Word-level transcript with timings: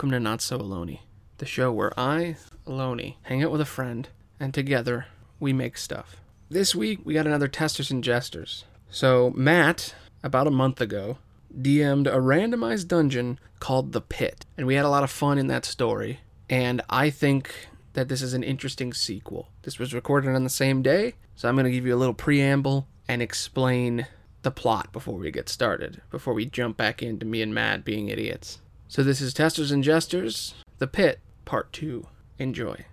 Welcome 0.00 0.12
to 0.12 0.20
Not 0.20 0.40
So 0.40 0.56
Alone, 0.56 0.98
the 1.36 1.44
show 1.44 1.70
where 1.70 1.92
I, 2.00 2.36
Alone, 2.66 3.16
hang 3.24 3.44
out 3.44 3.50
with 3.50 3.60
a 3.60 3.66
friend, 3.66 4.08
and 4.40 4.54
together 4.54 5.08
we 5.38 5.52
make 5.52 5.76
stuff. 5.76 6.22
This 6.48 6.74
week 6.74 7.00
we 7.04 7.12
got 7.12 7.26
another 7.26 7.48
Testers 7.48 7.90
and 7.90 8.02
Jesters. 8.02 8.64
So, 8.88 9.30
Matt, 9.36 9.94
about 10.22 10.46
a 10.46 10.50
month 10.50 10.80
ago, 10.80 11.18
DM'd 11.54 12.06
a 12.06 12.12
randomized 12.12 12.88
dungeon 12.88 13.38
called 13.58 13.92
The 13.92 14.00
Pit, 14.00 14.46
and 14.56 14.66
we 14.66 14.74
had 14.74 14.86
a 14.86 14.88
lot 14.88 15.04
of 15.04 15.10
fun 15.10 15.36
in 15.36 15.48
that 15.48 15.66
story. 15.66 16.20
And 16.48 16.80
I 16.88 17.10
think 17.10 17.68
that 17.92 18.08
this 18.08 18.22
is 18.22 18.32
an 18.32 18.42
interesting 18.42 18.94
sequel. 18.94 19.50
This 19.64 19.78
was 19.78 19.92
recorded 19.92 20.34
on 20.34 20.44
the 20.44 20.48
same 20.48 20.80
day, 20.80 21.16
so 21.36 21.46
I'm 21.46 21.56
going 21.56 21.66
to 21.66 21.70
give 21.70 21.84
you 21.84 21.94
a 21.94 22.00
little 22.00 22.14
preamble 22.14 22.88
and 23.06 23.20
explain 23.20 24.06
the 24.40 24.50
plot 24.50 24.94
before 24.94 25.18
we 25.18 25.30
get 25.30 25.50
started, 25.50 26.00
before 26.10 26.32
we 26.32 26.46
jump 26.46 26.78
back 26.78 27.02
into 27.02 27.26
me 27.26 27.42
and 27.42 27.52
Matt 27.52 27.84
being 27.84 28.08
idiots. 28.08 28.62
So 28.90 29.04
this 29.04 29.20
is 29.20 29.32
Testers 29.32 29.70
and 29.70 29.84
Jesters, 29.84 30.52
The 30.78 30.88
Pit, 30.88 31.20
Part 31.44 31.72
2. 31.72 32.08
Enjoy. 32.40 32.86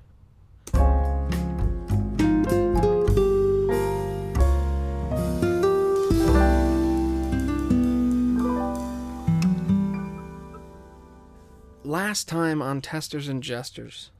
Last 11.83 12.27
time 12.27 12.61
on 12.61 12.79
Testers 12.81 13.27
and 13.27 13.41
Jesters, 13.41 14.11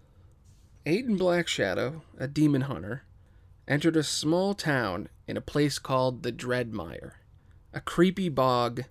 Aiden 0.84 1.20
Blackshadow, 1.20 2.02
a 2.18 2.27
demon 2.27 2.62
hunter, 2.62 3.04
entered 3.68 3.96
a 3.96 4.02
small 4.02 4.55
town 4.55 5.09
in 5.27 5.38
a 5.38 5.41
place 5.41 5.77
called 5.77 6.23
the 6.23 6.32
Dreadmire, 6.32 7.12
a 7.71 7.82
creepy 7.82 8.29
bog 8.29 8.85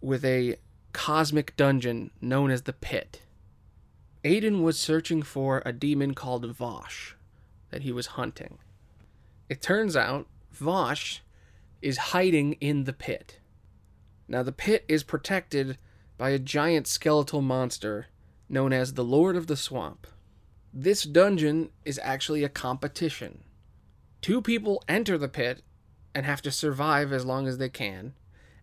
with 0.00 0.24
a 0.24 0.56
cosmic 0.98 1.56
dungeon 1.56 2.10
known 2.20 2.50
as 2.50 2.62
the 2.62 2.72
Pit. 2.72 3.22
Aiden 4.24 4.62
was 4.62 4.80
searching 4.80 5.22
for 5.22 5.62
a 5.64 5.72
demon 5.72 6.12
called 6.12 6.44
Vosh 6.44 7.14
that 7.70 7.82
he 7.82 7.92
was 7.92 8.18
hunting. 8.18 8.58
It 9.48 9.62
turns 9.62 9.96
out 9.96 10.26
Vosh 10.50 11.20
is 11.80 12.10
hiding 12.10 12.54
in 12.54 12.82
the 12.82 12.92
pit. 12.92 13.38
Now, 14.26 14.42
the 14.42 14.50
pit 14.50 14.84
is 14.88 15.04
protected 15.04 15.78
by 16.16 16.30
a 16.30 16.38
giant 16.40 16.88
skeletal 16.88 17.42
monster 17.42 18.06
known 18.48 18.72
as 18.72 18.94
the 18.94 19.04
Lord 19.04 19.36
of 19.36 19.46
the 19.46 19.56
Swamp. 19.56 20.04
This 20.74 21.04
dungeon 21.04 21.70
is 21.84 22.00
actually 22.02 22.42
a 22.42 22.48
competition. 22.48 23.44
Two 24.20 24.42
people 24.42 24.82
enter 24.88 25.16
the 25.16 25.28
pit 25.28 25.62
and 26.12 26.26
have 26.26 26.42
to 26.42 26.50
survive 26.50 27.12
as 27.12 27.24
long 27.24 27.46
as 27.46 27.58
they 27.58 27.68
can, 27.68 28.14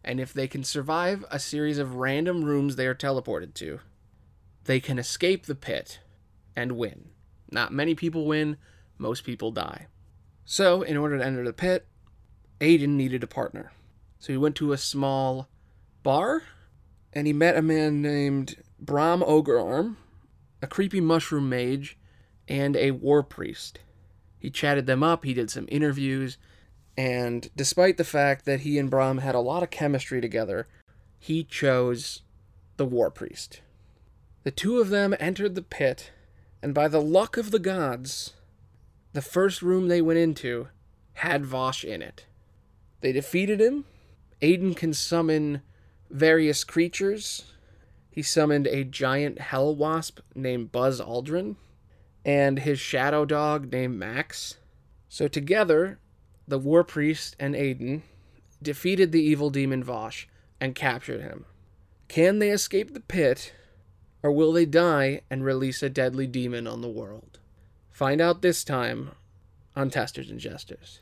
and 0.05 0.19
if 0.19 0.31
they 0.31 0.47
can 0.47 0.63
survive 0.63 1.25
a 1.31 1.39
series 1.39 1.79
of 1.79 1.95
random 1.95 2.45
rooms 2.45 2.75
they 2.75 2.85
are 2.85 2.95
teleported 2.95 3.55
to, 3.55 3.79
they 4.63 4.79
can 4.79 4.99
escape 4.99 5.47
the 5.47 5.55
pit 5.55 5.99
and 6.55 6.73
win. 6.73 7.09
Not 7.51 7.73
many 7.73 7.95
people 7.95 8.25
win, 8.25 8.57
most 8.97 9.25
people 9.25 9.51
die. 9.51 9.87
So, 10.45 10.83
in 10.83 10.95
order 10.95 11.17
to 11.17 11.25
enter 11.25 11.43
the 11.43 11.53
pit, 11.53 11.87
Aiden 12.61 12.89
needed 12.89 13.23
a 13.23 13.27
partner. 13.27 13.71
So 14.19 14.31
he 14.31 14.37
went 14.37 14.55
to 14.57 14.71
a 14.71 14.77
small 14.77 15.49
bar 16.03 16.43
and 17.11 17.27
he 17.27 17.33
met 17.33 17.57
a 17.57 17.61
man 17.61 18.01
named 18.01 18.57
Brom 18.79 19.21
Ogrearm, 19.21 19.95
a 20.61 20.67
creepy 20.67 21.01
mushroom 21.01 21.49
mage, 21.49 21.97
and 22.47 22.75
a 22.77 22.91
war 22.91 23.23
priest. 23.23 23.79
He 24.37 24.49
chatted 24.51 24.85
them 24.85 25.01
up, 25.01 25.25
he 25.25 25.33
did 25.33 25.49
some 25.49 25.65
interviews, 25.69 26.37
and 26.97 27.49
despite 27.55 27.97
the 27.97 28.03
fact 28.03 28.45
that 28.45 28.61
he 28.61 28.79
and 28.79 28.89
Brom 28.89 29.17
had 29.19 29.35
a 29.35 29.39
lot 29.39 29.63
of 29.63 29.69
chemistry 29.69 30.21
together, 30.21 30.67
he 31.19 31.43
chose 31.43 32.21
the 32.77 32.85
war 32.85 33.09
priest. 33.09 33.61
The 34.43 34.51
two 34.51 34.79
of 34.79 34.89
them 34.89 35.15
entered 35.19 35.55
the 35.55 35.61
pit, 35.61 36.11
and 36.61 36.73
by 36.73 36.87
the 36.87 37.01
luck 37.01 37.37
of 37.37 37.51
the 37.51 37.59
gods, 37.59 38.33
the 39.13 39.21
first 39.21 39.61
room 39.61 39.87
they 39.87 40.01
went 40.01 40.19
into 40.19 40.67
had 41.13 41.45
Vosh 41.45 41.83
in 41.83 42.01
it. 42.01 42.25
They 43.01 43.11
defeated 43.11 43.59
him. 43.59 43.85
Aiden 44.41 44.75
can 44.75 44.93
summon 44.93 45.61
various 46.09 46.63
creatures. 46.63 47.51
He 48.11 48.21
summoned 48.21 48.67
a 48.67 48.83
giant 48.83 49.39
hell 49.39 49.75
wasp 49.75 50.19
named 50.33 50.71
Buzz 50.71 51.01
Aldrin 51.01 51.55
and 52.23 52.59
his 52.59 52.79
shadow 52.79 53.25
dog 53.25 53.71
named 53.71 53.97
Max. 53.97 54.57
So 55.09 55.27
together, 55.27 55.99
the 56.47 56.59
war 56.59 56.83
priest 56.83 57.35
and 57.39 57.55
Aiden 57.55 58.01
defeated 58.61 59.11
the 59.11 59.21
evil 59.21 59.49
demon 59.49 59.83
Vosh 59.83 60.27
and 60.59 60.75
captured 60.75 61.21
him. 61.21 61.45
Can 62.07 62.39
they 62.39 62.51
escape 62.51 62.93
the 62.93 62.99
pit, 62.99 63.53
or 64.21 64.31
will 64.31 64.51
they 64.51 64.65
die 64.65 65.21
and 65.29 65.43
release 65.43 65.81
a 65.81 65.89
deadly 65.89 66.27
demon 66.27 66.67
on 66.67 66.81
the 66.81 66.89
world? 66.89 67.39
Find 67.91 68.21
out 68.21 68.41
this 68.41 68.63
time 68.63 69.11
on 69.75 69.89
Testers 69.89 70.29
and 70.29 70.39
Jesters. 70.39 70.99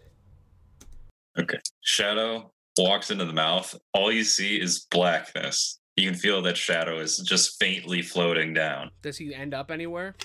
Okay. 1.38 1.58
Shadow 1.82 2.52
walks 2.78 3.12
into 3.12 3.26
the 3.26 3.34
mouth. 3.34 3.76
All 3.94 4.12
you 4.12 4.24
see 4.24 4.60
is 4.60 4.86
blackness. 4.92 5.80
You 5.96 6.10
can 6.10 6.18
feel 6.18 6.42
that 6.44 6.58
Shadow 6.58 7.00
is 7.00 7.18
just 7.18 7.60
faintly 7.60 8.02
floating 8.02 8.54
down. 8.54 8.92
Does 9.02 9.18
he 9.18 9.34
end 9.34 9.54
up 9.54 9.70
anywhere? 9.72 10.16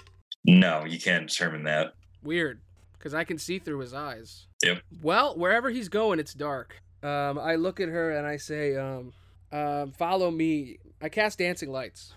No, 0.45 0.85
you 0.85 0.99
can't 0.99 1.29
determine 1.29 1.65
that. 1.65 1.93
Weird, 2.23 2.61
because 2.99 3.15
I 3.15 3.25
can 3.25 3.39
see 3.39 3.59
through 3.59 3.79
his 3.81 3.95
eyes. 3.95 4.47
Yep. 4.65 4.83
Well, 5.03 5.37
wherever 5.37 5.71
he's 5.71 5.89
going, 5.89 6.19
it's 6.19 6.35
dark. 6.35 6.83
Um, 7.03 7.39
I 7.39 7.55
look 7.55 7.81
at 7.81 7.89
her 7.89 8.11
and 8.11 8.27
I 8.27 8.37
say, 8.37 8.77
um, 8.77 9.13
uh, 9.53 9.87
"Follow 9.97 10.31
me." 10.31 10.79
I 11.01 11.09
cast 11.09 11.39
dancing 11.39 11.71
lights. 11.71 12.15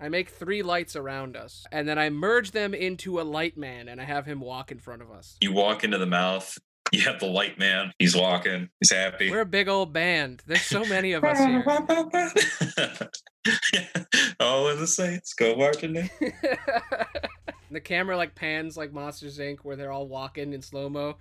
I 0.00 0.08
make 0.08 0.30
three 0.30 0.62
lights 0.62 0.96
around 0.96 1.36
us, 1.36 1.64
and 1.70 1.86
then 1.86 1.98
I 1.98 2.08
merge 2.10 2.52
them 2.52 2.72
into 2.72 3.20
a 3.20 3.22
light 3.22 3.56
man, 3.58 3.86
and 3.88 4.00
I 4.00 4.04
have 4.04 4.24
him 4.24 4.40
walk 4.40 4.72
in 4.72 4.78
front 4.78 5.02
of 5.02 5.10
us. 5.10 5.36
You 5.40 5.52
walk 5.52 5.84
into 5.84 5.98
the 5.98 6.06
mouth. 6.06 6.58
You 6.92 7.02
have 7.02 7.20
the 7.20 7.26
light 7.26 7.56
man. 7.56 7.92
He's 8.00 8.16
walking. 8.16 8.68
He's 8.80 8.90
happy. 8.90 9.30
We're 9.30 9.42
a 9.42 9.46
big 9.46 9.68
old 9.68 9.92
band. 9.92 10.42
There's 10.44 10.62
so 10.62 10.84
many 10.84 11.12
of 11.12 11.22
us 11.22 11.38
here. 11.38 11.62
All 14.40 14.68
in 14.68 14.78
the 14.78 14.86
saints 14.86 15.32
go 15.34 15.54
marching 15.56 15.96
in. 15.96 16.10
the 17.70 17.80
camera 17.80 18.16
like 18.16 18.34
pans 18.34 18.76
like 18.76 18.92
Monsters 18.92 19.38
Inc., 19.38 19.58
where 19.62 19.76
they're 19.76 19.92
all 19.92 20.08
walking 20.08 20.52
in 20.52 20.62
slow 20.62 20.88
mo, 20.88 21.16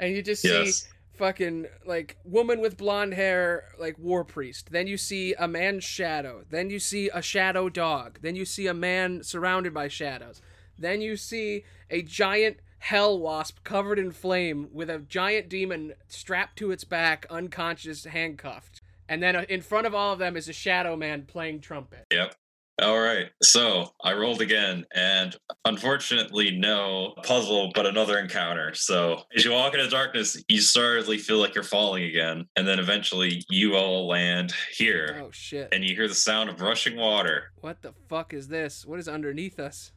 and 0.00 0.14
you 0.14 0.22
just 0.22 0.42
see 0.42 0.48
Yes. 0.48 0.88
fucking 1.14 1.66
like 1.86 2.16
woman 2.24 2.60
with 2.60 2.76
blonde 2.76 3.14
hair, 3.14 3.64
like 3.78 3.98
war 3.98 4.24
priest. 4.24 4.70
Then 4.72 4.86
you 4.86 4.96
see 4.96 5.34
a 5.34 5.46
man's 5.46 5.84
shadow. 5.84 6.44
Then 6.50 6.70
you 6.70 6.78
see 6.78 7.08
a 7.12 7.22
shadow 7.22 7.68
dog. 7.68 8.18
Then 8.22 8.34
you 8.36 8.44
see 8.44 8.66
a 8.66 8.74
man 8.74 9.22
surrounded 9.22 9.72
by 9.72 9.88
shadows. 9.88 10.42
Then 10.78 11.00
you 11.00 11.16
see 11.16 11.64
a 11.90 12.02
giant 12.02 12.58
hell 12.78 13.18
wasp 13.18 13.62
covered 13.64 13.98
in 13.98 14.10
flame 14.10 14.68
with 14.72 14.90
a 14.90 14.98
giant 14.98 15.48
demon 15.48 15.94
strapped 16.08 16.56
to 16.58 16.70
its 16.70 16.84
back, 16.84 17.24
unconscious, 17.30 18.04
handcuffed. 18.04 18.80
And 19.08 19.22
then 19.22 19.36
uh, 19.36 19.44
in 19.48 19.60
front 19.62 19.86
of 19.86 19.94
all 19.94 20.12
of 20.12 20.18
them 20.18 20.36
is 20.36 20.48
a 20.48 20.52
shadow 20.52 20.96
man 20.96 21.22
playing 21.26 21.60
trumpet. 21.60 22.04
Yep. 22.12 22.34
All 22.82 22.98
right. 22.98 23.26
So 23.42 23.92
I 24.02 24.14
rolled 24.14 24.40
again, 24.40 24.84
and 24.92 25.36
unfortunately, 25.64 26.50
no 26.50 27.14
puzzle, 27.22 27.70
but 27.74 27.86
another 27.86 28.18
encounter. 28.18 28.74
So 28.74 29.22
as 29.36 29.44
you 29.44 29.52
walk 29.52 29.74
into 29.74 29.88
darkness, 29.88 30.42
you 30.48 30.60
suddenly 30.60 31.18
feel 31.18 31.38
like 31.38 31.54
you're 31.54 31.62
falling 31.62 32.02
again, 32.04 32.46
and 32.56 32.66
then 32.66 32.78
eventually 32.80 33.44
you 33.48 33.76
all 33.76 34.08
land 34.08 34.52
here, 34.76 35.20
Oh 35.24 35.30
shit. 35.30 35.68
and 35.72 35.84
you 35.84 35.94
hear 35.94 36.08
the 36.08 36.14
sound 36.16 36.50
of 36.50 36.60
rushing 36.60 36.96
water. 36.96 37.52
What 37.60 37.82
the 37.82 37.92
fuck 38.08 38.34
is 38.34 38.48
this? 38.48 38.84
What 38.84 38.98
is 38.98 39.06
underneath 39.08 39.60
us? 39.60 39.92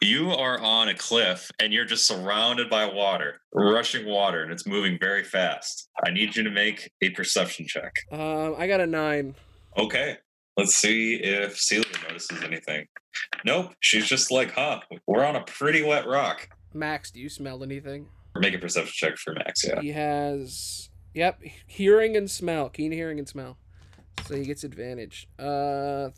You 0.00 0.30
are 0.30 0.58
on 0.60 0.88
a 0.88 0.94
cliff, 0.94 1.50
and 1.60 1.72
you're 1.72 1.84
just 1.84 2.06
surrounded 2.06 2.70
by 2.70 2.86
water, 2.86 3.40
rushing 3.52 4.06
water, 4.06 4.42
and 4.42 4.52
it's 4.52 4.66
moving 4.66 4.98
very 5.00 5.24
fast. 5.24 5.88
I 6.04 6.10
need 6.10 6.36
you 6.36 6.42
to 6.44 6.50
make 6.50 6.90
a 7.02 7.10
perception 7.10 7.66
check. 7.66 7.92
Um, 8.12 8.54
I 8.58 8.66
got 8.66 8.80
a 8.80 8.86
nine. 8.86 9.34
Okay. 9.76 10.18
Let's 10.56 10.74
see 10.74 11.14
if 11.16 11.56
Celia 11.56 11.86
notices 12.08 12.42
anything. 12.42 12.86
Nope. 13.44 13.74
She's 13.80 14.06
just 14.06 14.30
like, 14.32 14.52
huh, 14.52 14.80
we're 15.06 15.24
on 15.24 15.36
a 15.36 15.42
pretty 15.42 15.82
wet 15.82 16.06
rock. 16.06 16.48
Max, 16.74 17.10
do 17.10 17.20
you 17.20 17.28
smell 17.28 17.62
anything? 17.62 18.06
Make 18.36 18.54
a 18.54 18.58
perception 18.58 18.92
check 18.94 19.18
for 19.18 19.34
Max, 19.34 19.64
yeah. 19.66 19.80
He 19.80 19.90
has, 19.92 20.90
yep, 21.14 21.40
hearing 21.66 22.16
and 22.16 22.30
smell, 22.30 22.68
keen 22.68 22.92
hearing 22.92 23.18
and 23.18 23.28
smell. 23.28 23.56
So 24.26 24.36
he 24.36 24.44
gets 24.44 24.64
advantage. 24.64 25.28
Uh, 25.38 26.10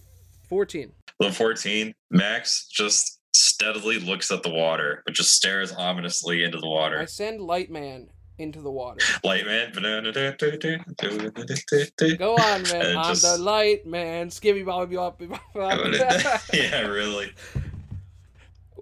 fourteen. 0.48 0.92
Level 1.20 1.34
14, 1.34 1.94
Max 2.10 2.66
just 2.66 3.19
steadily 3.40 3.98
looks 3.98 4.30
at 4.30 4.42
the 4.42 4.50
water, 4.50 5.02
but 5.04 5.14
just 5.14 5.32
stares 5.32 5.72
ominously 5.72 6.44
into 6.44 6.58
the 6.58 6.68
water. 6.68 7.00
I 7.00 7.04
send 7.06 7.40
Lightman 7.40 8.06
into 8.38 8.60
the 8.60 8.70
water. 8.70 9.00
Lightman. 9.24 9.74
Go 12.18 12.34
on, 12.36 12.62
man. 12.64 12.96
I'm 12.96 13.04
just- 13.14 13.22
the 13.22 13.38
light 13.42 13.86
man. 13.86 14.28
Skibby 14.28 14.64
bobby 14.64 14.96
bobby 14.96 15.28
bobby. 15.54 15.98
yeah, 16.52 16.82
really. 16.86 17.32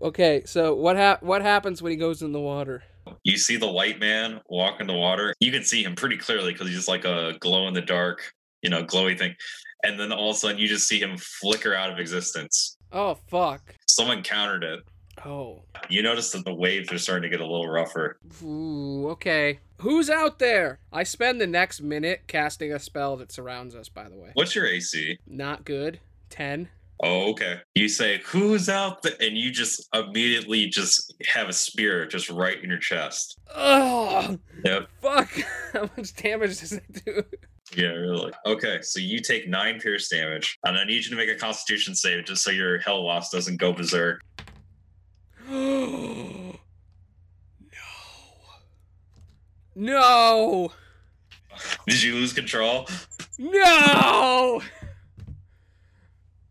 Okay, 0.01 0.43
so 0.45 0.75
what 0.75 0.97
hap- 0.97 1.23
what 1.23 1.43
happens 1.43 1.83
when 1.83 1.91
he 1.91 1.97
goes 1.97 2.23
in 2.23 2.33
the 2.33 2.41
water? 2.41 2.83
You 3.25 3.37
see 3.37 3.57
the 3.57 3.67
light 3.67 3.99
man 3.99 4.41
walk 4.49 4.81
in 4.81 4.87
the 4.87 4.95
water. 4.95 5.35
You 5.41 5.51
can 5.51 5.65
see 5.65 5.83
him 5.83 5.97
pretty 5.97 6.17
clearly 6.19 6.53
because 6.53 6.69
he's 6.69 6.77
just 6.77 6.89
like 6.89 7.05
a 7.05 7.35
glow 7.41 7.67
in 7.67 7.75
the 7.75 7.81
dark, 7.83 8.33
you 8.63 8.71
know, 8.71 8.85
glowy 8.85 9.19
thing. 9.19 9.35
and 9.83 9.99
then 9.99 10.13
all 10.13 10.31
of 10.31 10.37
a 10.37 10.39
sudden 10.39 10.59
you 10.59 10.69
just 10.69 10.87
see 10.87 11.01
him 11.01 11.17
flicker 11.17 11.75
out 11.75 11.91
of 11.91 11.99
existence. 11.99 12.77
Oh 12.93 13.19
fuck. 13.29 13.75
Someone 13.99 14.23
countered 14.23 14.63
it. 14.63 14.81
Oh. 15.27 15.63
You 15.89 16.03
notice 16.05 16.31
that 16.31 16.45
the 16.45 16.55
waves 16.55 16.93
are 16.93 16.99
starting 16.99 17.29
to 17.29 17.37
get 17.37 17.45
a 17.45 17.51
little 17.51 17.67
rougher. 17.69 18.17
Ooh, 18.45 19.09
okay. 19.09 19.59
Who's 19.81 20.09
out 20.09 20.39
there? 20.39 20.79
I 20.93 21.03
spend 21.03 21.41
the 21.41 21.49
next 21.49 21.81
minute 21.83 22.21
casting 22.29 22.73
a 22.73 22.79
spell 22.79 23.17
that 23.17 23.33
surrounds 23.33 23.75
us, 23.75 23.89
by 23.89 24.09
the 24.09 24.15
way. 24.15 24.31
What's 24.35 24.55
your 24.55 24.67
AC? 24.67 25.19
Not 25.27 25.65
good. 25.65 25.99
10. 26.31 26.69
Oh, 27.03 27.31
okay. 27.33 27.57
You 27.75 27.89
say, 27.89 28.21
Who's 28.27 28.69
out 28.69 29.03
there? 29.03 29.15
And 29.21 29.37
you 29.37 29.51
just 29.51 29.89
immediately 29.93 30.67
just 30.69 31.13
have 31.27 31.49
a 31.49 31.53
spear 31.53 32.07
just 32.07 32.31
right 32.31 32.63
in 32.63 32.71
your 32.71 32.79
chest. 32.79 33.37
Oh, 33.53 34.39
Yep. 34.65 34.89
fuck. 35.03 35.31
How 35.73 35.91
much 35.97 36.15
damage 36.15 36.61
does 36.61 36.75
it 36.75 37.05
do? 37.05 37.25
Yeah, 37.77 37.89
really. 37.89 38.33
Okay, 38.47 38.79
so 38.83 38.99
you 38.99 39.21
take 39.21 39.49
nine 39.49 39.81
pierce 39.81 40.09
damage, 40.09 40.59
and 40.65 40.79
I 40.79 40.85
need 40.85 41.05
you 41.05 41.11
to 41.11 41.17
make 41.17 41.29
a 41.29 41.35
constitution 41.35 41.95
save 41.95 42.25
just 42.25 42.43
so 42.43 42.51
your 42.51 42.79
hell 42.79 43.03
wasp 43.03 43.33
doesn't 43.33 43.59
go 43.59 43.73
berserk. 43.73 44.23
no. 45.49 46.57
No. 49.75 50.73
Did 51.87 52.03
you 52.03 52.15
lose 52.15 52.33
control? 52.33 52.89
No. 53.39 54.63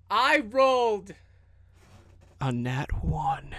I 0.09 0.43
rolled 0.49 1.13
a 2.39 2.51
nat 2.51 3.03
1. 3.03 3.55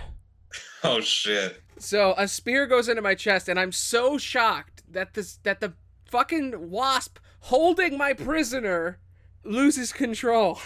Oh 0.85 1.01
shit. 1.01 1.61
So 1.79 2.15
a 2.17 2.27
spear 2.27 2.67
goes 2.67 2.89
into 2.89 3.03
my 3.03 3.15
chest, 3.15 3.49
and 3.49 3.59
I'm 3.59 3.73
so 3.73 4.17
shocked 4.17 4.83
that 4.91 5.15
this 5.15 5.39
that 5.43 5.61
the 5.61 5.75
fucking 6.07 6.71
wasp 6.71 7.19
holding 7.49 7.97
my 7.97 8.13
prisoner 8.13 8.99
loses 9.43 9.91
control. 9.91 10.61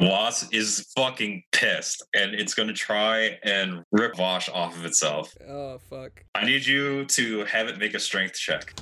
Wasp 0.00 0.52
is 0.52 0.90
fucking 0.96 1.44
pissed, 1.52 2.02
and 2.14 2.34
it's 2.34 2.52
gonna 2.52 2.72
try 2.72 3.38
and 3.44 3.84
rip 3.92 4.16
Vosh 4.16 4.48
off 4.48 4.76
of 4.76 4.84
itself. 4.84 5.32
Oh 5.48 5.78
fuck! 5.78 6.24
I 6.34 6.44
need 6.44 6.66
you 6.66 7.04
to 7.04 7.44
have 7.44 7.68
it 7.68 7.78
make 7.78 7.94
a 7.94 8.00
strength 8.00 8.34
check. 8.34 8.74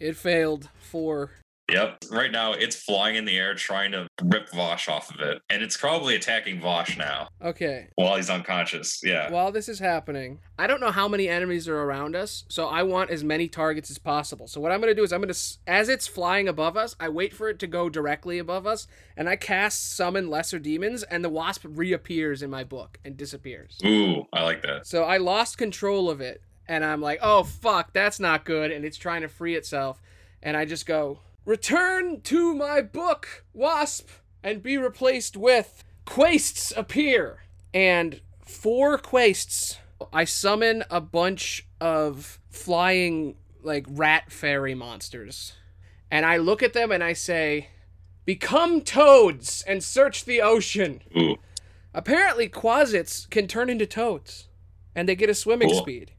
It 0.00 0.16
failed. 0.16 0.68
Four. 0.80 1.30
Yep. 1.70 2.04
Right 2.10 2.30
now, 2.32 2.52
it's 2.52 2.76
flying 2.76 3.16
in 3.16 3.24
the 3.24 3.36
air 3.36 3.54
trying 3.54 3.92
to 3.92 4.06
rip 4.22 4.50
Vosh 4.50 4.88
off 4.88 5.12
of 5.14 5.20
it, 5.20 5.40
and 5.48 5.62
it's 5.62 5.76
probably 5.76 6.14
attacking 6.16 6.60
Vosh 6.60 6.96
now 6.96 7.28
Okay. 7.42 7.88
while 7.94 8.16
he's 8.16 8.30
unconscious. 8.30 9.00
Yeah. 9.02 9.30
While 9.30 9.52
this 9.52 9.68
is 9.68 9.78
happening, 9.78 10.40
I 10.58 10.66
don't 10.66 10.80
know 10.80 10.90
how 10.90 11.08
many 11.08 11.28
enemies 11.28 11.68
are 11.68 11.78
around 11.80 12.16
us, 12.16 12.44
so 12.48 12.66
I 12.66 12.82
want 12.82 13.10
as 13.10 13.22
many 13.24 13.48
targets 13.48 13.90
as 13.90 13.98
possible. 13.98 14.46
So 14.48 14.60
what 14.60 14.72
I'm 14.72 14.80
going 14.80 14.90
to 14.90 14.94
do 14.94 15.04
is 15.04 15.12
I'm 15.12 15.20
going 15.22 15.32
to 15.32 15.40
as 15.66 15.88
it's 15.88 16.06
flying 16.06 16.48
above 16.48 16.76
us, 16.76 16.96
I 16.98 17.08
wait 17.08 17.32
for 17.34 17.48
it 17.48 17.58
to 17.60 17.66
go 17.66 17.88
directly 17.88 18.38
above 18.38 18.66
us, 18.66 18.86
and 19.16 19.28
I 19.28 19.36
cast 19.36 19.96
summon 19.96 20.28
lesser 20.28 20.58
demons 20.58 21.02
and 21.04 21.24
the 21.24 21.28
wasp 21.28 21.64
reappears 21.68 22.42
in 22.42 22.50
my 22.50 22.64
book 22.64 22.98
and 23.04 23.16
disappears. 23.16 23.78
Ooh, 23.84 24.26
I 24.32 24.42
like 24.42 24.62
that. 24.62 24.86
So 24.86 25.04
I 25.04 25.18
lost 25.18 25.56
control 25.58 26.10
of 26.10 26.20
it, 26.20 26.42
and 26.66 26.84
I'm 26.84 27.00
like, 27.00 27.20
"Oh 27.22 27.42
fuck, 27.44 27.92
that's 27.92 28.18
not 28.20 28.44
good." 28.44 28.70
And 28.70 28.84
it's 28.84 28.96
trying 28.96 29.22
to 29.22 29.28
free 29.28 29.54
itself, 29.54 30.00
and 30.42 30.56
I 30.56 30.64
just 30.64 30.86
go, 30.86 31.20
"Return 31.44 32.20
to 32.22 32.54
my 32.54 32.80
book, 32.82 33.44
Wasp, 33.52 34.08
and 34.42 34.62
be 34.62 34.76
replaced 34.76 35.36
with 35.36 35.82
Quasits 36.04 36.72
appear." 36.76 37.44
And 37.74 38.20
four 38.44 38.98
Quasits. 38.98 39.78
I 40.12 40.24
summon 40.24 40.84
a 40.90 41.00
bunch 41.00 41.66
of 41.80 42.38
flying 42.48 43.36
like 43.62 43.84
rat 43.88 44.32
fairy 44.32 44.74
monsters, 44.74 45.54
and 46.10 46.24
I 46.24 46.38
look 46.38 46.62
at 46.62 46.72
them 46.72 46.90
and 46.90 47.04
I 47.04 47.12
say, 47.12 47.68
"Become 48.24 48.80
toads 48.82 49.62
and 49.62 49.84
search 49.84 50.24
the 50.24 50.40
ocean." 50.40 51.02
Ooh. 51.16 51.36
Apparently, 51.92 52.48
quasits 52.48 53.26
can 53.26 53.46
turn 53.46 53.68
into 53.68 53.84
toads, 53.86 54.48
and 54.94 55.08
they 55.08 55.14
get 55.16 55.28
a 55.28 55.34
swimming 55.34 55.68
Cool. 55.70 55.82
speed. 55.82 56.12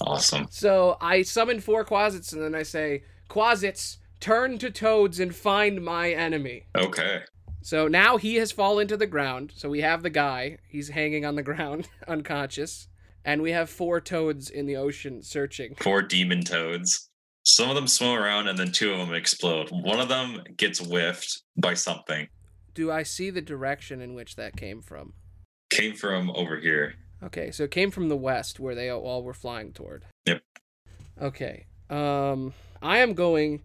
Awesome. 0.00 0.46
So 0.50 0.96
I 1.00 1.22
summon 1.22 1.60
four 1.60 1.84
quasits, 1.84 2.32
and 2.32 2.40
then 2.42 2.54
I 2.54 2.62
say, 2.62 3.04
"Quasits, 3.28 3.98
turn 4.22 4.56
to 4.58 4.70
toads 4.70 5.20
and 5.20 5.34
find 5.34 5.84
my 5.84 6.12
enemy." 6.12 6.64
Okay. 6.74 7.24
So 7.60 7.86
now 7.86 8.16
he 8.16 8.36
has 8.36 8.50
fallen 8.50 8.88
to 8.88 8.96
the 8.96 9.06
ground. 9.06 9.52
So 9.54 9.68
we 9.68 9.82
have 9.82 10.02
the 10.02 10.10
guy; 10.10 10.58
he's 10.66 10.88
hanging 10.88 11.26
on 11.26 11.34
the 11.34 11.42
ground, 11.42 11.88
unconscious, 12.08 12.88
and 13.24 13.42
we 13.42 13.52
have 13.52 13.68
four 13.68 14.00
toads 14.00 14.48
in 14.48 14.66
the 14.66 14.76
ocean 14.76 15.22
searching. 15.22 15.74
Four 15.74 16.02
demon 16.02 16.42
toads. 16.42 17.10
Some 17.44 17.68
of 17.68 17.74
them 17.74 17.88
swim 17.88 18.12
around 18.12 18.48
and 18.48 18.58
then 18.58 18.70
two 18.70 18.92
of 18.92 18.98
them 18.98 19.14
explode. 19.14 19.68
One 19.70 19.98
of 19.98 20.08
them 20.08 20.42
gets 20.56 20.78
whiffed 20.78 21.42
by 21.56 21.74
something. 21.74 22.28
Do 22.74 22.90
I 22.90 23.02
see 23.02 23.30
the 23.30 23.40
direction 23.40 24.00
in 24.00 24.14
which 24.14 24.36
that 24.36 24.56
came 24.56 24.80
from? 24.80 25.14
Came 25.70 25.94
from 25.94 26.30
over 26.30 26.58
here. 26.58 26.94
Okay, 27.22 27.50
so 27.50 27.64
it 27.64 27.70
came 27.70 27.90
from 27.90 28.08
the 28.08 28.16
west 28.16 28.60
where 28.60 28.74
they 28.74 28.90
all 28.90 29.22
were 29.22 29.34
flying 29.34 29.72
toward. 29.72 30.04
Yep. 30.26 30.42
Okay. 31.20 31.66
Um 31.90 32.54
I 32.80 32.98
am 32.98 33.14
going 33.14 33.62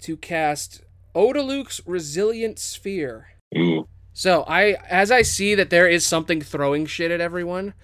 to 0.00 0.16
cast 0.16 0.82
Otiluke's 1.14 1.80
Resilient 1.86 2.58
Sphere. 2.58 3.28
Ooh. 3.56 3.88
So 4.12 4.44
I 4.46 4.76
as 4.88 5.10
I 5.10 5.22
see 5.22 5.54
that 5.54 5.70
there 5.70 5.88
is 5.88 6.04
something 6.04 6.40
throwing 6.40 6.86
shit 6.86 7.10
at 7.10 7.20
everyone, 7.20 7.74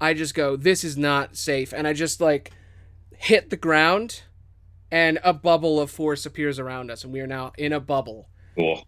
I 0.00 0.14
just 0.14 0.34
go, 0.34 0.56
this 0.56 0.84
is 0.84 0.96
not 0.96 1.36
safe. 1.36 1.72
And 1.72 1.86
I 1.86 1.92
just 1.92 2.20
like 2.20 2.52
hit 3.16 3.50
the 3.50 3.56
ground 3.56 4.22
and 4.90 5.18
a 5.24 5.32
bubble 5.32 5.80
of 5.80 5.90
force 5.90 6.26
appears 6.26 6.58
around 6.58 6.90
us 6.90 7.04
and 7.04 7.12
we 7.12 7.20
are 7.20 7.26
now 7.26 7.52
in 7.56 7.72
a 7.72 7.80
bubble. 7.80 8.28
Cool. 8.56 8.86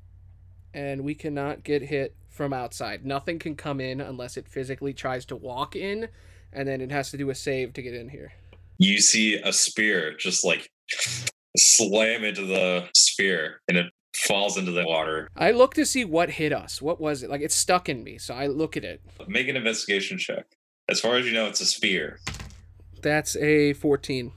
And 0.74 1.02
we 1.02 1.14
cannot 1.14 1.64
get 1.64 1.82
hit 1.82 2.14
from 2.38 2.52
outside. 2.52 3.04
Nothing 3.04 3.38
can 3.38 3.56
come 3.56 3.80
in 3.80 4.00
unless 4.00 4.36
it 4.36 4.48
physically 4.48 4.94
tries 4.94 5.24
to 5.26 5.34
walk 5.34 5.74
in, 5.74 6.08
and 6.52 6.68
then 6.68 6.80
it 6.80 6.92
has 6.92 7.10
to 7.10 7.16
do 7.16 7.30
a 7.30 7.34
save 7.34 7.72
to 7.72 7.82
get 7.82 7.94
in 7.94 8.08
here. 8.08 8.32
You 8.78 9.00
see 9.00 9.34
a 9.34 9.52
spear 9.52 10.16
just 10.16 10.44
like 10.44 10.70
slam 11.58 12.24
into 12.24 12.46
the 12.46 12.88
sphere 12.94 13.60
and 13.68 13.76
it 13.76 13.86
falls 14.16 14.56
into 14.56 14.72
the 14.72 14.84
water. 14.84 15.28
I 15.36 15.50
look 15.50 15.74
to 15.74 15.86
see 15.86 16.04
what 16.04 16.30
hit 16.30 16.52
us. 16.52 16.82
What 16.82 17.00
was 17.00 17.22
it? 17.22 17.30
Like 17.30 17.40
it's 17.40 17.54
stuck 17.54 17.88
in 17.88 18.02
me, 18.02 18.18
so 18.18 18.34
I 18.34 18.46
look 18.46 18.76
at 18.76 18.84
it. 18.84 19.02
Make 19.26 19.48
an 19.48 19.56
investigation 19.56 20.18
check. 20.18 20.46
As 20.88 21.00
far 21.00 21.16
as 21.16 21.26
you 21.26 21.32
know, 21.32 21.46
it's 21.46 21.60
a 21.60 21.66
spear. 21.66 22.18
That's 23.02 23.36
a 23.36 23.74
14. 23.74 24.32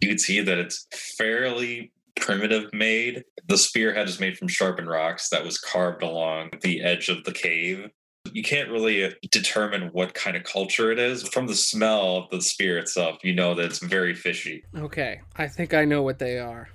You 0.00 0.08
can 0.08 0.18
see 0.18 0.40
that 0.40 0.58
it's 0.58 0.86
fairly 1.16 1.92
primitive 2.16 2.72
made. 2.72 3.24
The 3.48 3.58
spearhead 3.58 4.08
is 4.08 4.20
made 4.20 4.36
from 4.36 4.48
sharpened 4.48 4.88
rocks 4.88 5.28
that 5.30 5.44
was 5.44 5.58
carved 5.58 6.02
along 6.02 6.50
the 6.62 6.82
edge 6.82 7.08
of 7.08 7.24
the 7.24 7.32
cave. 7.32 7.88
You 8.36 8.42
can't 8.42 8.68
really 8.68 9.14
determine 9.30 9.88
what 9.94 10.12
kind 10.12 10.36
of 10.36 10.44
culture 10.44 10.92
it 10.92 10.98
is. 10.98 11.26
From 11.26 11.46
the 11.46 11.54
smell 11.54 12.18
of 12.18 12.28
the 12.28 12.42
spear 12.42 12.76
itself, 12.76 13.16
you 13.24 13.34
know 13.34 13.54
that 13.54 13.64
it's 13.64 13.78
very 13.78 14.12
fishy. 14.12 14.62
Okay, 14.76 15.22
I 15.36 15.48
think 15.48 15.72
I 15.72 15.86
know 15.86 16.02
what 16.02 16.18
they 16.18 16.38
are. 16.38 16.68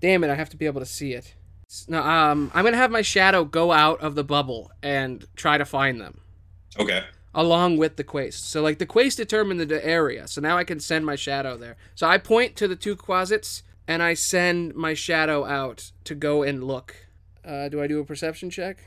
Damn 0.00 0.24
it, 0.24 0.30
I 0.30 0.34
have 0.34 0.50
to 0.50 0.56
be 0.56 0.66
able 0.66 0.80
to 0.80 0.86
see 0.86 1.12
it. 1.12 1.32
No, 1.86 2.02
um, 2.02 2.50
I'm 2.52 2.64
gonna 2.64 2.76
have 2.76 2.90
my 2.90 3.02
shadow 3.02 3.44
go 3.44 3.70
out 3.70 4.00
of 4.00 4.16
the 4.16 4.24
bubble 4.24 4.72
and 4.82 5.24
try 5.36 5.56
to 5.58 5.64
find 5.64 6.00
them 6.00 6.22
Okay. 6.76 7.04
along 7.32 7.76
with 7.76 7.94
the 7.94 8.02
quest. 8.02 8.50
So 8.50 8.60
like 8.60 8.78
the 8.78 8.84
quest 8.84 9.16
determined 9.18 9.60
the 9.60 9.86
area, 9.86 10.26
so 10.26 10.40
now 10.40 10.58
I 10.58 10.64
can 10.64 10.80
send 10.80 11.06
my 11.06 11.14
shadow 11.14 11.56
there. 11.56 11.76
So 11.94 12.08
I 12.08 12.18
point 12.18 12.56
to 12.56 12.66
the 12.66 12.74
two 12.74 12.96
quasits 12.96 13.62
and 13.86 14.02
I 14.02 14.14
send 14.14 14.74
my 14.74 14.94
shadow 14.94 15.44
out 15.44 15.92
to 16.02 16.16
go 16.16 16.42
and 16.42 16.64
look. 16.64 16.96
Uh, 17.44 17.68
do 17.68 17.80
I 17.80 17.86
do 17.86 18.00
a 18.00 18.04
perception 18.04 18.50
check? 18.50 18.78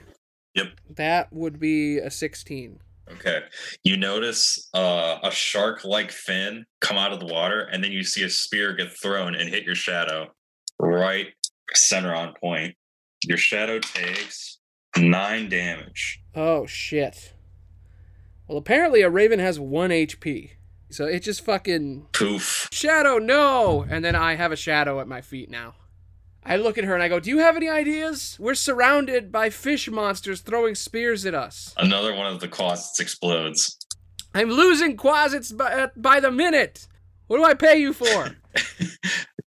Yep. 0.56 0.68
That 0.96 1.32
would 1.32 1.60
be 1.60 1.98
a 2.00 2.10
16. 2.10 2.80
Okay. 3.12 3.40
You 3.84 3.98
notice 3.98 4.70
uh, 4.74 5.18
a 5.24 5.32
shark 5.32 5.84
like 5.84 6.12
fin 6.12 6.66
come 6.80 6.98
out 6.98 7.12
of 7.12 7.20
the 7.20 7.26
water, 7.26 7.62
and 7.62 7.84
then 7.84 7.92
you 7.92 8.04
see 8.04 8.24
a 8.24 8.30
spear 8.30 8.76
get 8.76 8.92
thrown 8.92 9.36
and 9.36 9.50
hit 9.50 9.64
your 9.64 9.76
shadow 9.76 10.28
right 10.80 11.28
center 11.74 12.14
on 12.16 12.34
point. 12.42 12.76
Your 13.26 13.38
shadow 13.38 13.80
takes 13.80 14.60
nine 14.98 15.50
damage. 15.50 16.22
Oh 16.36 16.66
shit. 16.66 17.34
Well, 18.48 18.58
apparently 18.58 19.02
a 19.02 19.10
raven 19.10 19.40
has 19.40 19.60
1 19.60 19.90
HP. 19.92 20.52
So 20.90 21.06
it 21.06 21.20
just 21.20 21.46
fucking 21.46 22.08
Poof. 22.14 22.68
Shadow, 22.72 23.20
no! 23.20 23.86
And 23.88 24.04
then 24.04 24.16
I 24.16 24.36
have 24.36 24.52
a 24.52 24.56
shadow 24.56 25.00
at 25.00 25.08
my 25.08 25.22
feet 25.22 25.52
now. 25.52 25.76
I 26.50 26.56
look 26.56 26.80
at 26.80 26.84
her 26.84 26.96
and 26.96 27.04
I 27.04 27.08
go, 27.08 27.20
Do 27.20 27.30
you 27.30 27.38
have 27.38 27.56
any 27.56 27.70
ideas? 27.70 28.36
We're 28.40 28.56
surrounded 28.56 29.32
by 29.32 29.52
fish 29.52 29.88
monsters 29.88 30.42
throwing 30.42 30.74
spears 30.74 31.24
at 31.28 31.36
us. 31.36 31.76
Another 31.78 32.16
one 32.16 32.34
of 32.34 32.40
the 32.40 32.48
quasits 32.48 33.00
explodes. 33.00 33.78
I'm 34.34 34.50
losing 34.50 34.98
quasits 34.98 35.52
by, 35.52 35.72
uh, 35.72 35.88
by 35.96 36.20
the 36.20 36.32
minute. 36.32 36.88
What 37.28 37.38
do 37.38 37.44
I 37.44 37.54
pay 37.54 37.78
you 37.78 37.94
for? 37.94 38.36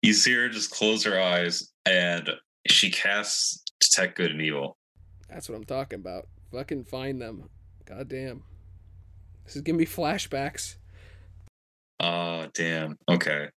you 0.02 0.14
see 0.14 0.34
her 0.34 0.48
just 0.48 0.72
close 0.72 1.04
her 1.04 1.20
eyes, 1.20 1.70
and 1.86 2.30
she 2.66 2.90
casts 2.90 3.62
Detect 3.82 4.16
Good 4.16 4.32
and 4.32 4.42
Evil. 4.42 4.78
That's 5.30 5.50
what 5.50 5.56
I'm 5.56 5.66
talking 5.66 6.00
about. 6.00 6.28
Fucking 6.54 6.86
find 6.86 7.22
them. 7.22 7.50
God 7.86 8.08
damn. 8.08 8.44
This 9.44 9.58
is 9.58 9.64
giving 9.64 9.80
me 9.80 9.86
flashbacks. 9.86 10.78
Oh, 12.00 12.48
damn. 12.54 12.98
Okay. 13.10 13.50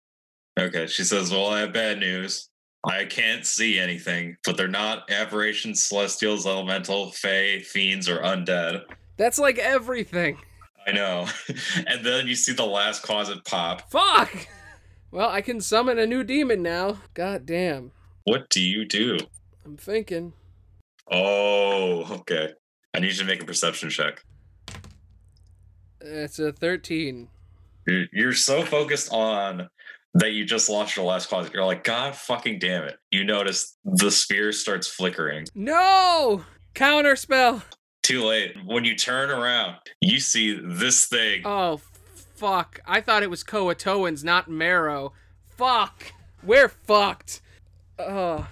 Okay. 0.59 0.87
She 0.87 1.03
says, 1.03 1.31
Well, 1.31 1.47
I 1.47 1.59
have 1.59 1.73
bad 1.73 1.99
news. 1.99 2.49
I 2.87 3.05
can't 3.05 3.45
see 3.45 3.79
anything, 3.79 4.37
but 4.45 4.55
they're 4.55 4.67
not 4.67 5.11
aberrations, 5.11 5.83
celestials, 5.83 6.47
elemental, 6.47 7.11
fae, 7.11 7.59
fiends, 7.59 8.07
or 8.07 8.19
undead. 8.19 8.83
That's 9.17 9.37
like 9.37 9.57
everything. 9.57 10.37
I 10.85 10.93
know. 10.93 11.27
and 11.87 12.05
then 12.05 12.27
you 12.27 12.35
see 12.35 12.53
the 12.53 12.65
last 12.65 13.03
quasit 13.03 13.43
pop. 13.45 13.91
Fuck! 13.91 14.47
Well, 15.11 15.29
I 15.29 15.41
can 15.41 15.59
summon 15.59 15.99
a 15.99 16.05
new 16.05 16.23
demon 16.23 16.61
now. 16.61 16.99
God 17.13 17.45
damn. 17.45 17.91
What 18.23 18.49
do 18.49 18.61
you 18.61 18.85
do? 18.85 19.17
I'm 19.65 19.77
thinking. 19.77 20.33
Oh, 21.09 22.05
okay. 22.19 22.53
I 22.93 22.99
need 22.99 23.11
you 23.11 23.17
to 23.19 23.25
make 23.25 23.41
a 23.41 23.45
perception 23.45 23.89
check. 23.89 24.23
It's 26.01 26.39
a 26.39 26.51
13. 26.51 27.27
You're, 27.85 28.05
you're 28.11 28.33
so 28.33 28.63
focused 28.63 29.11
on 29.11 29.69
that 30.17 30.31
you 30.33 30.45
just 30.45 30.69
lost 30.69 30.95
your 30.95 31.05
last 31.05 31.29
quasit. 31.29 31.53
You're 31.53 31.65
like, 31.65 31.83
God 31.83 32.15
fucking 32.15 32.59
damn 32.59 32.83
it. 32.83 32.97
You 33.11 33.23
notice 33.23 33.77
the 33.85 34.11
sphere 34.11 34.51
starts 34.51 34.87
flickering. 34.87 35.45
No! 35.53 36.43
Counter 36.73 37.15
spell! 37.15 37.63
Too 38.03 38.23
late. 38.23 38.55
When 38.65 38.85
you 38.85 38.95
turn 38.95 39.29
around, 39.29 39.75
you 40.01 40.19
see 40.19 40.59
this 40.59 41.05
thing. 41.05 41.41
Oh, 41.45 41.81
fuck. 42.35 42.79
I 42.85 43.01
thought 43.01 43.23
it 43.23 43.29
was 43.29 43.43
Kuo-toans, 43.43 44.23
not 44.23 44.49
Merrow. 44.49 45.13
Fuck. 45.49 46.13
We're 46.43 46.69
fucked. 46.69 47.41
Oh. 47.99 48.47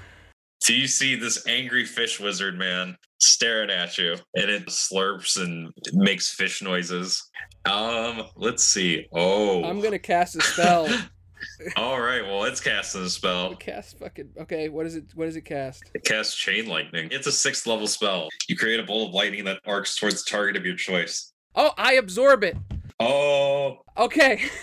So 0.61 0.73
you 0.73 0.87
see 0.87 1.15
this 1.15 1.47
angry 1.47 1.85
fish 1.85 2.19
wizard 2.19 2.57
man 2.57 2.97
staring 3.19 3.69
at 3.69 3.97
you, 3.97 4.15
and 4.35 4.49
it 4.49 4.65
slurps 4.67 5.41
and 5.41 5.71
makes 5.93 6.33
fish 6.33 6.61
noises. 6.61 7.23
Um, 7.65 8.23
let's 8.35 8.63
see. 8.63 9.07
Oh, 9.11 9.63
I'm 9.63 9.79
gonna 9.79 9.99
cast 9.99 10.35
a 10.35 10.41
spell. 10.41 10.87
all 11.77 11.99
right. 11.99 12.23
Well, 12.23 12.39
let's 12.39 12.59
cast 12.59 12.95
a 12.95 13.09
spell. 13.09 13.55
cast 13.55 13.99
fucking. 13.99 14.29
Okay, 14.41 14.69
what 14.69 14.85
is 14.85 14.95
it? 14.95 15.05
What 15.15 15.25
does 15.25 15.35
it 15.35 15.45
cast? 15.45 15.83
It 15.93 16.03
casts 16.03 16.35
chain 16.35 16.67
lightning. 16.67 17.09
It's 17.11 17.27
a 17.27 17.31
sixth 17.31 17.65
level 17.67 17.87
spell. 17.87 18.29
You 18.47 18.55
create 18.55 18.79
a 18.79 18.83
bolt 18.83 19.09
of 19.09 19.13
lightning 19.15 19.43
that 19.45 19.59
arcs 19.65 19.95
towards 19.95 20.23
the 20.23 20.29
target 20.29 20.55
of 20.55 20.65
your 20.65 20.75
choice. 20.75 21.31
Oh, 21.55 21.71
I 21.77 21.93
absorb 21.93 22.43
it. 22.43 22.57
Oh, 22.99 23.79
Okay. 23.97 24.45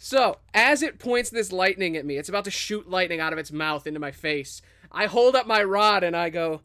So, 0.00 0.38
as 0.54 0.80
it 0.84 1.00
points 1.00 1.28
this 1.28 1.50
lightning 1.50 1.96
at 1.96 2.06
me, 2.06 2.18
it's 2.18 2.28
about 2.28 2.44
to 2.44 2.52
shoot 2.52 2.88
lightning 2.88 3.18
out 3.18 3.32
of 3.32 3.38
its 3.40 3.50
mouth 3.50 3.84
into 3.84 3.98
my 3.98 4.12
face. 4.12 4.62
I 4.92 5.06
hold 5.06 5.34
up 5.34 5.48
my 5.48 5.60
rod 5.60 6.04
and 6.04 6.16
I 6.16 6.30
go, 6.30 6.60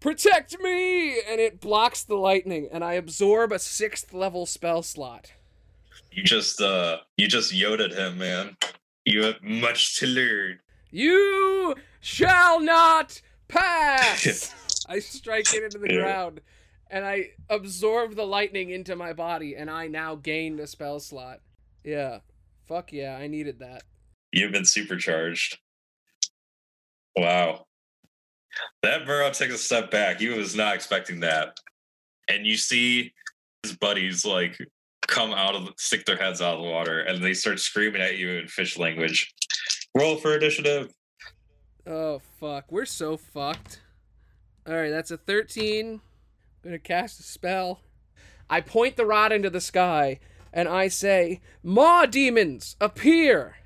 Protect 0.00 0.58
me! 0.60 1.20
And 1.20 1.40
it 1.40 1.60
blocks 1.60 2.02
the 2.02 2.16
lightning, 2.16 2.68
and 2.72 2.82
I 2.82 2.94
absorb 2.94 3.52
a 3.52 3.60
sixth 3.60 4.12
level 4.12 4.46
spell 4.46 4.82
slot. 4.82 5.30
You 6.12 6.22
just 6.22 6.60
uh, 6.60 6.98
you 7.16 7.28
just 7.28 7.52
yoded 7.52 7.92
him, 7.92 8.18
man. 8.18 8.56
You 9.04 9.24
have 9.24 9.42
much 9.42 9.98
to 9.98 10.06
learn. 10.06 10.58
You 10.90 11.74
shall 12.00 12.60
not 12.60 13.20
pass! 13.48 14.54
I 14.88 14.98
strike 14.98 15.54
it 15.54 15.62
into 15.62 15.78
the 15.78 15.88
ground, 15.88 16.40
and 16.90 17.04
I 17.04 17.30
absorb 17.48 18.16
the 18.16 18.26
lightning 18.26 18.70
into 18.70 18.96
my 18.96 19.12
body, 19.12 19.54
and 19.54 19.70
I 19.70 19.86
now 19.86 20.16
gain 20.16 20.58
a 20.58 20.66
spell 20.66 21.00
slot. 21.00 21.40
Yeah. 21.84 22.20
Fuck 22.66 22.92
yeah, 22.92 23.16
I 23.16 23.26
needed 23.26 23.58
that. 23.60 23.82
You've 24.32 24.52
been 24.52 24.64
supercharged. 24.64 25.58
Wow. 27.16 27.66
That 28.82 29.06
Burrow 29.06 29.30
takes 29.30 29.54
a 29.54 29.58
step 29.58 29.90
back. 29.90 30.20
He 30.20 30.28
was 30.28 30.54
not 30.54 30.74
expecting 30.74 31.20
that. 31.20 31.58
And 32.28 32.46
you 32.46 32.56
see 32.56 33.12
his 33.62 33.76
buddies 33.76 34.24
like 34.24 34.56
come 35.10 35.32
out 35.32 35.54
of 35.54 35.66
the, 35.66 35.72
stick 35.76 36.06
their 36.06 36.16
heads 36.16 36.40
out 36.40 36.54
of 36.54 36.62
the 36.62 36.68
water 36.68 37.00
and 37.00 37.22
they 37.22 37.34
start 37.34 37.60
screaming 37.60 38.00
at 38.00 38.16
you 38.16 38.30
in 38.30 38.48
fish 38.48 38.78
language. 38.78 39.34
Roll 39.94 40.16
for 40.16 40.36
initiative. 40.36 40.94
Oh 41.86 42.20
fuck, 42.38 42.70
we're 42.70 42.86
so 42.86 43.16
fucked. 43.16 43.82
All 44.66 44.74
right, 44.74 44.90
that's 44.90 45.10
a 45.10 45.16
13. 45.16 45.94
I'm 45.94 46.00
going 46.62 46.72
to 46.72 46.78
cast 46.78 47.20
a 47.20 47.22
spell. 47.22 47.80
I 48.48 48.60
point 48.60 48.96
the 48.96 49.06
rod 49.06 49.32
into 49.32 49.50
the 49.50 49.60
sky 49.60 50.20
and 50.52 50.68
I 50.68 50.88
say, 50.88 51.40
"Maw 51.62 52.06
demons, 52.06 52.76
appear 52.80 53.56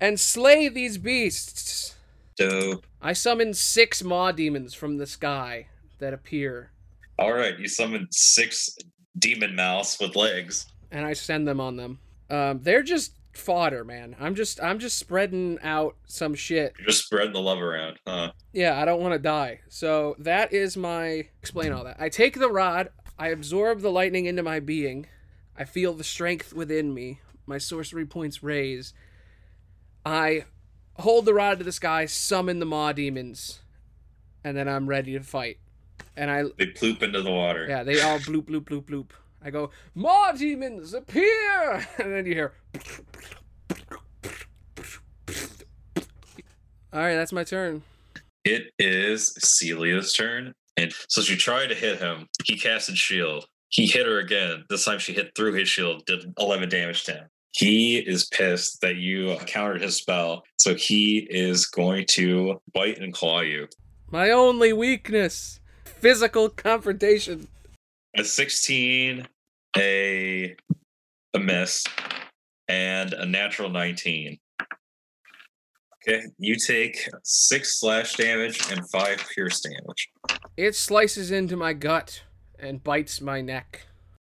and 0.00 0.18
slay 0.18 0.68
these 0.68 0.98
beasts." 0.98 1.96
Dope. 2.36 2.86
I 3.00 3.12
summon 3.12 3.52
6 3.52 4.02
maw 4.02 4.32
demons 4.32 4.74
from 4.74 4.96
the 4.96 5.06
sky 5.06 5.66
that 6.02 6.12
appear 6.12 6.72
All 7.18 7.32
right, 7.32 7.58
you 7.58 7.68
summoned 7.68 8.08
six 8.10 8.76
demon 9.18 9.54
mouse 9.54 10.00
with 10.00 10.16
legs. 10.16 10.66
And 10.92 11.04
I 11.04 11.14
send 11.14 11.48
them 11.48 11.58
on 11.60 11.76
them. 11.76 11.98
Um, 12.30 12.60
they're 12.62 12.82
just 12.84 13.14
fodder, 13.32 13.82
man. 13.84 14.14
I'm 14.20 14.34
just 14.34 14.62
I'm 14.62 14.78
just 14.78 14.98
spreading 14.98 15.58
out 15.62 15.96
some 16.06 16.34
shit 16.34 16.74
You're 16.78 16.88
just 16.88 17.06
spreading 17.06 17.32
the 17.32 17.40
love 17.40 17.60
around, 17.60 17.98
huh? 18.06 18.32
Yeah, 18.52 18.80
I 18.80 18.84
don't 18.84 19.00
want 19.00 19.14
to 19.14 19.18
die. 19.18 19.60
So 19.68 20.14
that 20.18 20.52
is 20.52 20.76
my 20.76 21.28
explain 21.40 21.72
all 21.72 21.82
that. 21.84 21.96
I 21.98 22.08
take 22.08 22.38
the 22.38 22.50
rod, 22.50 22.90
I 23.18 23.28
absorb 23.28 23.80
the 23.80 23.90
lightning 23.90 24.26
into 24.26 24.42
my 24.42 24.60
being. 24.60 25.06
I 25.56 25.64
feel 25.64 25.94
the 25.94 26.04
strength 26.04 26.52
within 26.54 26.94
me. 26.94 27.20
My 27.46 27.58
sorcery 27.58 28.06
points 28.06 28.42
raise. 28.42 28.92
I 30.04 30.44
hold 30.98 31.24
the 31.24 31.34
rod 31.34 31.58
to 31.58 31.64
the 31.64 31.72
sky, 31.72 32.06
summon 32.06 32.58
the 32.58 32.66
maw 32.66 32.92
demons, 32.92 33.60
and 34.44 34.56
then 34.56 34.68
I'm 34.68 34.88
ready 34.88 35.12
to 35.12 35.20
fight. 35.20 35.58
And 36.16 36.30
I 36.30 36.44
They 36.58 36.66
ploop 36.66 37.02
into 37.02 37.22
the 37.22 37.30
water. 37.30 37.66
yeah, 37.68 37.82
they 37.82 38.00
all 38.00 38.18
bloop 38.18 38.42
bloop 38.44 38.64
bloop 38.64 38.84
bloop. 38.84 39.10
I 39.44 39.50
go, 39.50 39.70
Maw 39.94 40.32
demons, 40.32 40.94
appear! 40.94 41.86
And 41.98 42.12
then 42.12 42.26
you 42.26 42.34
hear 42.34 42.52
Alright, 46.94 47.16
that's 47.16 47.32
my 47.32 47.44
turn. 47.44 47.82
It 48.44 48.70
is 48.78 49.34
Celia's 49.42 50.12
turn. 50.12 50.52
And 50.76 50.92
so 51.08 51.22
she 51.22 51.36
tried 51.36 51.68
to 51.68 51.74
hit 51.74 51.98
him. 51.98 52.28
He 52.44 52.56
casted 52.56 52.98
shield. 52.98 53.46
He 53.68 53.86
hit 53.86 54.06
her 54.06 54.18
again. 54.18 54.64
This 54.68 54.84
time 54.84 54.98
she 54.98 55.14
hit 55.14 55.32
through 55.34 55.54
his 55.54 55.68
shield, 55.68 56.04
did 56.06 56.32
11 56.38 56.68
damage 56.68 57.04
to 57.04 57.12
him. 57.12 57.24
He 57.52 57.98
is 57.98 58.26
pissed 58.26 58.80
that 58.80 58.96
you 58.96 59.36
countered 59.46 59.82
his 59.82 59.96
spell. 59.96 60.44
So 60.58 60.74
he 60.74 61.26
is 61.30 61.66
going 61.66 62.06
to 62.10 62.60
bite 62.74 62.98
and 62.98 63.12
claw 63.12 63.40
you. 63.40 63.68
My 64.10 64.30
only 64.30 64.72
weakness 64.72 65.60
physical 65.84 66.48
confrontation. 66.48 67.48
A 68.16 68.24
16, 68.24 69.26
a, 69.76 70.54
a 71.34 71.38
miss, 71.38 71.84
and 72.68 73.12
a 73.14 73.24
natural 73.24 73.70
19. 73.70 74.38
Okay, 76.06 76.22
you 76.38 76.56
take 76.56 77.08
six 77.22 77.78
slash 77.80 78.16
damage 78.16 78.60
and 78.70 78.88
five 78.90 79.24
pierce 79.34 79.60
damage. 79.60 80.10
It 80.56 80.74
slices 80.74 81.30
into 81.30 81.56
my 81.56 81.72
gut 81.72 82.24
and 82.58 82.82
bites 82.82 83.20
my 83.20 83.40
neck. 83.40 83.86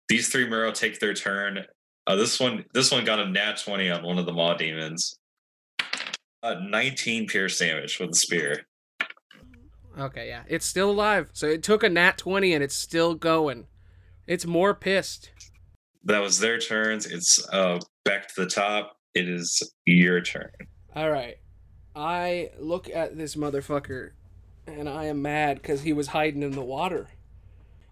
these 0.09 0.29
three 0.29 0.49
Merrow 0.49 0.71
take 0.71 0.99
their 0.99 1.13
turn. 1.13 1.65
Uh, 2.07 2.15
this 2.15 2.39
one, 2.39 2.65
this 2.73 2.91
one 2.91 3.05
got 3.05 3.19
a 3.19 3.29
nat 3.29 3.61
twenty 3.63 3.89
on 3.91 4.03
one 4.03 4.17
of 4.17 4.25
the 4.25 4.33
Maw 4.33 4.55
demons. 4.55 5.19
Uh, 6.41 6.55
Nineteen 6.67 7.27
pierce 7.27 7.59
damage 7.59 7.99
with 7.99 8.09
the 8.11 8.15
spear. 8.17 8.65
Okay, 9.99 10.27
yeah. 10.27 10.43
It's 10.47 10.65
still 10.65 10.89
alive. 10.91 11.29
So 11.33 11.47
it 11.47 11.61
took 11.63 11.83
a 11.83 11.89
nat 11.89 12.17
20 12.17 12.53
and 12.53 12.63
it's 12.63 12.75
still 12.75 13.15
going. 13.15 13.67
It's 14.27 14.45
more 14.45 14.73
pissed. 14.73 15.31
That 16.05 16.19
was 16.21 16.39
their 16.39 16.59
turns. 16.59 17.05
It's 17.05 17.45
uh, 17.51 17.79
back 18.05 18.27
to 18.33 18.41
the 18.43 18.49
top. 18.49 18.95
It 19.13 19.27
is 19.27 19.61
your 19.85 20.21
turn. 20.21 20.51
All 20.95 21.09
right. 21.11 21.37
I 21.95 22.51
look 22.59 22.89
at 22.89 23.17
this 23.17 23.35
motherfucker 23.35 24.11
and 24.67 24.87
I 24.87 25.05
am 25.05 25.21
mad 25.21 25.61
because 25.61 25.81
he 25.81 25.91
was 25.93 26.07
hiding 26.07 26.43
in 26.43 26.51
the 26.51 26.61
water. 26.63 27.09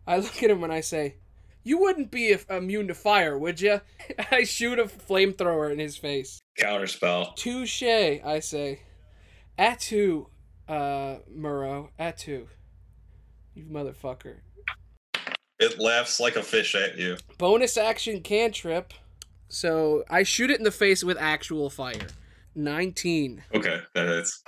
I 0.06 0.18
look 0.18 0.42
at 0.42 0.50
him 0.52 0.64
and 0.64 0.72
I 0.72 0.80
say, 0.82 1.16
You 1.64 1.80
wouldn't 1.80 2.12
be 2.12 2.28
if- 2.28 2.50
immune 2.50 2.88
to 2.88 2.94
fire, 2.94 3.38
would 3.38 3.60
you? 3.60 3.82
I 4.32 4.44
shoot 4.46 4.80
a 4.80 4.86
flamethrower 4.86 5.72
in 5.72 5.80
his 5.80 5.98
face. 5.98 6.40
Counterspell. 6.58 7.36
Touche, 7.36 7.84
I 7.84 8.40
say. 8.40 8.82
Atu, 9.60 10.28
uh, 10.68 11.18
Merrow. 11.30 11.90
Atu. 12.00 12.48
You 13.56 13.66
motherfucker. 13.66 14.38
It 15.60 15.80
laughs 15.80 16.20
like 16.20 16.36
a 16.36 16.44
fish 16.44 16.76
at 16.76 16.98
you. 16.98 17.18
Bonus 17.38 17.78
action 17.78 18.22
cantrip. 18.22 18.94
So 19.50 20.04
I 20.10 20.24
shoot 20.24 20.52
it 20.52 20.60
in 20.60 20.64
the 20.64 20.72
face 20.72 21.04
with 21.04 21.18
actual 21.18 21.70
fire. 21.70 22.08
19. 22.56 23.44
Okay, 23.56 23.80
that 23.96 24.08
is. 24.08 24.44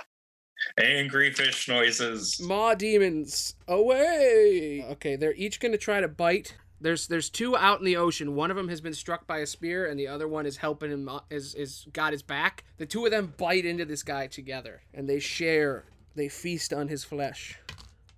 Angry 0.78 1.32
fish 1.32 1.68
noises. 1.68 2.38
Maw 2.40 2.74
demons, 2.74 3.54
away! 3.66 4.84
Okay, 4.90 5.16
they're 5.16 5.34
each 5.34 5.58
gonna 5.58 5.78
try 5.78 6.00
to 6.00 6.08
bite. 6.08 6.54
There's 6.82 7.06
there's 7.08 7.30
two 7.30 7.56
out 7.56 7.78
in 7.78 7.84
the 7.86 7.96
ocean. 7.96 8.34
One 8.34 8.50
of 8.50 8.56
them 8.56 8.68
has 8.68 8.80
been 8.80 8.92
struck 8.94 9.26
by 9.26 9.38
a 9.38 9.46
spear, 9.46 9.86
and 9.86 9.98
the 9.98 10.06
other 10.08 10.28
one 10.28 10.44
is 10.46 10.58
helping 10.58 10.90
him. 10.90 11.08
uh, 11.08 11.20
Is 11.30 11.54
is 11.54 11.86
got 11.92 12.12
his 12.12 12.22
back. 12.22 12.64
The 12.76 12.86
two 12.86 13.04
of 13.04 13.10
them 13.10 13.32
bite 13.38 13.64
into 13.64 13.84
this 13.86 14.02
guy 14.02 14.26
together, 14.26 14.82
and 14.94 15.08
they 15.08 15.18
share. 15.18 15.86
They 16.20 16.28
feast 16.28 16.74
on 16.74 16.88
his 16.88 17.02
flesh. 17.02 17.58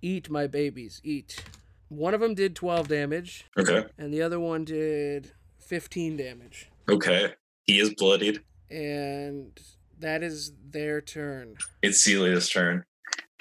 Eat 0.01 0.29
my 0.29 0.45
babies, 0.45 0.99
eat. 1.05 1.41
One 1.87 2.13
of 2.13 2.19
them 2.19 2.35
did 2.35 2.53
12 2.53 2.89
damage, 2.89 3.45
Okay. 3.57 3.85
and 3.97 4.13
the 4.13 4.21
other 4.21 4.41
one 4.41 4.65
did 4.65 5.31
15 5.59 6.17
damage. 6.17 6.69
Okay. 6.91 7.33
He 7.63 7.79
is 7.79 7.93
bloodied. 7.93 8.41
And 8.69 9.57
That 9.99 10.21
is 10.21 10.51
their 10.69 10.99
turn. 10.99 11.55
It's 11.81 12.03
Celia's 12.05 12.49
turn. 12.49 12.83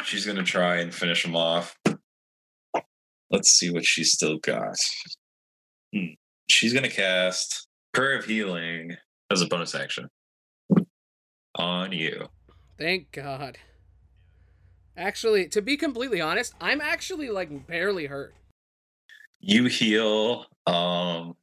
She's 0.05 0.25
gonna 0.25 0.45
try 0.45 0.77
and 0.77 0.95
finish 0.95 1.25
him 1.25 1.35
off. 1.35 1.77
Let's 3.33 3.51
see 3.51 3.69
what 3.71 3.85
she's 3.85 4.13
still 4.13 4.39
got. 4.39 4.77
Hmm. 5.93 6.15
She's 6.49 6.73
gonna 6.73 6.89
cast 6.89 7.67
Prayer 7.93 8.17
of 8.17 8.27
Healing 8.27 8.97
as 9.29 9.43
a 9.43 9.47
bonus 9.49 9.75
action 9.75 10.09
on 11.57 11.91
you. 11.91 12.29
Thank 12.79 13.11
God. 13.13 13.59
Actually, 14.97 15.49
to 15.49 15.63
be 15.63 15.77
completely 15.77 16.21
honest, 16.21 16.55
I'm 16.61 16.81
actually 16.81 17.31
like 17.31 17.67
barely 17.67 18.07
hurt. 18.07 18.35
You 19.41 19.65
heal 19.67 20.47
um 20.67 21.37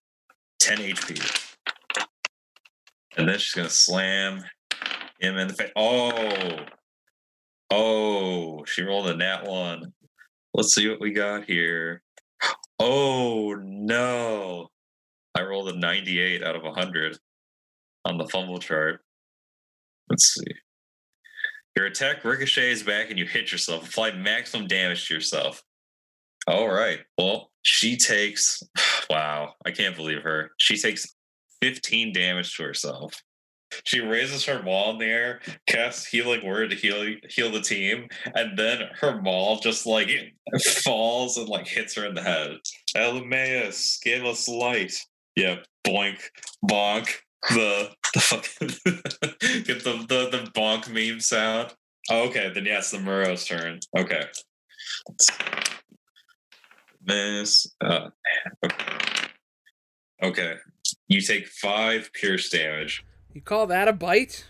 10 0.60 0.77
HP. 0.77 1.48
And 3.18 3.27
then 3.27 3.39
she's 3.39 3.53
gonna 3.53 3.70
slam 3.70 4.44
him 5.20 5.38
in 5.38 5.48
the 5.48 5.53
face. 5.53 5.72
Oh, 5.75 6.60
oh, 7.72 8.65
she 8.65 8.84
rolled 8.84 9.10
a 9.10 9.15
nat 9.15 9.46
one. 9.46 9.94
Let's 10.53 10.74
see 10.74 10.88
what 10.89 11.01
we 11.01 11.12
got 11.12 11.46
here. 11.46 12.01
Oh 12.79 13.56
no, 13.56 14.70
I 15.36 15.41
rolled 15.41 15.70
a 15.70 15.77
98 15.77 16.44
out 16.44 16.56
of 16.56 16.63
100 16.63 17.18
on 18.06 18.18
the 18.18 18.27
fumble 18.27 18.60
chart. 18.60 19.01
Let's 20.10 20.34
see. 20.34 20.53
Your 21.76 21.86
attack 21.86 22.24
ricochets 22.24 22.84
back 22.84 23.10
and 23.10 23.18
you 23.18 23.26
hit 23.26 23.52
yourself. 23.52 23.90
Apply 23.90 24.12
maximum 24.12 24.68
damage 24.68 25.08
to 25.08 25.14
yourself. 25.14 25.64
All 26.48 26.70
right. 26.70 27.00
Well, 27.18 27.52
she 27.62 27.98
takes. 27.98 28.62
Wow, 29.10 29.56
I 29.66 29.72
can't 29.72 29.96
believe 29.96 30.22
her. 30.22 30.52
She 30.60 30.78
takes 30.78 31.16
15 31.64 32.14
damage 32.14 32.56
to 32.58 32.64
herself. 32.64 33.20
She 33.86 34.02
raises 34.02 34.46
her 34.46 34.62
maul 34.62 34.92
in 34.92 34.98
the 35.00 35.06
air, 35.06 35.40
casts 35.68 36.06
healing 36.06 36.46
word 36.46 36.70
to 36.70 36.76
heal 36.76 37.16
heal 37.28 37.52
the 37.52 37.62
team, 37.62 38.08
and 38.36 38.58
then 38.58 38.84
her 39.00 39.20
maul 39.22 39.60
just 39.60 39.88
like 39.88 40.10
falls 40.84 41.38
and 41.38 41.50
like 41.50 41.68
hits 41.68 41.96
her 41.96 42.06
in 42.06 42.14
the 42.14 42.22
head. 42.22 42.58
Elmaeus, 42.96 44.00
give 44.04 44.26
us 44.26 44.48
light. 44.48 44.94
Yep, 45.36 45.66
boink, 45.88 46.22
bonk. 46.70 47.10
The 47.50 47.91
the 48.13 48.19
fucking 48.19 48.67
get 49.63 49.84
the, 49.84 50.05
the 50.08 50.29
the 50.29 50.51
bonk 50.55 50.89
meme 50.89 51.19
sound. 51.19 51.74
Oh, 52.10 52.27
okay, 52.27 52.51
then 52.53 52.65
yeah, 52.65 52.79
it's 52.79 52.91
the 52.91 52.98
Merrow's 52.98 53.46
turn. 53.46 53.79
Okay. 53.98 54.24
Miss. 57.05 57.67
Uh, 57.81 58.10
okay. 58.65 58.75
okay. 60.24 60.53
You 61.08 61.22
take 61.22 61.48
five 61.48 62.12
pierce 62.13 62.50
damage. 62.50 63.03
You 63.34 63.41
call 63.41 63.67
that 63.67 63.88
a 63.88 63.93
bite? 63.93 64.46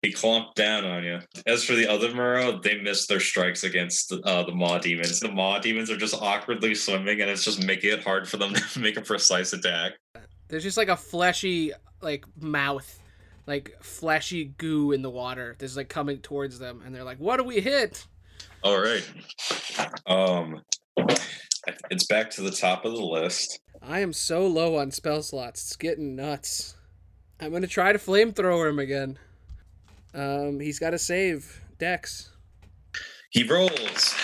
He 0.00 0.12
clomped 0.12 0.54
down 0.54 0.84
on 0.84 1.02
you. 1.02 1.18
As 1.46 1.64
for 1.64 1.74
the 1.74 1.88
other 1.88 2.10
Murrow, 2.10 2.62
they 2.62 2.80
missed 2.80 3.08
their 3.08 3.18
strikes 3.18 3.64
against 3.64 4.12
uh, 4.12 4.44
the 4.44 4.52
Maw 4.52 4.78
Demons. 4.78 5.18
The 5.18 5.30
Maw 5.30 5.58
Demons 5.58 5.90
are 5.90 5.96
just 5.96 6.14
awkwardly 6.14 6.74
swimming, 6.74 7.20
and 7.20 7.28
it's 7.28 7.44
just 7.44 7.66
making 7.66 7.92
it 7.92 8.04
hard 8.04 8.28
for 8.28 8.36
them 8.36 8.54
to 8.72 8.80
make 8.80 8.96
a 8.96 9.02
precise 9.02 9.52
attack. 9.52 9.92
There's 10.52 10.64
just 10.64 10.76
like 10.76 10.90
a 10.90 10.98
fleshy, 10.98 11.72
like 12.02 12.26
mouth, 12.38 13.00
like 13.46 13.74
fleshy 13.80 14.52
goo 14.58 14.92
in 14.92 15.00
the 15.00 15.08
water. 15.08 15.56
That's 15.58 15.78
like 15.78 15.88
coming 15.88 16.18
towards 16.18 16.58
them, 16.58 16.82
and 16.84 16.94
they're 16.94 17.04
like, 17.04 17.16
"What 17.16 17.38
do 17.38 17.44
we 17.44 17.62
hit?" 17.62 18.06
All 18.62 18.78
right. 18.78 19.02
Um, 20.06 20.60
it's 21.90 22.04
back 22.04 22.28
to 22.32 22.42
the 22.42 22.50
top 22.50 22.84
of 22.84 22.92
the 22.92 23.00
list. 23.02 23.60
I 23.80 24.00
am 24.00 24.12
so 24.12 24.46
low 24.46 24.76
on 24.76 24.90
spell 24.90 25.22
slots. 25.22 25.62
It's 25.62 25.76
getting 25.76 26.16
nuts. 26.16 26.74
I'm 27.40 27.50
gonna 27.50 27.66
try 27.66 27.94
to 27.94 27.98
flamethrower 27.98 28.68
him 28.68 28.78
again. 28.78 29.18
Um, 30.12 30.60
he's 30.60 30.78
got 30.78 30.90
to 30.90 30.98
save 30.98 31.62
Dex. 31.78 32.30
He 33.30 33.42
rolls. 33.44 34.14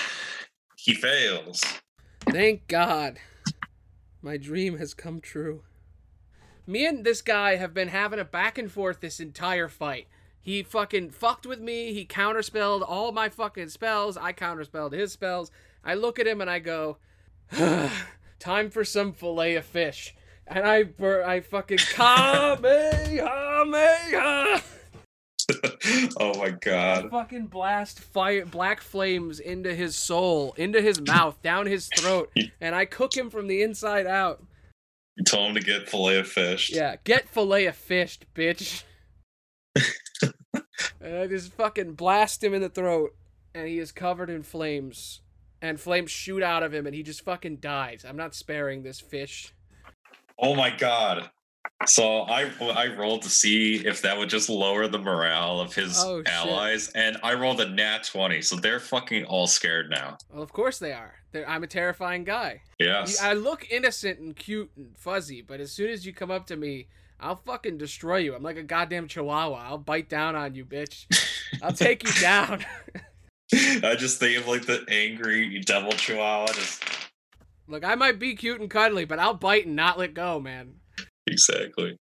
He 0.76 0.92
fails. 0.92 1.64
Thank 2.28 2.68
God. 2.68 3.18
My 4.20 4.36
dream 4.36 4.76
has 4.76 4.92
come 4.92 5.22
true. 5.22 5.62
Me 6.68 6.84
and 6.84 7.02
this 7.02 7.22
guy 7.22 7.56
have 7.56 7.72
been 7.72 7.88
having 7.88 8.18
a 8.18 8.24
back 8.24 8.58
and 8.58 8.70
forth 8.70 9.00
this 9.00 9.20
entire 9.20 9.68
fight. 9.68 10.06
He 10.38 10.62
fucking 10.62 11.08
fucked 11.12 11.46
with 11.46 11.60
me. 11.60 11.94
He 11.94 12.04
counterspelled 12.04 12.84
all 12.86 13.10
my 13.10 13.30
fucking 13.30 13.70
spells. 13.70 14.18
I 14.18 14.34
counterspelled 14.34 14.92
his 14.92 15.10
spells. 15.10 15.50
I 15.82 15.94
look 15.94 16.18
at 16.18 16.26
him 16.26 16.42
and 16.42 16.50
I 16.50 16.58
go, 16.58 16.98
time 18.38 18.68
for 18.68 18.84
some 18.84 19.14
fillet 19.14 19.56
of 19.56 19.64
fish. 19.64 20.14
And 20.46 20.66
I, 20.66 20.84
I 21.24 21.40
fucking 21.40 21.78
Kamehameha. 21.94 23.22
oh 26.20 26.38
my 26.38 26.50
god. 26.50 27.06
I 27.06 27.08
fucking 27.08 27.46
blast 27.46 27.98
fire 28.00 28.44
black 28.44 28.82
flames 28.82 29.40
into 29.40 29.74
his 29.74 29.96
soul, 29.96 30.52
into 30.58 30.82
his 30.82 31.00
mouth, 31.00 31.40
down 31.40 31.64
his 31.64 31.88
throat, 31.96 32.30
and 32.60 32.74
I 32.74 32.84
cook 32.84 33.16
him 33.16 33.30
from 33.30 33.46
the 33.46 33.62
inside 33.62 34.06
out. 34.06 34.42
You 35.18 35.24
told 35.24 35.48
him 35.48 35.54
to 35.56 35.60
get 35.60 35.88
fillet 35.88 36.18
of 36.18 36.28
fish. 36.28 36.70
Yeah, 36.72 36.94
get 37.02 37.28
fillet 37.28 37.66
of 37.66 37.74
fish, 37.74 38.20
bitch. 38.36 38.84
and 41.00 41.16
I 41.16 41.26
just 41.26 41.52
fucking 41.54 41.94
blast 41.94 42.42
him 42.42 42.54
in 42.54 42.62
the 42.62 42.68
throat, 42.68 43.16
and 43.52 43.66
he 43.66 43.80
is 43.80 43.90
covered 43.90 44.30
in 44.30 44.44
flames. 44.44 45.22
And 45.60 45.80
flames 45.80 46.12
shoot 46.12 46.40
out 46.40 46.62
of 46.62 46.72
him, 46.72 46.86
and 46.86 46.94
he 46.94 47.02
just 47.02 47.24
fucking 47.24 47.56
dies. 47.56 48.04
I'm 48.08 48.16
not 48.16 48.32
sparing 48.32 48.84
this 48.84 49.00
fish. 49.00 49.52
Oh 50.38 50.54
my 50.54 50.70
god. 50.70 51.30
So 51.86 52.20
I 52.20 52.50
I 52.60 52.94
rolled 52.94 53.22
to 53.22 53.30
see 53.30 53.84
if 53.84 54.02
that 54.02 54.16
would 54.16 54.28
just 54.28 54.48
lower 54.48 54.86
the 54.86 55.00
morale 55.00 55.60
of 55.60 55.74
his 55.74 55.98
oh, 55.98 56.22
allies, 56.26 56.90
and 56.90 57.16
I 57.24 57.34
rolled 57.34 57.60
a 57.60 57.68
nat 57.68 58.04
twenty, 58.04 58.40
so 58.40 58.54
they're 58.54 58.78
fucking 58.78 59.24
all 59.24 59.48
scared 59.48 59.90
now. 59.90 60.16
Well, 60.32 60.44
of 60.44 60.52
course 60.52 60.78
they 60.78 60.92
are. 60.92 61.14
They're, 61.32 61.48
I'm 61.48 61.62
a 61.62 61.66
terrifying 61.66 62.24
guy. 62.24 62.62
Yes. 62.78 63.20
I 63.20 63.34
look 63.34 63.70
innocent 63.70 64.18
and 64.18 64.34
cute 64.34 64.70
and 64.76 64.96
fuzzy, 64.96 65.42
but 65.42 65.60
as 65.60 65.72
soon 65.72 65.90
as 65.90 66.06
you 66.06 66.12
come 66.12 66.30
up 66.30 66.46
to 66.46 66.56
me, 66.56 66.88
I'll 67.20 67.36
fucking 67.36 67.78
destroy 67.78 68.18
you. 68.18 68.34
I'm 68.34 68.42
like 68.42 68.56
a 68.56 68.62
goddamn 68.62 69.08
chihuahua. 69.08 69.64
I'll 69.68 69.78
bite 69.78 70.08
down 70.08 70.36
on 70.36 70.54
you, 70.54 70.64
bitch. 70.64 71.06
I'll 71.62 71.72
take 71.72 72.04
you 72.04 72.12
down. 72.20 72.64
I 73.54 73.96
just 73.96 74.20
think 74.20 74.38
of 74.38 74.46
like 74.46 74.66
the 74.66 74.84
angry 74.88 75.60
devil 75.60 75.92
chihuahua 75.92 76.46
just. 76.52 76.84
Look, 77.66 77.84
I 77.84 77.94
might 77.96 78.18
be 78.18 78.34
cute 78.34 78.60
and 78.60 78.70
cuddly, 78.70 79.04
but 79.04 79.18
I'll 79.18 79.34
bite 79.34 79.66
and 79.66 79.76
not 79.76 79.98
let 79.98 80.14
go, 80.14 80.40
man 80.40 80.74
exactly. 81.30 81.96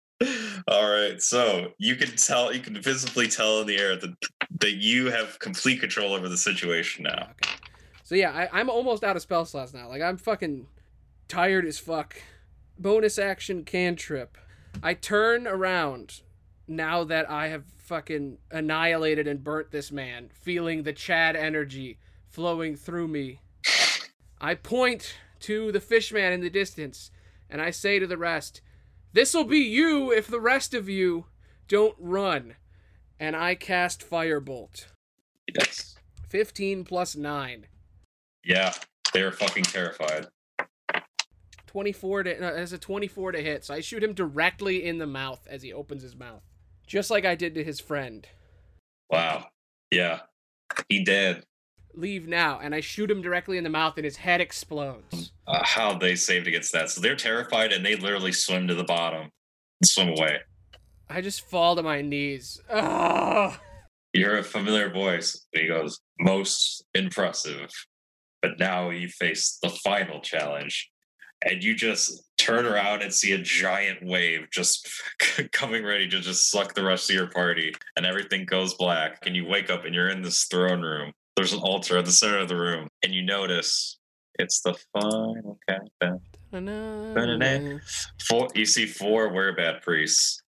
All 0.67 0.89
right. 0.89 1.21
So 1.21 1.73
you 1.77 1.95
can 1.95 2.15
tell, 2.15 2.53
you 2.53 2.61
can 2.61 2.81
visibly 2.81 3.27
tell 3.27 3.61
in 3.61 3.67
the 3.67 3.77
air 3.77 3.95
that 3.95 4.13
that 4.61 4.73
you 4.73 5.09
have 5.11 5.39
complete 5.39 5.79
control 5.79 6.13
over 6.13 6.29
the 6.29 6.37
situation 6.37 7.03
now. 7.03 7.29
Okay. 7.31 7.52
So 8.03 8.15
yeah, 8.15 8.31
I, 8.31 8.59
I'm 8.59 8.69
almost 8.69 9.03
out 9.03 9.15
of 9.15 9.21
spell 9.21 9.45
slots 9.45 9.73
now. 9.73 9.87
Like 9.87 10.01
I'm 10.01 10.17
fucking 10.17 10.67
tired 11.27 11.65
as 11.65 11.79
fuck. 11.79 12.15
Bonus 12.77 13.17
action 13.17 13.63
cantrip. 13.63 14.37
I 14.81 14.93
turn 14.93 15.47
around 15.47 16.21
now 16.67 17.03
that 17.03 17.29
I 17.29 17.47
have 17.47 17.65
fucking 17.77 18.37
annihilated 18.51 19.27
and 19.27 19.43
burnt 19.43 19.71
this 19.71 19.91
man, 19.91 20.29
feeling 20.33 20.83
the 20.83 20.93
Chad 20.93 21.35
energy 21.35 21.99
flowing 22.27 22.75
through 22.75 23.07
me. 23.07 23.39
I 24.41 24.55
point 24.55 25.15
to 25.41 25.71
the 25.71 25.79
fishman 25.79 26.33
in 26.33 26.41
the 26.41 26.49
distance, 26.49 27.11
and 27.49 27.61
I 27.61 27.69
say 27.69 27.99
to 27.99 28.07
the 28.07 28.17
rest, 28.17 28.61
This'll 29.13 29.43
be 29.43 29.59
you 29.59 30.11
if 30.11 30.27
the 30.27 30.39
rest 30.39 30.73
of 30.73 30.89
you 30.89 31.25
don't 31.67 31.95
run. 31.99 32.55
And 33.19 33.35
I 33.35 33.55
cast 33.55 34.09
Firebolt. 34.09 34.87
Yes. 35.55 35.95
15 36.27 36.83
plus 36.83 37.15
9. 37.15 37.67
Yeah, 38.43 38.73
they're 39.13 39.31
fucking 39.31 39.63
terrified. 39.63 40.27
24 41.67 42.23
to 42.23 42.41
no, 42.41 42.47
as 42.49 42.73
a 42.73 42.77
24 42.77 43.33
to 43.33 43.41
hit. 43.41 43.65
So 43.65 43.73
I 43.73 43.81
shoot 43.81 44.03
him 44.03 44.13
directly 44.13 44.85
in 44.85 44.99
the 44.99 45.07
mouth 45.07 45.47
as 45.49 45.61
he 45.61 45.73
opens 45.73 46.03
his 46.03 46.15
mouth. 46.15 46.43
Just 46.85 47.09
like 47.09 47.25
I 47.25 47.35
did 47.35 47.55
to 47.55 47.63
his 47.63 47.79
friend. 47.79 48.27
Wow. 49.09 49.47
Yeah. 49.89 50.19
He 50.89 51.03
dead 51.03 51.43
leave 51.95 52.27
now 52.27 52.59
and 52.61 52.73
i 52.73 52.79
shoot 52.79 53.09
him 53.09 53.21
directly 53.21 53.57
in 53.57 53.63
the 53.63 53.69
mouth 53.69 53.93
and 53.97 54.05
his 54.05 54.17
head 54.17 54.41
explodes 54.41 55.31
uh, 55.47 55.63
how 55.63 55.97
they 55.97 56.15
saved 56.15 56.47
against 56.47 56.73
that 56.73 56.89
so 56.89 56.99
they're 56.99 57.15
terrified 57.15 57.71
and 57.71 57.85
they 57.85 57.95
literally 57.95 58.31
swim 58.31 58.67
to 58.67 58.75
the 58.75 58.83
bottom 58.83 59.21
and 59.21 59.87
swim 59.87 60.09
away 60.09 60.39
i 61.09 61.21
just 61.21 61.47
fall 61.47 61.75
to 61.75 61.83
my 61.83 62.01
knees 62.01 62.59
Ugh. 62.69 63.53
you 64.13 64.25
hear 64.25 64.37
a 64.37 64.43
familiar 64.43 64.89
voice 64.89 65.45
and 65.53 65.61
he 65.61 65.67
goes 65.67 65.99
most 66.19 66.83
impressive 66.93 67.69
but 68.43 68.59
now 68.59 68.89
you 68.91 69.07
face 69.07 69.57
the 69.63 69.69
final 69.69 70.19
challenge. 70.19 70.91
And 71.45 71.63
you 71.63 71.73
just 71.75 72.23
turn 72.37 72.65
around 72.65 73.01
and 73.01 73.13
see 73.13 73.31
a 73.31 73.37
giant 73.37 74.05
wave 74.05 74.47
just 74.51 74.87
coming 75.51 75.83
ready 75.83 76.07
to 76.09 76.19
just 76.19 76.51
suck 76.51 76.73
the 76.73 76.83
rest 76.83 77.09
of 77.09 77.15
your 77.15 77.27
party 77.27 77.73
and 77.95 78.05
everything 78.05 78.45
goes 78.45 78.73
black 78.75 79.25
and 79.25 79.35
you 79.35 79.45
wake 79.45 79.69
up 79.69 79.85
and 79.85 79.95
you're 79.95 80.09
in 80.09 80.21
this 80.21 80.43
throne 80.45 80.81
room. 80.81 81.13
There's 81.35 81.53
an 81.53 81.59
altar 81.59 81.97
at 81.97 82.05
the 82.05 82.11
center 82.11 82.37
of 82.37 82.47
the 82.47 82.55
room, 82.55 82.89
and 83.03 83.11
you 83.11 83.23
notice 83.23 83.97
it's 84.37 84.61
the 84.61 84.75
final 84.93 85.57
countdown. 85.67 86.21
Four, 88.27 88.49
you 88.53 88.67
see 88.67 88.85
four 88.85 89.31
werebat 89.31 89.81
priests. 89.81 90.43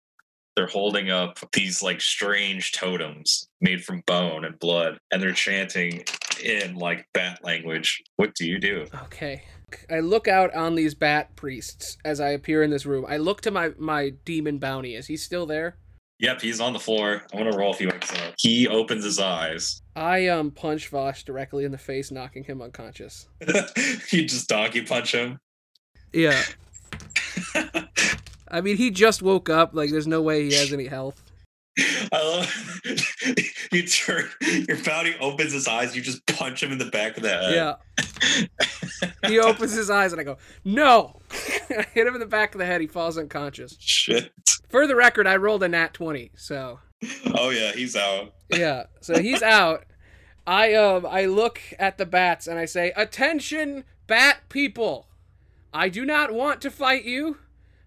They're 0.55 0.65
holding 0.65 1.11
up 1.11 1.37
these 1.53 1.83
like 1.83 2.01
strange 2.01 2.71
totems 2.71 3.47
made 3.61 3.83
from 3.83 4.01
bone 4.07 4.43
and 4.43 4.57
blood, 4.57 4.97
and 5.11 5.21
they're 5.21 5.33
chanting 5.33 6.03
in 6.39 6.75
like 6.75 7.07
bat 7.13 7.39
language. 7.43 8.01
What 8.15 8.33
do 8.35 8.45
you 8.45 8.59
do? 8.59 8.87
Okay. 9.03 9.43
I 9.89 9.99
look 9.99 10.27
out 10.27 10.53
on 10.53 10.75
these 10.75 10.93
bat 10.93 11.35
priests 11.35 11.97
as 12.03 12.19
I 12.19 12.29
appear 12.29 12.63
in 12.63 12.69
this 12.69 12.85
room. 12.85 13.05
I 13.07 13.17
look 13.17 13.41
to 13.41 13.51
my 13.51 13.71
my 13.77 14.09
demon 14.25 14.57
bounty. 14.57 14.95
Is 14.95 15.07
he 15.07 15.17
still 15.17 15.45
there? 15.45 15.77
Yep, 16.19 16.41
he's 16.41 16.59
on 16.59 16.73
the 16.73 16.79
floor. 16.79 17.23
I 17.33 17.37
want 17.37 17.51
to 17.51 17.57
roll 17.57 17.73
if 17.73 17.79
he 17.79 17.87
wakes 17.87 18.11
up. 18.11 18.35
He 18.37 18.67
opens 18.67 19.03
his 19.03 19.19
eyes. 19.19 19.81
I 19.95 20.27
um 20.27 20.51
punch 20.51 20.89
Vosh 20.89 21.23
directly 21.23 21.65
in 21.65 21.71
the 21.71 21.77
face, 21.77 22.11
knocking 22.11 22.43
him 22.43 22.61
unconscious. 22.61 23.27
you 24.11 24.25
just 24.25 24.47
donkey 24.47 24.83
punch 24.83 25.13
him. 25.13 25.39
Yeah. 26.13 26.41
I 28.51 28.59
mean, 28.61 28.77
he 28.77 28.91
just 28.91 29.21
woke 29.21 29.49
up. 29.49 29.73
Like, 29.73 29.91
there's 29.91 30.07
no 30.07 30.21
way 30.21 30.43
he 30.49 30.53
has 30.55 30.73
any 30.73 30.87
health. 30.87 31.30
I 32.11 32.21
love 32.23 32.81
you 33.71 33.87
turn 33.87 34.29
your 34.41 34.77
bounty 34.83 35.15
opens 35.19 35.53
his 35.53 35.67
eyes, 35.67 35.95
you 35.95 36.01
just 36.01 36.25
punch 36.25 36.61
him 36.61 36.71
in 36.71 36.77
the 36.77 36.85
back 36.85 37.17
of 37.17 37.23
the 37.23 37.29
head. 37.29 37.53
Yeah. 37.53 39.27
he 39.29 39.39
opens 39.39 39.73
his 39.73 39.89
eyes 39.89 40.11
and 40.11 40.21
I 40.21 40.23
go, 40.23 40.37
No! 40.63 41.19
I 41.31 41.85
hit 41.93 42.07
him 42.07 42.13
in 42.13 42.19
the 42.19 42.25
back 42.25 42.53
of 42.53 42.59
the 42.59 42.65
head, 42.65 42.81
he 42.81 42.87
falls 42.87 43.17
unconscious. 43.17 43.75
Shit. 43.79 44.31
For 44.69 44.87
the 44.87 44.95
record, 44.95 45.27
I 45.27 45.35
rolled 45.37 45.63
a 45.63 45.69
nat 45.69 45.93
twenty, 45.93 46.31
so 46.35 46.79
Oh 47.33 47.49
yeah, 47.49 47.71
he's 47.71 47.95
out. 47.95 48.33
Yeah. 48.49 48.83
So 49.01 49.21
he's 49.21 49.41
out. 49.41 49.85
I 50.45 50.73
um 50.73 51.05
I 51.05 51.25
look 51.25 51.61
at 51.79 51.97
the 51.97 52.05
bats 52.05 52.47
and 52.47 52.59
I 52.59 52.65
say, 52.65 52.91
Attention, 52.95 53.83
bat 54.07 54.41
people! 54.49 55.07
I 55.73 55.89
do 55.89 56.05
not 56.05 56.33
want 56.33 56.61
to 56.61 56.71
fight 56.71 57.05
you. 57.05 57.37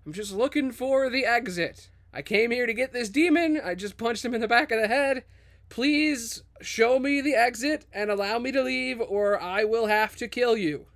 I'm 0.07 0.13
just 0.13 0.33
looking 0.33 0.71
for 0.73 1.11
the 1.11 1.25
exit. 1.25 1.91
I 2.17 2.23
came 2.23 2.53
here 2.53 2.65
to 2.65 2.73
get 2.73 2.93
this 2.93 3.09
demon. 3.09 3.61
I 3.63 3.75
just 3.75 3.97
punched 3.97 4.25
him 4.25 4.35
in 4.35 4.41
the 4.41 4.47
back 4.47 4.71
of 4.71 4.81
the 4.81 4.87
head. 4.87 5.25
Please 5.69 6.45
show 6.61 7.01
me 7.01 7.21
the 7.21 7.35
exit 7.35 7.87
and 7.93 8.09
allow 8.09 8.39
me 8.39 8.53
to 8.53 8.63
leave, 8.63 9.01
or 9.01 9.43
I 9.43 9.65
will 9.65 9.87
have 9.87 10.15
to 10.17 10.29
kill 10.29 10.57
you. 10.57 10.87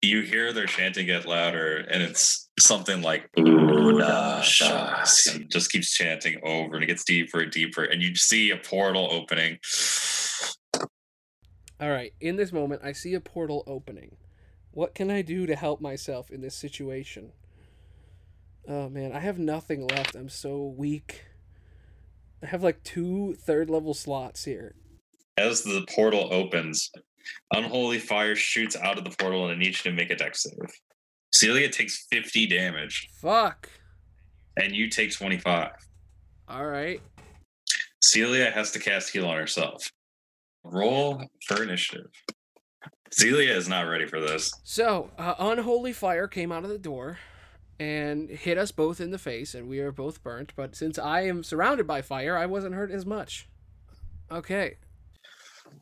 You 0.00 0.22
hear 0.22 0.52
their 0.52 0.66
chanting 0.66 1.06
get 1.06 1.26
louder, 1.26 1.78
and 1.78 2.04
it's 2.04 2.48
something 2.60 3.02
like. 3.02 3.28
Just 5.48 5.72
keeps 5.72 5.92
chanting 5.92 6.38
over, 6.44 6.76
and 6.76 6.84
it 6.84 6.86
gets 6.86 7.04
deeper 7.04 7.40
and 7.40 7.50
deeper, 7.50 7.82
and 7.82 8.00
you 8.00 8.14
see 8.14 8.50
a 8.52 8.56
portal 8.56 9.08
opening. 9.10 9.58
All 11.80 11.90
right, 11.90 12.12
in 12.20 12.36
this 12.36 12.52
moment, 12.52 12.82
I 12.84 12.92
see 12.92 13.14
a 13.14 13.20
portal 13.20 13.64
opening. 13.66 14.16
What 14.70 14.94
can 14.94 15.10
I 15.10 15.22
do 15.22 15.46
to 15.46 15.56
help 15.56 15.80
myself 15.80 16.30
in 16.30 16.42
this 16.42 16.54
situation? 16.54 17.32
Oh 18.68 18.88
man, 18.88 19.12
I 19.12 19.20
have 19.20 19.38
nothing 19.38 19.86
left. 19.88 20.14
I'm 20.14 20.28
so 20.28 20.74
weak. 20.76 21.24
I 22.42 22.46
have 22.46 22.62
like 22.62 22.82
two 22.82 23.34
third 23.34 23.68
level 23.70 23.94
slots 23.94 24.44
here. 24.44 24.74
As 25.36 25.62
the 25.62 25.86
portal 25.94 26.28
opens, 26.32 26.90
unholy 27.52 27.98
fire 27.98 28.36
shoots 28.36 28.76
out 28.76 28.98
of 28.98 29.04
the 29.04 29.14
portal 29.18 29.44
and 29.44 29.52
I 29.52 29.58
need 29.58 29.68
you 29.68 29.90
to 29.90 29.92
make 29.92 30.10
a 30.10 30.16
dex 30.16 30.42
save. 30.42 30.70
Celia 31.32 31.68
takes 31.68 32.06
50 32.10 32.46
damage 32.46 33.08
Fuck. 33.20 33.68
and 34.56 34.74
you 34.74 34.88
take 34.88 35.12
25. 35.16 35.70
All 36.48 36.66
right. 36.66 37.00
Celia 38.02 38.50
has 38.50 38.72
to 38.72 38.78
cast 38.78 39.10
heal 39.12 39.26
on 39.26 39.36
herself. 39.36 39.90
Roll 40.64 41.22
for 41.46 41.62
initiative. 41.62 42.10
Celia 43.12 43.54
is 43.54 43.68
not 43.68 43.82
ready 43.82 44.06
for 44.06 44.20
this. 44.20 44.52
So, 44.64 45.10
uh, 45.18 45.34
unholy 45.38 45.92
fire 45.92 46.26
came 46.28 46.52
out 46.52 46.64
of 46.64 46.70
the 46.70 46.78
door 46.78 47.18
and 47.80 48.28
hit 48.28 48.58
us 48.58 48.70
both 48.70 49.00
in 49.00 49.10
the 49.10 49.18
face, 49.18 49.54
and 49.54 49.66
we 49.66 49.80
are 49.80 49.90
both 49.90 50.22
burnt. 50.22 50.52
But 50.54 50.76
since 50.76 50.98
I 50.98 51.22
am 51.22 51.42
surrounded 51.42 51.86
by 51.86 52.02
fire, 52.02 52.36
I 52.36 52.44
wasn't 52.46 52.74
hurt 52.74 52.90
as 52.90 53.06
much. 53.06 53.48
Okay. 54.30 54.76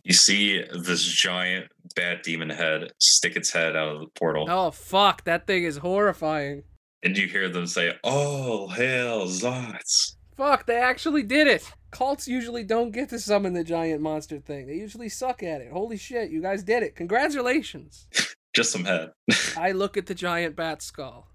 You 0.04 0.14
see 0.14 0.62
this 0.72 1.02
giant 1.02 1.66
bat 1.96 2.22
demon 2.22 2.50
head 2.50 2.92
stick 3.00 3.34
its 3.36 3.52
head 3.52 3.74
out 3.74 3.88
of 3.88 4.00
the 4.00 4.06
portal, 4.18 4.46
Oh 4.48 4.70
fuck, 4.70 5.24
that 5.24 5.46
thing 5.46 5.64
is 5.64 5.78
horrifying. 5.78 6.62
and 7.02 7.16
you 7.16 7.26
hear 7.26 7.48
them 7.48 7.66
say, 7.66 7.92
"Oh 8.04 8.68
hail 8.68 9.26
Zots!" 9.26 10.16
Fuck, 10.36 10.66
they 10.66 10.76
actually 10.76 11.24
did 11.24 11.48
it. 11.48 11.68
Cults 11.90 12.28
usually 12.28 12.62
don't 12.62 12.92
get 12.92 13.08
to 13.08 13.18
summon 13.18 13.54
the 13.54 13.64
giant 13.64 14.00
monster 14.00 14.38
thing. 14.38 14.66
They 14.68 14.74
usually 14.74 15.08
suck 15.08 15.42
at 15.42 15.60
it. 15.62 15.72
Holy 15.72 15.96
shit, 15.96 16.30
you 16.30 16.40
guys 16.42 16.62
did 16.62 16.82
it. 16.84 16.94
Congratulations. 16.94 18.06
Just 18.54 18.70
some 18.70 18.84
head. 18.84 19.10
I 19.56 19.72
look 19.72 19.96
at 19.96 20.06
the 20.06 20.14
giant 20.14 20.54
bat 20.54 20.80
skull 20.82 21.28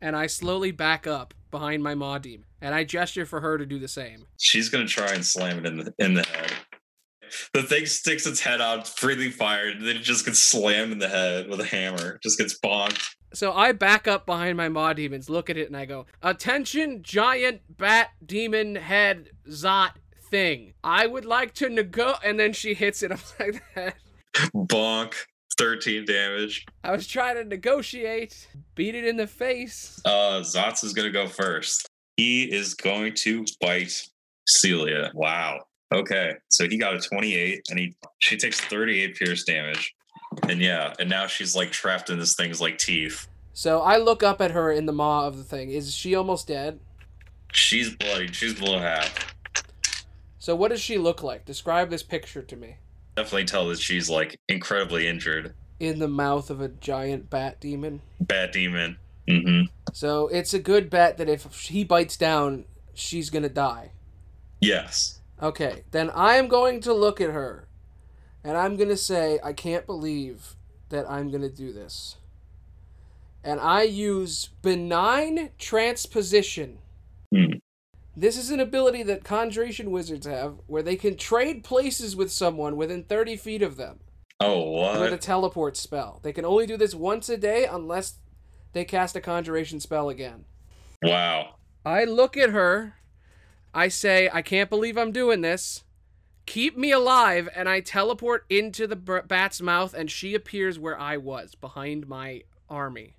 and 0.00 0.16
I 0.16 0.26
slowly 0.26 0.70
back 0.72 1.06
up 1.06 1.34
behind 1.50 1.82
my 1.82 1.94
maw 1.94 2.18
demon 2.18 2.46
and 2.60 2.74
I 2.74 2.84
gesture 2.84 3.26
for 3.26 3.40
her 3.40 3.58
to 3.58 3.66
do 3.66 3.78
the 3.78 3.88
same. 3.88 4.26
She's 4.38 4.68
gonna 4.68 4.86
try 4.86 5.12
and 5.12 5.24
slam 5.24 5.58
it 5.58 5.66
in 5.66 5.78
the 5.78 5.94
in 5.98 6.14
the 6.14 6.22
head. 6.22 6.52
The 7.54 7.62
thing 7.62 7.86
sticks 7.86 8.26
its 8.26 8.40
head 8.40 8.60
out, 8.60 8.92
breathing 9.00 9.30
fire, 9.30 9.68
and 9.68 9.86
then 9.86 9.96
it 9.96 10.02
just 10.02 10.24
gets 10.24 10.40
slammed 10.40 10.92
in 10.92 10.98
the 10.98 11.08
head 11.08 11.48
with 11.48 11.60
a 11.60 11.64
hammer. 11.64 12.18
Just 12.22 12.38
gets 12.38 12.58
bonked. 12.58 13.14
So 13.32 13.52
I 13.52 13.70
back 13.70 14.08
up 14.08 14.26
behind 14.26 14.56
my 14.56 14.68
maw 14.68 14.92
demons, 14.92 15.30
look 15.30 15.48
at 15.48 15.56
it, 15.56 15.68
and 15.68 15.76
I 15.76 15.84
go, 15.84 16.06
Attention, 16.22 17.02
giant 17.02 17.60
bat 17.78 18.10
demon 18.24 18.74
head 18.74 19.30
Zot 19.48 19.92
thing. 20.30 20.74
I 20.82 21.06
would 21.06 21.24
like 21.24 21.54
to 21.54 21.68
nego. 21.68 22.14
And 22.24 22.38
then 22.38 22.52
she 22.52 22.74
hits 22.74 23.02
it 23.02 23.12
upside 23.12 23.54
the 23.54 23.80
head. 23.80 23.94
Bonk. 24.54 25.14
13 25.58 26.04
damage. 26.04 26.66
I 26.84 26.92
was 26.92 27.06
trying 27.06 27.36
to 27.36 27.44
negotiate, 27.44 28.48
beat 28.74 28.94
it 28.94 29.04
in 29.04 29.16
the 29.16 29.26
face. 29.26 30.00
Uh 30.04 30.42
Zots 30.42 30.84
is 30.84 30.92
gonna 30.92 31.10
go 31.10 31.26
first. 31.26 31.88
He 32.16 32.44
is 32.44 32.74
going 32.74 33.14
to 33.16 33.44
bite 33.60 34.02
Celia. 34.46 35.10
Wow. 35.14 35.60
Okay. 35.92 36.34
So 36.48 36.68
he 36.68 36.76
got 36.76 36.94
a 36.94 37.00
28 37.00 37.62
and 37.70 37.78
he 37.78 37.94
she 38.18 38.36
takes 38.36 38.60
38 38.60 39.16
pierce 39.16 39.44
damage. 39.44 39.94
And 40.48 40.60
yeah, 40.60 40.94
and 40.98 41.08
now 41.10 41.26
she's 41.26 41.56
like 41.56 41.70
trapped 41.72 42.10
in 42.10 42.18
this 42.18 42.36
thing's 42.36 42.60
like 42.60 42.78
teeth. 42.78 43.26
So 43.52 43.80
I 43.80 43.96
look 43.96 44.22
up 44.22 44.40
at 44.40 44.52
her 44.52 44.70
in 44.70 44.86
the 44.86 44.92
maw 44.92 45.26
of 45.26 45.36
the 45.36 45.44
thing. 45.44 45.70
Is 45.70 45.94
she 45.94 46.14
almost 46.14 46.46
dead? 46.46 46.78
She's 47.52 47.94
bloody. 47.94 48.28
She's 48.32 48.54
below 48.54 48.78
half. 48.78 49.34
So 50.38 50.54
what 50.54 50.68
does 50.68 50.80
she 50.80 50.98
look 50.98 51.22
like? 51.22 51.44
Describe 51.44 51.90
this 51.90 52.02
picture 52.02 52.42
to 52.42 52.56
me. 52.56 52.76
Definitely 53.20 53.44
tell 53.44 53.68
that 53.68 53.78
she's 53.78 54.08
like 54.08 54.40
incredibly 54.48 55.06
injured. 55.06 55.52
In 55.78 55.98
the 55.98 56.08
mouth 56.08 56.48
of 56.48 56.62
a 56.62 56.68
giant 56.68 57.28
bat 57.28 57.60
demon. 57.60 58.00
Bat 58.18 58.52
demon. 58.52 58.96
Mm-hmm. 59.28 59.64
So 59.92 60.28
it's 60.28 60.54
a 60.54 60.58
good 60.58 60.88
bet 60.88 61.18
that 61.18 61.28
if 61.28 61.44
he 61.66 61.84
bites 61.84 62.16
down, 62.16 62.64
she's 62.94 63.28
gonna 63.28 63.50
die. 63.50 63.92
Yes. 64.62 65.20
Okay, 65.42 65.84
then 65.90 66.08
I 66.08 66.36
am 66.36 66.48
going 66.48 66.80
to 66.80 66.94
look 66.94 67.20
at 67.20 67.28
her 67.28 67.68
and 68.42 68.56
I'm 68.56 68.78
to 68.88 68.96
say, 68.96 69.38
I 69.44 69.52
can't 69.52 69.84
believe 69.84 70.56
that 70.88 71.04
I'm 71.10 71.28
to 71.42 71.50
do 71.50 71.74
this. 71.74 72.16
And 73.44 73.60
I 73.60 73.82
use 73.82 74.48
benign 74.62 75.50
transposition. 75.58 76.78
Hmm. 77.34 77.58
This 78.20 78.36
is 78.36 78.50
an 78.50 78.60
ability 78.60 79.02
that 79.04 79.24
conjuration 79.24 79.90
wizards 79.90 80.26
have 80.26 80.56
where 80.66 80.82
they 80.82 80.96
can 80.96 81.16
trade 81.16 81.64
places 81.64 82.14
with 82.14 82.30
someone 82.30 82.76
within 82.76 83.02
30 83.04 83.36
feet 83.36 83.62
of 83.62 83.78
them 83.78 84.00
Oh 84.38 85.00
with 85.00 85.14
a 85.14 85.16
teleport 85.16 85.74
spell. 85.78 86.20
They 86.22 86.34
can 86.34 86.44
only 86.44 86.66
do 86.66 86.76
this 86.76 86.94
once 86.94 87.30
a 87.30 87.38
day 87.38 87.64
unless 87.64 88.18
they 88.74 88.84
cast 88.84 89.16
a 89.16 89.22
conjuration 89.22 89.80
spell 89.80 90.10
again. 90.10 90.44
Wow. 91.02 91.54
I 91.86 92.04
look 92.04 92.36
at 92.36 92.50
her. 92.50 92.96
I 93.72 93.88
say, 93.88 94.28
I 94.30 94.42
can't 94.42 94.68
believe 94.68 94.98
I'm 94.98 95.12
doing 95.12 95.40
this. 95.40 95.84
Keep 96.44 96.76
me 96.76 96.92
alive. 96.92 97.48
And 97.54 97.70
I 97.70 97.80
teleport 97.80 98.44
into 98.50 98.86
the 98.86 98.96
bat's 98.96 99.62
mouth, 99.62 99.94
and 99.94 100.10
she 100.10 100.34
appears 100.34 100.78
where 100.78 101.00
I 101.00 101.16
was, 101.16 101.54
behind 101.54 102.06
my 102.06 102.42
army. 102.68 103.16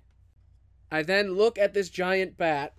I 0.92 1.02
then 1.02 1.34
look 1.34 1.58
at 1.58 1.74
this 1.74 1.88
giant 1.88 2.36
bat. 2.36 2.74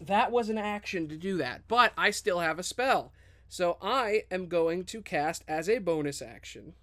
That 0.00 0.32
was 0.32 0.48
an 0.48 0.58
action 0.58 1.08
to 1.08 1.16
do 1.16 1.36
that, 1.36 1.62
but 1.68 1.92
I 1.96 2.10
still 2.10 2.40
have 2.40 2.58
a 2.58 2.62
spell. 2.62 3.12
So 3.48 3.76
I 3.82 4.24
am 4.30 4.46
going 4.46 4.84
to 4.84 5.02
cast 5.02 5.44
as 5.46 5.68
a 5.68 5.78
bonus 5.78 6.22
action 6.22 6.74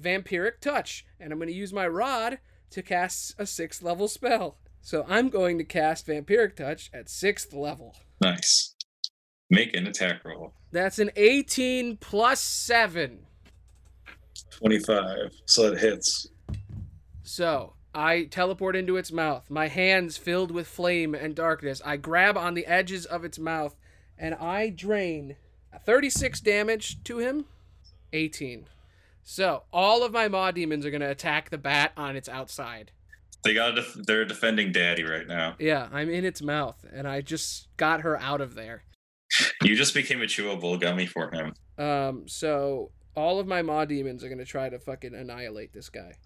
Vampiric 0.00 0.60
Touch, 0.60 1.06
and 1.18 1.32
I'm 1.32 1.38
going 1.38 1.48
to 1.48 1.54
use 1.54 1.72
my 1.72 1.86
rod 1.86 2.38
to 2.70 2.82
cast 2.82 3.34
a 3.38 3.46
sixth 3.46 3.82
level 3.82 4.08
spell. 4.08 4.58
So 4.82 5.04
I'm 5.08 5.28
going 5.28 5.58
to 5.58 5.64
cast 5.64 6.06
Vampiric 6.06 6.56
Touch 6.56 6.90
at 6.92 7.08
sixth 7.08 7.52
level. 7.52 7.96
Nice. 8.20 8.74
Make 9.50 9.74
an 9.74 9.86
attack 9.86 10.24
roll. 10.24 10.54
That's 10.72 10.98
an 10.98 11.10
18 11.16 11.96
plus 11.96 12.40
7. 12.40 13.26
25. 14.50 15.32
So 15.46 15.72
it 15.72 15.78
hits. 15.78 16.28
So 17.22 17.74
I 17.94 18.24
teleport 18.24 18.76
into 18.76 18.96
its 18.96 19.10
mouth, 19.10 19.50
my 19.50 19.68
hands 19.68 20.16
filled 20.16 20.50
with 20.50 20.68
flame 20.68 21.14
and 21.14 21.34
darkness. 21.34 21.82
I 21.84 21.96
grab 21.96 22.36
on 22.36 22.54
the 22.54 22.66
edges 22.66 23.04
of 23.04 23.24
its 23.24 23.38
mouth 23.38 23.76
and 24.16 24.34
I 24.34 24.70
drain 24.70 25.36
36 25.84 26.40
damage 26.40 27.02
to 27.04 27.18
him. 27.18 27.46
18. 28.12 28.66
So 29.22 29.64
all 29.72 30.04
of 30.04 30.12
my 30.12 30.28
Maw 30.28 30.50
demons 30.50 30.84
are 30.84 30.90
going 30.90 31.00
to 31.00 31.10
attack 31.10 31.50
the 31.50 31.58
bat 31.58 31.92
on 31.96 32.16
its 32.16 32.28
outside. 32.28 32.92
They 33.42 33.54
got. 33.54 33.74
Def- 33.74 33.94
they're 33.94 34.24
defending 34.24 34.70
Daddy 34.70 35.02
right 35.02 35.26
now. 35.26 35.56
Yeah, 35.58 35.88
I'm 35.92 36.10
in 36.10 36.24
its 36.24 36.42
mouth 36.42 36.84
and 36.92 37.08
I 37.08 37.22
just 37.22 37.68
got 37.76 38.02
her 38.02 38.20
out 38.20 38.40
of 38.40 38.54
there. 38.54 38.84
You 39.62 39.76
just 39.76 39.94
became 39.94 40.20
a 40.20 40.26
chewable 40.26 40.78
gummy 40.80 41.06
for 41.06 41.30
him. 41.30 41.54
Um, 41.78 42.28
so 42.28 42.90
all 43.14 43.40
of 43.40 43.46
my 43.46 43.62
maw 43.62 43.84
demons 43.84 44.22
are 44.22 44.28
gonna 44.28 44.44
try 44.44 44.68
to 44.68 44.78
fucking 44.78 45.14
annihilate 45.14 45.72
this 45.72 45.88
guy. 45.88 46.16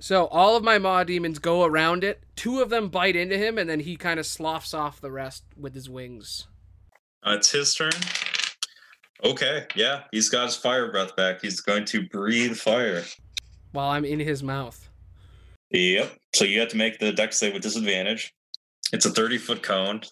So 0.00 0.26
all 0.26 0.56
of 0.56 0.62
my 0.62 0.78
maw 0.78 1.02
demons 1.04 1.38
go 1.38 1.64
around 1.64 2.04
it. 2.04 2.22
Two 2.36 2.60
of 2.60 2.70
them 2.70 2.88
bite 2.88 3.16
into 3.16 3.36
him, 3.36 3.58
and 3.58 3.68
then 3.68 3.80
he 3.80 3.96
kind 3.96 4.20
of 4.20 4.26
sloughs 4.26 4.72
off 4.72 5.00
the 5.00 5.10
rest 5.10 5.44
with 5.56 5.74
his 5.74 5.90
wings. 5.90 6.46
Uh, 7.26 7.34
it's 7.36 7.50
his 7.50 7.74
turn. 7.74 7.90
Okay, 9.24 9.66
yeah, 9.74 10.02
he's 10.12 10.28
got 10.28 10.44
his 10.44 10.56
fire 10.56 10.92
breath 10.92 11.16
back. 11.16 11.42
He's 11.42 11.60
going 11.60 11.84
to 11.86 12.06
breathe 12.08 12.56
fire. 12.56 13.02
While 13.72 13.90
I'm 13.90 14.04
in 14.04 14.20
his 14.20 14.42
mouth. 14.42 14.88
Yep. 15.70 16.12
So 16.34 16.44
you 16.44 16.60
have 16.60 16.68
to 16.68 16.76
make 16.76 16.98
the 16.98 17.12
Dex 17.12 17.36
save 17.36 17.54
with 17.54 17.62
disadvantage. 17.62 18.32
It's 18.92 19.04
a 19.04 19.10
30 19.10 19.38
foot 19.38 19.62
cone. 19.62 20.02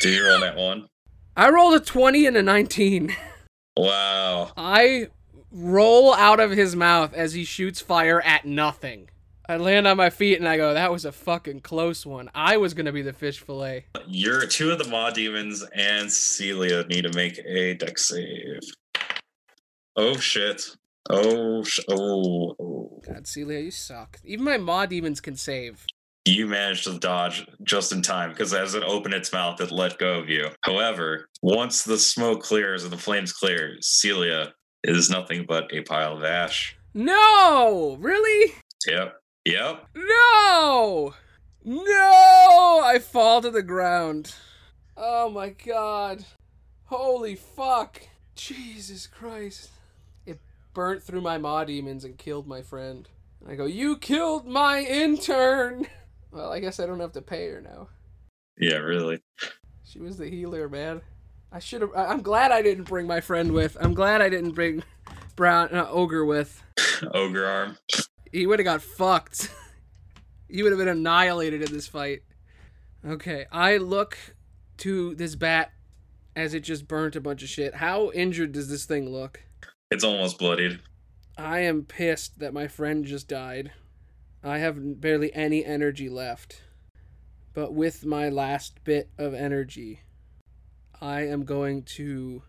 Do 0.00 0.08
you 0.08 0.26
roll 0.26 0.40
that 0.40 0.56
one? 0.56 0.88
I 1.36 1.50
rolled 1.50 1.74
a 1.74 1.80
20 1.80 2.26
and 2.26 2.36
a 2.36 2.42
19. 2.42 3.14
Wow. 3.76 4.50
I 4.58 5.06
roll 5.52 6.14
out 6.14 6.40
of 6.40 6.50
his 6.50 6.76
mouth 6.76 7.14
as 7.14 7.34
he 7.34 7.44
shoots 7.44 7.80
fire 7.80 8.20
at 8.22 8.44
nothing. 8.44 9.08
I 9.48 9.56
land 9.56 9.88
on 9.88 9.96
my 9.96 10.10
feet 10.10 10.38
and 10.38 10.48
I 10.48 10.56
go, 10.56 10.74
that 10.74 10.92
was 10.92 11.04
a 11.04 11.10
fucking 11.10 11.60
close 11.60 12.06
one. 12.06 12.30
I 12.34 12.56
was 12.56 12.72
going 12.72 12.86
to 12.86 12.92
be 12.92 13.02
the 13.02 13.12
fish 13.12 13.40
fillet. 13.40 13.86
You're 14.06 14.46
two 14.46 14.70
of 14.70 14.78
the 14.78 14.88
Maw 14.88 15.10
Demons 15.10 15.64
and 15.74 16.10
Celia 16.10 16.84
need 16.84 17.02
to 17.02 17.12
make 17.14 17.38
a 17.44 17.74
Dex 17.74 18.08
save. 18.08 18.60
Oh 19.96 20.16
shit. 20.16 20.62
Oh, 21.08 21.64
sh- 21.64 21.80
oh, 21.90 22.54
oh. 22.60 23.02
God, 23.04 23.26
Celia, 23.26 23.58
you 23.58 23.72
suck. 23.72 24.18
Even 24.24 24.44
my 24.44 24.58
maw 24.58 24.86
demons 24.86 25.20
can 25.20 25.34
save. 25.34 25.84
You 26.24 26.46
managed 26.46 26.84
to 26.84 26.98
dodge 26.98 27.46
just 27.64 27.90
in 27.90 28.02
time 28.02 28.30
because 28.30 28.54
as 28.54 28.74
it 28.74 28.84
opened 28.84 29.14
its 29.14 29.32
mouth, 29.32 29.60
it 29.60 29.72
let 29.72 29.98
go 29.98 30.20
of 30.20 30.28
you. 30.28 30.50
However, 30.62 31.26
once 31.42 31.82
the 31.82 31.98
smoke 31.98 32.42
clears 32.42 32.84
and 32.84 32.92
the 32.92 32.98
flames 32.98 33.32
clear, 33.32 33.76
Celia 33.80 34.52
is 34.84 35.10
nothing 35.10 35.44
but 35.46 35.72
a 35.72 35.82
pile 35.82 36.16
of 36.16 36.24
ash. 36.24 36.76
No! 36.94 37.96
Really? 38.00 38.54
Yep. 38.86 39.16
Yep. 39.44 39.86
No! 39.94 41.14
No! 41.64 42.80
I 42.84 42.98
fall 42.98 43.42
to 43.42 43.50
the 43.50 43.62
ground. 43.62 44.34
Oh 44.96 45.30
my 45.30 45.50
god. 45.50 46.24
Holy 46.84 47.34
fuck. 47.36 48.02
Jesus 48.34 49.06
Christ. 49.06 49.70
It 50.26 50.40
burnt 50.74 51.02
through 51.02 51.20
my 51.20 51.38
maw 51.38 51.64
demons 51.64 52.04
and 52.04 52.18
killed 52.18 52.46
my 52.46 52.62
friend. 52.62 53.08
I 53.48 53.54
go, 53.54 53.66
You 53.66 53.96
killed 53.96 54.46
my 54.46 54.80
intern! 54.80 55.86
Well, 56.32 56.52
I 56.52 56.60
guess 56.60 56.78
I 56.78 56.86
don't 56.86 57.00
have 57.00 57.12
to 57.12 57.22
pay 57.22 57.48
her 57.48 57.60
now. 57.60 57.88
Yeah, 58.56 58.76
really. 58.76 59.20
She 59.84 59.98
was 59.98 60.16
the 60.16 60.28
healer, 60.28 60.68
man. 60.68 61.00
I 61.52 61.58
should 61.58 61.82
have. 61.82 61.90
I'm 61.96 62.22
glad 62.22 62.52
I 62.52 62.62
didn't 62.62 62.84
bring 62.84 63.06
my 63.06 63.20
friend 63.20 63.52
with. 63.52 63.76
I'm 63.80 63.94
glad 63.94 64.22
I 64.22 64.28
didn't 64.28 64.52
bring 64.52 64.84
Brown 65.36 65.74
uh, 65.74 65.86
Ogre 65.88 66.24
with. 66.24 66.62
Ogre 67.14 67.46
arm. 67.46 67.78
He 68.30 68.46
would 68.46 68.58
have 68.58 68.64
got 68.64 68.82
fucked. 68.82 69.52
he 70.48 70.62
would 70.62 70.72
have 70.72 70.78
been 70.78 70.88
annihilated 70.88 71.62
in 71.62 71.72
this 71.72 71.88
fight. 71.88 72.20
Okay, 73.06 73.46
I 73.50 73.78
look 73.78 74.16
to 74.78 75.14
this 75.14 75.34
bat 75.34 75.72
as 76.36 76.54
it 76.54 76.60
just 76.60 76.86
burnt 76.86 77.16
a 77.16 77.20
bunch 77.20 77.42
of 77.42 77.48
shit. 77.48 77.74
How 77.74 78.10
injured 78.12 78.52
does 78.52 78.68
this 78.68 78.84
thing 78.84 79.10
look? 79.10 79.42
It's 79.90 80.04
almost 80.04 80.38
bloodied. 80.38 80.80
I 81.36 81.60
am 81.60 81.84
pissed 81.84 82.38
that 82.38 82.54
my 82.54 82.68
friend 82.68 83.04
just 83.04 83.26
died. 83.26 83.72
I 84.44 84.58
have 84.58 85.00
barely 85.00 85.34
any 85.34 85.64
energy 85.64 86.08
left. 86.08 86.62
But 87.52 87.74
with 87.74 88.04
my 88.04 88.28
last 88.28 88.84
bit 88.84 89.10
of 89.18 89.34
energy, 89.34 90.02
I 91.00 91.22
am 91.22 91.44
going 91.44 91.82
to 91.84 92.42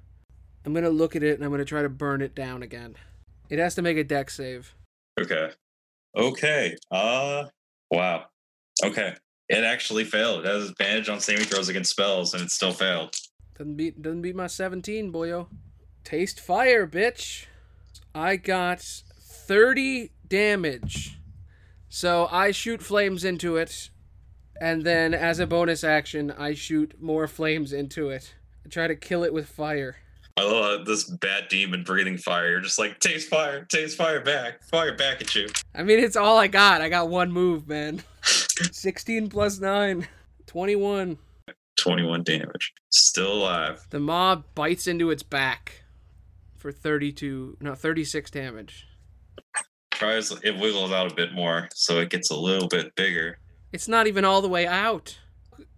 I'm 0.65 0.73
going 0.73 0.83
to 0.83 0.89
look 0.89 1.15
at 1.15 1.23
it 1.23 1.35
and 1.35 1.43
I'm 1.43 1.49
going 1.49 1.59
to 1.59 1.65
try 1.65 1.81
to 1.81 1.89
burn 1.89 2.21
it 2.21 2.35
down 2.35 2.63
again. 2.63 2.95
It 3.49 3.59
has 3.59 3.75
to 3.75 3.81
make 3.81 3.97
a 3.97 4.03
Dex 4.03 4.35
save. 4.35 4.75
Okay. 5.19 5.51
Okay. 6.15 6.77
Uh 6.89 7.45
wow. 7.89 8.25
Okay. 8.83 9.15
It 9.49 9.65
actually 9.65 10.05
failed. 10.05 10.45
It 10.45 10.47
has 10.47 10.69
advantage 10.69 11.09
on 11.09 11.19
saving 11.19 11.43
throws 11.43 11.67
against 11.67 11.91
spells, 11.91 12.33
and 12.33 12.41
it 12.41 12.51
still 12.51 12.71
failed. 12.71 13.13
Doesn't 13.57 13.75
beat 13.75 14.01
doesn't 14.01 14.21
beat 14.21 14.35
my 14.35 14.47
17, 14.47 15.11
boyo. 15.11 15.47
Taste 16.05 16.39
fire, 16.39 16.87
bitch. 16.87 17.47
I 18.15 18.37
got 18.37 18.79
30 18.81 20.11
damage. 20.25 21.19
So 21.89 22.29
I 22.31 22.51
shoot 22.51 22.81
flames 22.81 23.25
into 23.25 23.57
it, 23.57 23.89
and 24.61 24.83
then 24.83 25.13
as 25.13 25.39
a 25.39 25.45
bonus 25.45 25.83
action, 25.83 26.31
I 26.31 26.53
shoot 26.53 26.95
more 27.01 27.27
flames 27.27 27.73
into 27.73 28.09
it. 28.09 28.33
Try 28.69 28.87
to 28.87 28.95
kill 28.95 29.23
it 29.23 29.33
with 29.33 29.49
fire. 29.49 29.97
I 30.37 30.43
love 30.43 30.85
this 30.85 31.03
bad 31.03 31.49
demon 31.49 31.83
breathing 31.83 32.17
fire. 32.17 32.49
You're 32.49 32.61
just 32.61 32.79
like, 32.79 32.99
taste 32.99 33.29
fire, 33.29 33.65
taste 33.65 33.97
fire 33.97 34.21
back, 34.21 34.63
fire 34.63 34.95
back 34.95 35.21
at 35.21 35.35
you. 35.35 35.47
I 35.75 35.83
mean, 35.83 35.99
it's 35.99 36.15
all 36.15 36.37
I 36.37 36.47
got. 36.47 36.81
I 36.81 36.89
got 36.89 37.09
one 37.09 37.31
move, 37.31 37.67
man. 37.67 38.01
16 38.23 39.29
plus 39.29 39.59
9, 39.59 40.07
21. 40.47 41.17
21 41.77 42.23
damage. 42.23 42.73
Still 42.89 43.33
alive. 43.33 43.85
The 43.89 43.99
mob 43.99 44.45
bites 44.55 44.87
into 44.87 45.09
its 45.09 45.23
back 45.23 45.83
for 46.57 46.71
32, 46.71 47.57
no, 47.59 47.75
36 47.75 48.31
damage. 48.31 48.87
Tries 49.91 50.31
it 50.31 50.57
wiggles 50.57 50.91
out 50.91 51.11
a 51.11 51.15
bit 51.15 51.33
more, 51.33 51.67
so 51.73 51.99
it 51.99 52.09
gets 52.09 52.31
a 52.31 52.35
little 52.35 52.67
bit 52.67 52.95
bigger. 52.95 53.37
It's 53.71 53.87
not 53.87 54.07
even 54.07 54.25
all 54.25 54.41
the 54.41 54.49
way 54.49 54.65
out. 54.65 55.17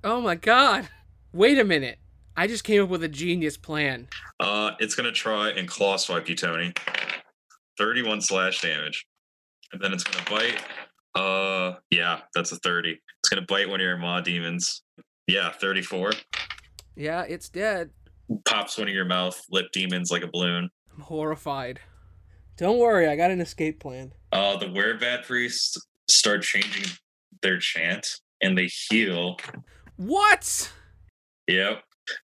Oh 0.04 0.22
my 0.22 0.36
god. 0.36 0.90
Wait 1.32 1.58
a 1.58 1.64
minute. 1.64 2.00
I 2.36 2.48
just 2.48 2.64
came 2.64 2.82
up 2.84 2.90
with 2.90 3.04
a 3.04 3.08
genius 3.08 3.58
plan. 3.58 4.08
Uh, 4.40 4.72
it's 4.80 4.96
gonna 4.96 5.12
try 5.12 5.50
and 5.50 5.68
claw 5.68 5.98
swipe 5.98 6.28
you, 6.28 6.36
Tony. 6.36 6.74
31 7.78 8.22
slash 8.22 8.62
damage. 8.62 9.06
And 9.72 9.82
then 9.82 9.94
it's 9.94 10.04
gonna 10.04 10.26
bite. 10.30 10.62
Uh 11.16 11.76
yeah, 11.92 12.22
that's 12.34 12.52
a 12.52 12.56
30. 12.58 12.92
It's 13.20 13.30
gonna 13.30 13.46
bite 13.48 13.70
one 13.70 13.80
of 13.80 13.84
your 13.86 13.98
maw 13.98 14.22
demons. 14.22 14.84
Yeah, 15.28 15.52
34. 15.52 16.14
Yeah, 16.96 17.22
it's 17.24 17.50
dead. 17.50 17.92
Pops 18.46 18.78
one 18.78 18.88
of 18.88 18.94
your 18.94 19.06
mouth 19.06 19.40
lip 19.50 19.68
demons 19.74 20.12
like 20.12 20.24
a 20.24 20.28
balloon. 20.28 20.70
I'm 20.94 21.02
horrified. 21.02 21.80
Don't 22.58 22.78
worry, 22.80 23.08
I 23.08 23.16
got 23.16 23.32
an 23.32 23.42
escape 23.42 23.80
plan. 23.80 24.12
Uh 24.32 24.58
the 24.58 24.66
werebat 24.68 25.26
priests 25.26 25.78
start 26.10 26.42
changing 26.44 26.92
their 27.42 27.58
chant 27.60 28.08
and 28.42 28.58
they 28.58 28.70
heal. 28.90 29.38
What? 29.98 30.72
Yep. 31.48 31.84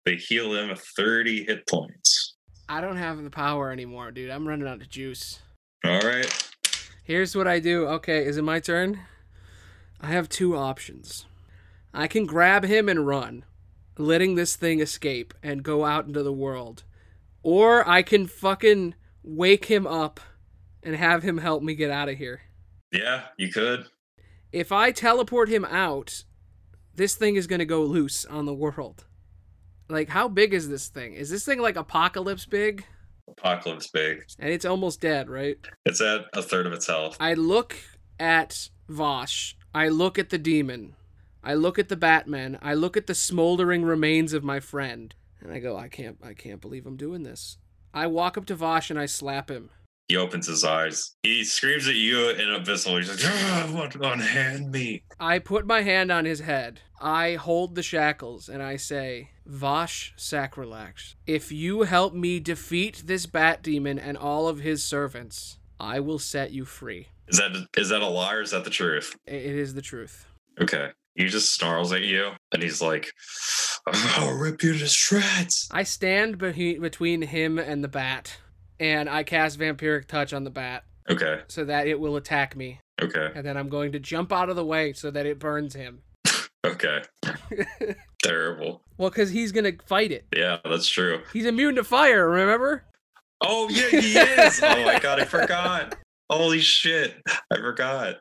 They 0.06 0.16
heal 0.16 0.54
him 0.54 0.76
30 0.76 1.46
hit 1.46 1.68
points. 1.68 2.36
I 2.68 2.82
don't 2.82 2.98
have 2.98 3.22
the 3.22 3.30
power 3.30 3.72
anymore, 3.72 4.12
dude. 4.12 4.32
I'm 4.32 4.48
running 4.48 4.68
out 4.68 4.82
of 4.82 4.90
juice. 4.90 5.40
All 5.86 6.00
right. 6.00 6.50
Here's 7.04 7.36
what 7.36 7.48
I 7.48 7.60
do. 7.60 7.88
Okay, 7.88 8.26
is 8.26 8.38
it 8.38 8.44
my 8.44 8.60
turn? 8.60 9.00
I 10.00 10.08
have 10.08 10.30
two 10.30 10.56
options. 10.56 11.26
I 11.94 12.08
can 12.08 12.26
grab 12.26 12.64
him 12.64 12.88
and 12.88 13.06
run, 13.06 13.44
letting 13.98 14.36
this 14.36 14.56
thing 14.56 14.80
escape 14.80 15.34
and 15.44 15.64
go 15.64 15.86
out 15.86 16.06
into 16.06 16.24
the 16.24 16.34
world. 16.34 16.84
Or 17.44 17.88
I 17.88 18.02
can 18.02 18.28
fucking 18.28 18.96
wake 19.24 19.66
him 19.66 19.86
up 19.86 20.20
and 20.82 20.96
have 20.96 21.24
him 21.24 21.40
help 21.40 21.62
me 21.62 21.76
get 21.76 21.92
out 21.92 22.10
of 22.10 22.18
here. 22.18 22.42
Yeah, 22.92 23.24
you 23.38 23.52
could. 23.52 23.86
If 24.52 24.72
I 24.72 24.92
teleport 24.92 25.50
him 25.50 25.66
out, 25.66 26.24
this 26.96 27.16
thing 27.16 27.36
is 27.36 27.48
going 27.48 27.60
to 27.60 27.66
go 27.66 27.84
loose 27.84 28.26
on 28.26 28.46
the 28.46 28.54
world. 28.54 29.06
Like, 29.92 30.10
how 30.10 30.28
big 30.28 30.54
is 30.54 30.70
this 30.70 30.88
thing? 30.88 31.14
Is 31.14 31.30
this 31.30 31.46
thing 31.46 31.60
like 31.60 31.76
apocalypse 31.76 32.46
big? 32.46 32.86
Apocalypse 33.28 33.88
big. 33.88 34.24
And 34.40 34.50
it's 34.50 34.66
almost 34.66 35.02
dead, 35.02 35.30
right? 35.30 35.58
It's 35.86 36.02
at 36.02 36.26
a 36.34 36.42
third 36.42 36.66
of 36.68 36.74
its 36.74 36.88
health. 36.88 37.18
I 37.20 37.34
look 37.34 37.76
at 38.20 38.70
Vosh. 38.88 39.56
I 39.74 39.88
look 39.88 40.20
at 40.20 40.30
the 40.30 40.38
demon. 40.38 40.96
I 41.44 41.54
look 41.54 41.80
at 41.80 41.90
the 41.90 41.98
Batman. 41.98 42.60
I 42.62 42.74
look 42.74 42.96
at 42.96 43.08
the 43.08 43.16
smoldering 43.16 43.84
remains 43.84 44.34
of 44.34 44.44
my 44.44 44.60
friend. 44.60 45.14
And 45.42 45.52
I 45.52 45.60
go, 45.60 45.76
I 45.76 45.88
can't 45.88 46.18
I 46.24 46.34
can't 46.34 46.62
believe 46.62 46.86
I'm 46.86 46.98
doing 46.98 47.24
this. 47.24 47.58
I 47.94 48.08
walk 48.08 48.38
up 48.38 48.46
to 48.48 48.56
Vosh 48.56 48.90
and 48.90 49.00
I 49.00 49.06
slap 49.08 49.50
him. 49.50 49.72
He 50.08 50.18
opens 50.18 50.48
his 50.48 50.64
eyes. 50.64 51.16
He 51.24 51.44
screams 51.44 51.88
at 51.88 51.96
you 51.96 52.30
in 52.30 52.50
abyssal. 52.50 52.98
He's 52.98 53.10
like, 53.10 53.20
"Ah, 53.24 53.70
"What 53.72 53.96
unhand 53.96 54.70
me?" 54.70 55.04
I 55.20 55.40
put 55.40 55.66
my 55.66 55.82
hand 55.82 56.12
on 56.12 56.26
his 56.26 56.42
head. 56.42 56.82
I 57.00 57.36
hold 57.36 57.76
the 57.76 57.84
shackles 57.84 58.50
and 58.50 58.62
I 58.62 58.76
say, 58.76 59.31
Vosh 59.52 60.14
Sacrolax, 60.18 61.16
if 61.28 61.52
you 61.52 61.82
help 61.82 62.14
me 62.14 62.40
defeat 62.40 63.04
this 63.06 63.26
bat 63.26 63.62
demon 63.62 64.00
and 64.00 64.18
all 64.18 64.48
of 64.48 64.60
his 64.62 64.82
servants, 64.82 65.58
I 65.78 66.00
will 66.00 66.20
set 66.20 66.52
you 66.52 66.64
free. 66.64 67.10
Is 67.28 67.38
that 67.38 67.68
is 67.76 67.90
that 67.90 68.02
a 68.02 68.08
lie 68.08 68.36
or 68.36 68.42
is 68.42 68.52
that 68.52 68.64
the 68.64 68.70
truth? 68.70 69.14
It 69.26 69.44
is 69.44 69.74
the 69.74 69.82
truth. 69.82 70.26
Okay. 70.62 70.92
He 71.16 71.28
just 71.28 71.52
snarls 71.54 71.92
at 71.92 72.04
you 72.04 72.32
and 72.54 72.64
he's 72.64 72.82
like, 72.82 73.12
"I'll 73.88 74.38
rip 74.38 74.64
you 74.64 74.72
to 74.78 74.88
shreds." 74.88 75.68
I 75.70 75.84
stand 75.84 76.38
be- 76.38 76.80
between 76.80 77.22
him 77.22 77.60
and 77.60 77.84
the 77.84 77.90
bat, 77.90 78.38
and 78.80 79.10
I 79.10 79.24
cast 79.24 79.60
Vampiric 79.60 80.08
Touch 80.08 80.32
on 80.32 80.46
the 80.46 80.50
bat 80.50 80.86
Okay. 81.10 81.42
so 81.50 81.66
that 81.66 81.88
it 81.88 82.00
will 82.00 82.16
attack 82.16 82.56
me. 82.56 82.80
Okay. 83.02 83.32
And 83.36 83.46
then 83.46 83.58
I'm 83.58 83.68
going 83.68 83.92
to 83.92 84.00
jump 84.00 84.32
out 84.32 84.50
of 84.50 84.56
the 84.56 84.66
way 84.66 84.94
so 84.94 85.12
that 85.12 85.26
it 85.26 85.40
burns 85.40 85.74
him. 85.76 86.04
Okay. 86.66 87.02
Terrible. 88.24 88.84
well, 88.98 89.10
because 89.10 89.32
he's 89.32 89.52
gonna 89.52 89.74
fight 89.86 90.12
it. 90.12 90.26
Yeah, 90.36 90.58
that's 90.64 90.88
true. 90.88 91.22
He's 91.34 91.46
immune 91.46 91.76
to 91.76 91.84
fire. 91.84 92.30
Remember? 92.30 92.84
Oh 93.42 93.68
yeah, 93.70 93.90
he 93.90 94.18
is. 94.18 94.60
oh 94.64 94.86
my 94.86 95.00
god, 95.00 95.20
I 95.20 95.26
forgot. 95.26 95.96
Holy 96.30 96.60
shit, 96.60 97.16
I 97.52 97.58
forgot. 97.58 98.18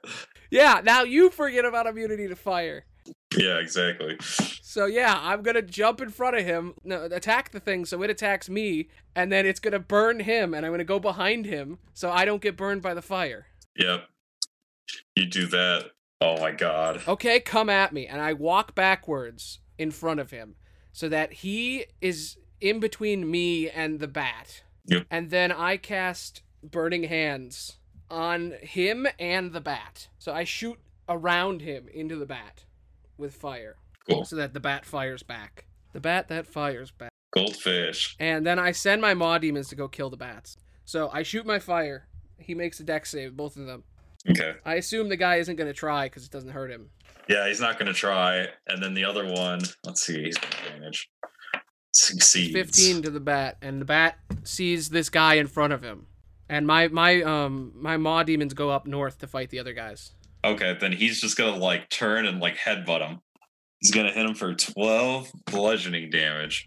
Yeah. 0.51 0.81
Now 0.83 1.03
you 1.03 1.31
forget 1.31 1.65
about 1.65 1.87
immunity 1.87 2.29
to 2.29 2.37
fire. 2.37 2.85
Yeah, 3.37 3.59
exactly. 3.59 4.17
So 4.63 4.87
yeah, 4.87 5.19
I'm 5.21 5.43
gonna 5.43 5.63
jump 5.63 6.01
in 6.01 6.11
front 6.11 6.37
of 6.37 6.45
him, 6.45 6.75
no, 6.83 7.05
attack 7.05 7.51
the 7.51 7.61
thing, 7.61 7.85
so 7.85 8.03
it 8.03 8.11
attacks 8.11 8.49
me, 8.49 8.89
and 9.15 9.31
then 9.31 9.47
it's 9.47 9.61
gonna 9.61 9.79
burn 9.79 10.21
him, 10.21 10.55
and 10.55 10.65
I'm 10.65 10.73
gonna 10.73 10.85
go 10.85 10.99
behind 10.99 11.45
him, 11.45 11.79
so 11.93 12.11
I 12.11 12.25
don't 12.25 12.43
get 12.43 12.57
burned 12.57 12.83
by 12.83 12.95
the 12.95 13.03
fire. 13.03 13.47
Yep. 13.77 14.05
You 15.17 15.27
do 15.27 15.47
that. 15.47 15.91
Oh 16.21 16.39
my 16.39 16.51
god. 16.53 17.03
Okay, 17.09 17.41
come 17.41 17.71
at 17.71 17.93
me, 17.93 18.07
and 18.07 18.21
I 18.21 18.33
walk 18.35 18.75
backwards 18.75 19.61
in 19.79 19.91
front 19.91 20.21
of 20.21 20.31
him, 20.31 20.57
so 20.93 21.09
that 21.09 21.33
he 21.33 21.87
is 22.01 22.37
in 22.61 22.79
between 22.79 23.31
me 23.31 23.71
and 23.71 24.01
the 24.01 24.09
bat. 24.09 24.63
Yep. 24.87 25.07
And 25.11 25.31
then 25.31 25.51
I 25.51 25.77
cast 25.79 26.43
Burning 26.63 27.05
Hands 27.05 27.77
on 28.11 28.53
him 28.61 29.07
and 29.19 29.53
the 29.53 29.61
bat. 29.61 30.09
So 30.19 30.33
I 30.33 30.45
shoot 30.45 30.79
around 31.09 31.63
him 31.63 31.89
into 31.93 32.17
the 32.17 32.27
bat 32.27 32.65
with 33.17 33.35
fire, 33.35 33.77
Cool. 34.09 34.25
so 34.25 34.37
that 34.37 34.53
the 34.53 34.61
bat 34.61 34.85
fires 34.85 35.23
back. 35.23 35.65
The 35.93 36.01
bat 36.01 36.29
that 36.29 36.47
fires 36.47 36.91
back. 36.91 37.11
Goldfish. 37.33 38.17
And 38.19 38.45
then 38.47 38.59
I 38.59 38.73
send 38.73 39.01
my 39.01 39.15
Maw 39.15 39.39
Demons 39.39 39.69
to 39.69 39.75
go 39.77 39.89
kill 39.89 40.11
the 40.11 40.17
bats. 40.17 40.57
So 40.85 41.09
I 41.13 41.23
shoot 41.23 41.47
my 41.47 41.59
fire. 41.59 42.09
He 42.39 42.55
makes 42.55 42.81
a 42.81 42.85
Dex 42.85 43.11
save, 43.11 43.37
both 43.37 43.57
of 43.57 43.67
them. 43.67 43.85
Okay. 44.29 44.55
I 44.65 44.75
assume 44.75 45.09
the 45.09 45.17
guy 45.17 45.37
isn't 45.37 45.57
going 45.57 45.69
to 45.69 45.75
try 45.75 46.07
because 46.07 46.25
it 46.25 46.31
doesn't 46.31 46.51
hurt 46.51 46.71
him. 46.71 46.91
Yeah, 47.31 47.47
he's 47.47 47.61
not 47.61 47.79
gonna 47.79 47.93
try. 47.93 48.49
And 48.67 48.83
then 48.83 48.93
the 48.93 49.05
other 49.05 49.25
one, 49.25 49.61
let's 49.85 50.05
see, 50.05 50.25
he's 50.25 50.37
gonna 50.37 50.69
damage. 50.69 51.09
Succeeds. 51.93 52.53
15 52.53 53.03
to 53.03 53.11
the 53.11 53.21
bat, 53.21 53.57
and 53.63 53.81
the 53.81 53.85
bat 53.85 54.19
sees 54.43 54.89
this 54.89 55.09
guy 55.09 55.35
in 55.35 55.47
front 55.47 55.73
of 55.73 55.81
him. 55.81 56.07
And 56.49 56.67
my 56.67 56.89
my 56.89 57.23
um 57.23 57.73
my 57.77 57.97
Maw 57.97 58.25
Demons 58.25 58.53
go 58.53 58.71
up 58.71 58.85
north 58.85 59.19
to 59.19 59.29
fight 59.29 59.51
the 59.51 59.61
other 59.61 59.73
guys. 59.73 60.11
Okay, 60.45 60.77
then 60.81 60.91
he's 60.91 61.21
just 61.21 61.37
gonna 61.37 61.57
like 61.57 61.89
turn 61.89 62.27
and 62.27 62.41
like 62.41 62.57
headbutt 62.57 63.07
him. 63.09 63.21
He's 63.79 63.93
gonna 63.93 64.11
hit 64.11 64.27
him 64.27 64.35
for 64.35 64.53
twelve 64.55 65.31
bludgeoning 65.47 66.11
damage. 66.11 66.67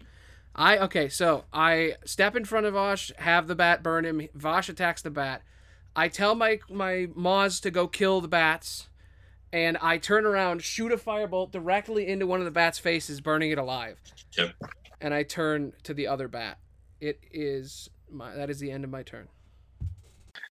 I 0.54 0.78
okay, 0.78 1.10
so 1.10 1.44
I 1.52 1.96
step 2.06 2.36
in 2.36 2.46
front 2.46 2.64
of 2.64 2.72
Vosh, 2.72 3.10
have 3.18 3.48
the 3.48 3.54
bat 3.54 3.82
burn 3.82 4.06
him. 4.06 4.28
Vosh 4.34 4.70
attacks 4.70 5.02
the 5.02 5.10
bat. 5.10 5.42
I 5.96 6.08
tell 6.08 6.34
my 6.34 6.60
my 6.68 7.08
Maws 7.14 7.60
to 7.60 7.70
go 7.70 7.86
kill 7.86 8.20
the 8.20 8.28
bats, 8.28 8.88
and 9.52 9.76
I 9.78 9.98
turn 9.98 10.26
around, 10.26 10.62
shoot 10.62 10.92
a 10.92 10.96
firebolt 10.96 11.52
directly 11.52 12.08
into 12.08 12.26
one 12.26 12.40
of 12.40 12.44
the 12.44 12.50
bats' 12.50 12.78
faces, 12.78 13.20
burning 13.20 13.50
it 13.50 13.58
alive. 13.58 14.00
Yep. 14.36 14.54
And 15.00 15.14
I 15.14 15.22
turn 15.22 15.72
to 15.84 15.94
the 15.94 16.06
other 16.06 16.28
bat. 16.28 16.58
It 17.00 17.20
is 17.30 17.88
my 18.10 18.34
that 18.34 18.50
is 18.50 18.58
the 18.58 18.70
end 18.70 18.84
of 18.84 18.90
my 18.90 19.02
turn. 19.02 19.28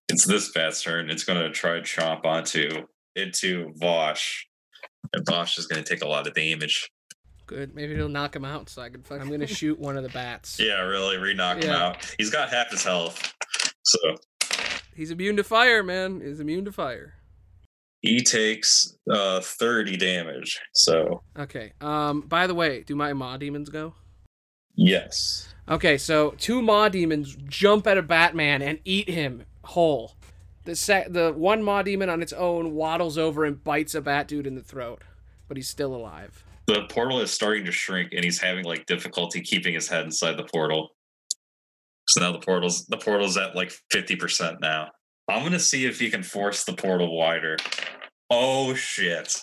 It's 0.08 0.26
this 0.26 0.50
bat's 0.52 0.82
turn. 0.82 1.10
It's 1.10 1.24
gonna 1.24 1.50
try 1.50 1.74
to 1.74 1.82
chomp 1.82 2.24
onto 2.24 2.86
into 3.16 3.72
Vosh. 3.76 4.46
And 5.12 5.26
Vosh 5.26 5.58
is 5.58 5.66
gonna 5.66 5.82
take 5.82 6.02
a 6.02 6.08
lot 6.08 6.26
of 6.26 6.34
damage. 6.34 6.90
Good. 7.46 7.74
Maybe 7.74 7.92
it'll 7.92 8.08
knock 8.08 8.34
him 8.34 8.44
out 8.44 8.70
so 8.70 8.80
I 8.80 8.88
can 8.88 9.02
fuck. 9.02 9.20
I'm 9.20 9.30
gonna 9.30 9.46
shoot 9.60 9.78
one 9.78 9.96
of 9.96 10.02
the 10.02 10.08
bats. 10.08 10.58
Yeah, 10.58 10.80
really, 10.80 11.18
re-knock 11.18 11.62
him 11.62 11.70
out. 11.70 12.14
He's 12.18 12.30
got 12.30 12.48
half 12.48 12.70
his 12.70 12.84
health. 12.84 13.34
So 13.82 14.16
He's 14.96 15.10
immune 15.10 15.36
to 15.36 15.44
fire, 15.44 15.82
man. 15.82 16.20
He's 16.20 16.40
immune 16.40 16.64
to 16.66 16.72
fire. 16.72 17.14
he 18.02 18.20
takes 18.22 18.96
uh 19.10 19.40
30 19.40 19.96
damage. 19.96 20.60
So 20.74 21.22
Okay. 21.38 21.72
Um. 21.80 22.20
By 22.22 22.46
the 22.46 22.54
way, 22.54 22.82
do 22.82 22.94
my 22.94 23.12
Maw 23.12 23.36
Demons 23.36 23.68
go? 23.70 23.94
yes. 24.76 25.48
Okay, 25.66 25.96
so 25.96 26.34
two 26.38 26.60
Maw 26.60 26.88
Demons 26.90 27.36
jump 27.48 27.86
at 27.86 27.96
a 27.96 28.02
Batman 28.02 28.60
and 28.60 28.78
eat 28.84 29.08
him 29.08 29.44
whole. 29.62 30.16
The 30.64 30.76
sec- 30.76 31.10
the 31.12 31.32
one 31.32 31.62
Maw 31.62 31.80
Demon 31.82 32.10
on 32.10 32.20
its 32.20 32.32
own 32.34 32.74
waddles 32.74 33.16
over 33.16 33.44
and 33.46 33.62
bites 33.64 33.94
a 33.94 34.02
Bat 34.02 34.28
Dude 34.28 34.46
in 34.46 34.54
the 34.56 34.62
throat, 34.62 35.02
but 35.48 35.56
he's 35.56 35.68
still 35.68 35.94
alive. 35.94 36.44
The 36.66 36.82
portal 36.90 37.20
is 37.20 37.30
starting 37.30 37.64
to 37.66 37.72
shrink 37.72 38.12
and 38.12 38.22
he's 38.24 38.40
having 38.40 38.64
like 38.64 38.84
difficulty 38.86 39.40
keeping 39.40 39.72
his 39.74 39.88
head 39.88 40.04
inside 40.04 40.36
the 40.36 40.44
portal. 40.44 40.90
So 42.08 42.20
now 42.20 42.32
the 42.32 42.38
portal's 42.38 42.86
the 42.86 42.98
portal's 42.98 43.36
at 43.36 43.56
like 43.56 43.72
50% 43.92 44.60
now. 44.60 44.90
I'm 45.28 45.42
gonna 45.42 45.58
see 45.58 45.86
if 45.86 45.98
he 45.98 46.10
can 46.10 46.22
force 46.22 46.64
the 46.64 46.74
portal 46.74 47.16
wider. 47.16 47.56
Oh 48.30 48.74
shit. 48.74 49.34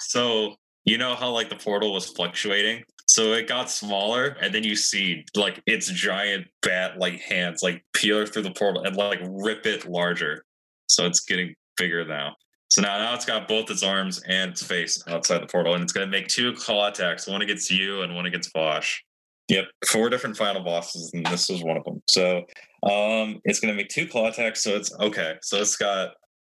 So 0.00 0.56
you 0.84 0.98
know 0.98 1.14
how 1.14 1.30
like 1.30 1.48
the 1.48 1.56
portal 1.56 1.92
was 1.92 2.06
fluctuating? 2.06 2.84
So 3.08 3.32
it 3.32 3.48
got 3.48 3.70
smaller, 3.70 4.36
and 4.40 4.54
then 4.54 4.64
you 4.64 4.76
see 4.76 5.24
like 5.34 5.62
its 5.66 5.88
giant 5.88 6.48
bat 6.62 6.98
like 6.98 7.20
hands 7.20 7.62
like 7.62 7.84
peel 7.94 8.26
through 8.26 8.42
the 8.42 8.50
portal 8.50 8.82
and 8.82 8.96
like 8.96 9.20
rip 9.22 9.66
it 9.66 9.88
larger. 9.88 10.44
So 10.88 11.06
it's 11.06 11.20
getting 11.20 11.54
bigger 11.76 12.04
now. 12.04 12.34
So 12.68 12.82
now, 12.82 12.98
now 12.98 13.14
it's 13.14 13.24
got 13.24 13.48
both 13.48 13.70
its 13.70 13.82
arms 13.82 14.22
and 14.26 14.50
its 14.50 14.62
face 14.62 15.02
outside 15.08 15.40
the 15.40 15.46
portal, 15.46 15.74
and 15.74 15.82
it's 15.82 15.92
going 15.92 16.06
to 16.06 16.10
make 16.10 16.28
two 16.28 16.52
claw 16.54 16.88
attacks: 16.88 17.26
one 17.26 17.42
against 17.42 17.70
you 17.70 18.02
and 18.02 18.14
one 18.14 18.26
against 18.26 18.52
Vosh. 18.52 19.02
Yep, 19.48 19.64
four 19.86 20.10
different 20.10 20.36
final 20.36 20.62
bosses, 20.62 21.10
and 21.14 21.24
this 21.26 21.48
is 21.50 21.62
one 21.62 21.76
of 21.76 21.84
them. 21.84 22.02
So 22.08 22.38
um, 22.82 23.40
it's 23.44 23.60
going 23.60 23.72
to 23.72 23.76
make 23.76 23.88
two 23.88 24.06
claw 24.06 24.28
attacks. 24.28 24.62
So 24.62 24.74
it's 24.76 24.92
okay. 24.98 25.36
So 25.42 25.58
it's 25.58 25.76
got 25.76 26.14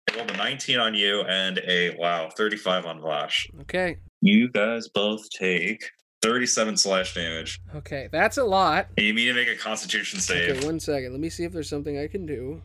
it 0.08 0.16
rolled 0.16 0.30
a 0.30 0.36
19 0.36 0.78
on 0.78 0.94
you 0.94 1.22
and 1.22 1.58
a 1.66 1.96
wow 1.98 2.30
35 2.36 2.86
on 2.86 3.00
Vosh. 3.00 3.48
Okay. 3.62 3.98
You 4.20 4.48
guys 4.48 4.88
both 4.88 5.28
take 5.30 5.90
37 6.22 6.76
slash 6.76 7.14
damage. 7.14 7.60
Okay, 7.74 8.08
that's 8.12 8.36
a 8.36 8.44
lot. 8.44 8.88
And 8.96 9.06
you 9.06 9.12
need 9.12 9.26
to 9.26 9.34
make 9.34 9.48
a 9.48 9.56
Constitution 9.56 10.20
save. 10.20 10.56
Okay, 10.56 10.66
one 10.66 10.80
second. 10.80 11.12
Let 11.12 11.20
me 11.20 11.30
see 11.30 11.44
if 11.44 11.52
there's 11.52 11.68
something 11.68 11.98
I 11.98 12.08
can 12.08 12.26
do. 12.26 12.62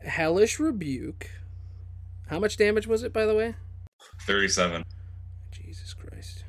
Hellish 0.00 0.58
Rebuke. 0.58 1.30
How 2.28 2.38
much 2.38 2.56
damage 2.56 2.86
was 2.86 3.02
it, 3.02 3.12
by 3.12 3.26
the 3.26 3.34
way? 3.34 3.54
37. 4.22 4.84
Jesus 5.50 5.94
Christ. 5.94 6.44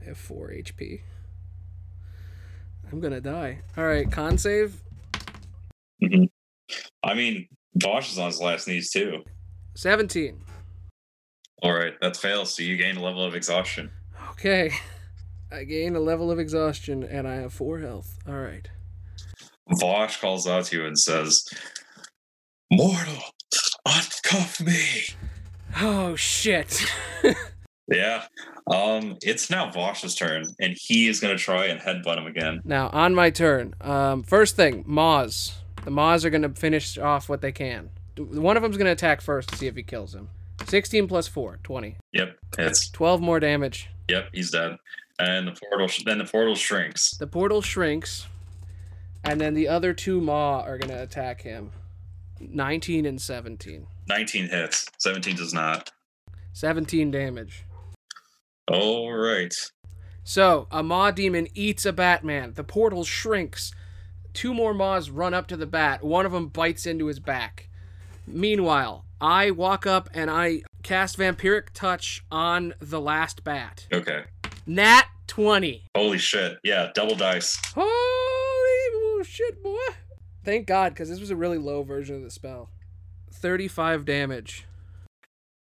I 0.00 0.04
have 0.04 0.18
4 0.18 0.48
HP. 0.48 1.00
I'm 2.92 3.00
gonna 3.00 3.20
die. 3.20 3.60
Alright, 3.76 4.10
con 4.10 4.36
save. 4.38 4.82
Mm-hmm. 6.02 6.24
I 7.02 7.14
mean, 7.14 7.48
Vosh 7.76 8.12
is 8.12 8.18
on 8.18 8.26
his 8.26 8.40
last 8.40 8.66
knees 8.66 8.90
too. 8.90 9.22
17. 9.74 10.42
All 11.62 11.72
right, 11.72 11.94
that 12.00 12.16
fails. 12.16 12.56
So 12.56 12.62
you 12.62 12.76
gain 12.76 12.96
a 12.96 13.02
level 13.02 13.24
of 13.24 13.34
exhaustion. 13.34 13.90
Okay. 14.30 14.72
I 15.52 15.64
gain 15.64 15.96
a 15.96 16.00
level 16.00 16.30
of 16.30 16.38
exhaustion 16.38 17.02
and 17.02 17.26
I 17.26 17.34
have 17.36 17.52
4 17.52 17.78
health. 17.78 18.18
Alright. 18.28 18.68
Vosh 19.80 20.20
calls 20.20 20.46
out 20.46 20.66
to 20.66 20.76
you 20.78 20.86
and 20.86 20.98
says, 20.98 21.44
Mortal, 22.72 23.22
uncuff 23.86 24.60
me. 24.64 25.16
Oh 25.80 26.16
shit. 26.16 26.84
Yeah. 27.90 28.24
Um, 28.70 29.16
it's 29.22 29.50
now 29.50 29.70
Vosh's 29.70 30.14
turn, 30.14 30.44
and 30.60 30.76
he 30.80 31.08
is 31.08 31.20
gonna 31.20 31.36
try 31.36 31.66
and 31.66 31.80
headbutt 31.80 32.18
him 32.18 32.26
again. 32.26 32.60
now, 32.64 32.88
on 32.92 33.14
my 33.14 33.30
turn. 33.30 33.74
Um, 33.80 34.22
first 34.22 34.56
thing, 34.56 34.84
Maws. 34.86 35.56
The 35.84 35.90
Maws 35.90 36.24
are 36.24 36.30
gonna 36.30 36.50
finish 36.50 36.96
off 36.98 37.28
what 37.28 37.40
they 37.40 37.52
can. 37.52 37.90
One 38.16 38.56
of 38.56 38.62
them's 38.62 38.76
gonna 38.76 38.92
attack 38.92 39.20
first 39.20 39.48
to 39.50 39.56
see 39.56 39.66
if 39.66 39.74
he 39.76 39.82
kills 39.82 40.14
him. 40.14 40.28
16 40.66 41.08
plus 41.08 41.26
4, 41.26 41.58
20. 41.62 41.96
Yep, 42.12 42.36
it's 42.58 42.90
12 42.90 43.20
more 43.20 43.40
damage. 43.40 43.88
yep, 44.08 44.28
he's 44.32 44.50
dead. 44.50 44.76
And 45.18 45.48
the 45.48 45.52
portal 45.52 45.88
then 46.04 46.18
the 46.18 46.24
portal 46.24 46.54
shrinks. 46.54 47.16
The 47.16 47.26
portal 47.26 47.60
shrinks, 47.60 48.26
and 49.24 49.40
then 49.40 49.54
the 49.54 49.68
other 49.68 49.92
two 49.94 50.20
Maw 50.20 50.60
are 50.60 50.78
gonna 50.78 51.02
attack 51.02 51.42
him. 51.42 51.72
19 52.40 53.04
and 53.04 53.20
17. 53.20 53.86
19 54.08 54.48
hits, 54.48 54.86
17 54.98 55.36
does 55.36 55.52
not. 55.52 55.90
17 56.52 57.10
damage. 57.10 57.64
All 58.70 59.12
right. 59.12 59.52
So, 60.22 60.68
a 60.70 60.82
Maw 60.82 61.10
demon 61.10 61.48
eats 61.54 61.84
a 61.84 61.92
Batman. 61.92 62.52
The 62.54 62.62
portal 62.62 63.04
shrinks. 63.04 63.72
Two 64.32 64.54
more 64.54 64.72
Maws 64.72 65.10
run 65.10 65.34
up 65.34 65.48
to 65.48 65.56
the 65.56 65.66
bat. 65.66 66.04
One 66.04 66.24
of 66.24 66.30
them 66.32 66.48
bites 66.48 66.86
into 66.86 67.06
his 67.06 67.18
back. 67.18 67.68
Meanwhile, 68.26 69.04
I 69.20 69.50
walk 69.50 69.86
up 69.86 70.08
and 70.14 70.30
I 70.30 70.62
cast 70.84 71.18
Vampiric 71.18 71.70
Touch 71.74 72.24
on 72.30 72.74
the 72.80 73.00
last 73.00 73.42
bat. 73.42 73.88
Okay. 73.92 74.22
Nat 74.66 75.06
20. 75.26 75.86
Holy 75.96 76.18
shit. 76.18 76.58
Yeah, 76.62 76.90
double 76.94 77.16
dice. 77.16 77.56
Holy 77.74 79.24
shit, 79.24 79.62
boy. 79.62 79.76
Thank 80.44 80.66
God, 80.66 80.94
because 80.94 81.08
this 81.08 81.20
was 81.20 81.30
a 81.30 81.36
really 81.36 81.58
low 81.58 81.82
version 81.82 82.14
of 82.16 82.22
the 82.22 82.30
spell. 82.30 82.70
35 83.32 84.04
damage. 84.04 84.64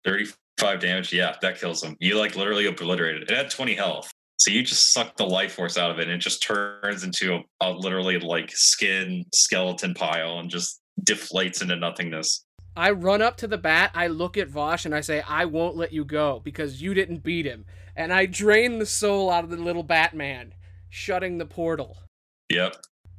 35 0.04 0.36
damage. 0.58 1.12
Yeah, 1.12 1.34
that 1.40 1.58
kills 1.58 1.82
him. 1.82 1.96
You 2.00 2.18
like 2.18 2.36
literally 2.36 2.66
obliterated 2.66 3.22
it. 3.22 3.30
It 3.30 3.36
had 3.36 3.50
20 3.50 3.74
health. 3.74 4.10
So 4.38 4.50
you 4.52 4.62
just 4.62 4.92
suck 4.92 5.16
the 5.16 5.26
life 5.26 5.54
force 5.54 5.76
out 5.76 5.90
of 5.90 5.98
it 5.98 6.02
and 6.02 6.12
it 6.12 6.18
just 6.18 6.42
turns 6.42 7.02
into 7.02 7.34
a, 7.34 7.40
a 7.60 7.72
literally 7.72 8.18
like 8.20 8.50
skin 8.52 9.24
skeleton 9.34 9.94
pile 9.94 10.38
and 10.38 10.48
just 10.48 10.80
deflates 11.02 11.60
into 11.60 11.74
nothingness. 11.74 12.44
I 12.76 12.92
run 12.92 13.20
up 13.20 13.36
to 13.38 13.48
the 13.48 13.58
bat, 13.58 13.90
I 13.94 14.06
look 14.06 14.36
at 14.36 14.46
Vosh, 14.48 14.84
and 14.84 14.94
I 14.94 15.00
say, 15.00 15.20
I 15.28 15.46
won't 15.46 15.76
let 15.76 15.92
you 15.92 16.04
go 16.04 16.40
because 16.44 16.80
you 16.80 16.94
didn't 16.94 17.24
beat 17.24 17.44
him. 17.46 17.64
and 17.96 18.12
I 18.12 18.26
drain 18.26 18.78
the 18.78 18.86
soul 18.86 19.28
out 19.28 19.42
of 19.42 19.50
the 19.50 19.56
little 19.56 19.82
Batman, 19.82 20.54
shutting 20.88 21.38
the 21.38 21.46
portal. 21.46 21.96
Yep. 22.50 22.76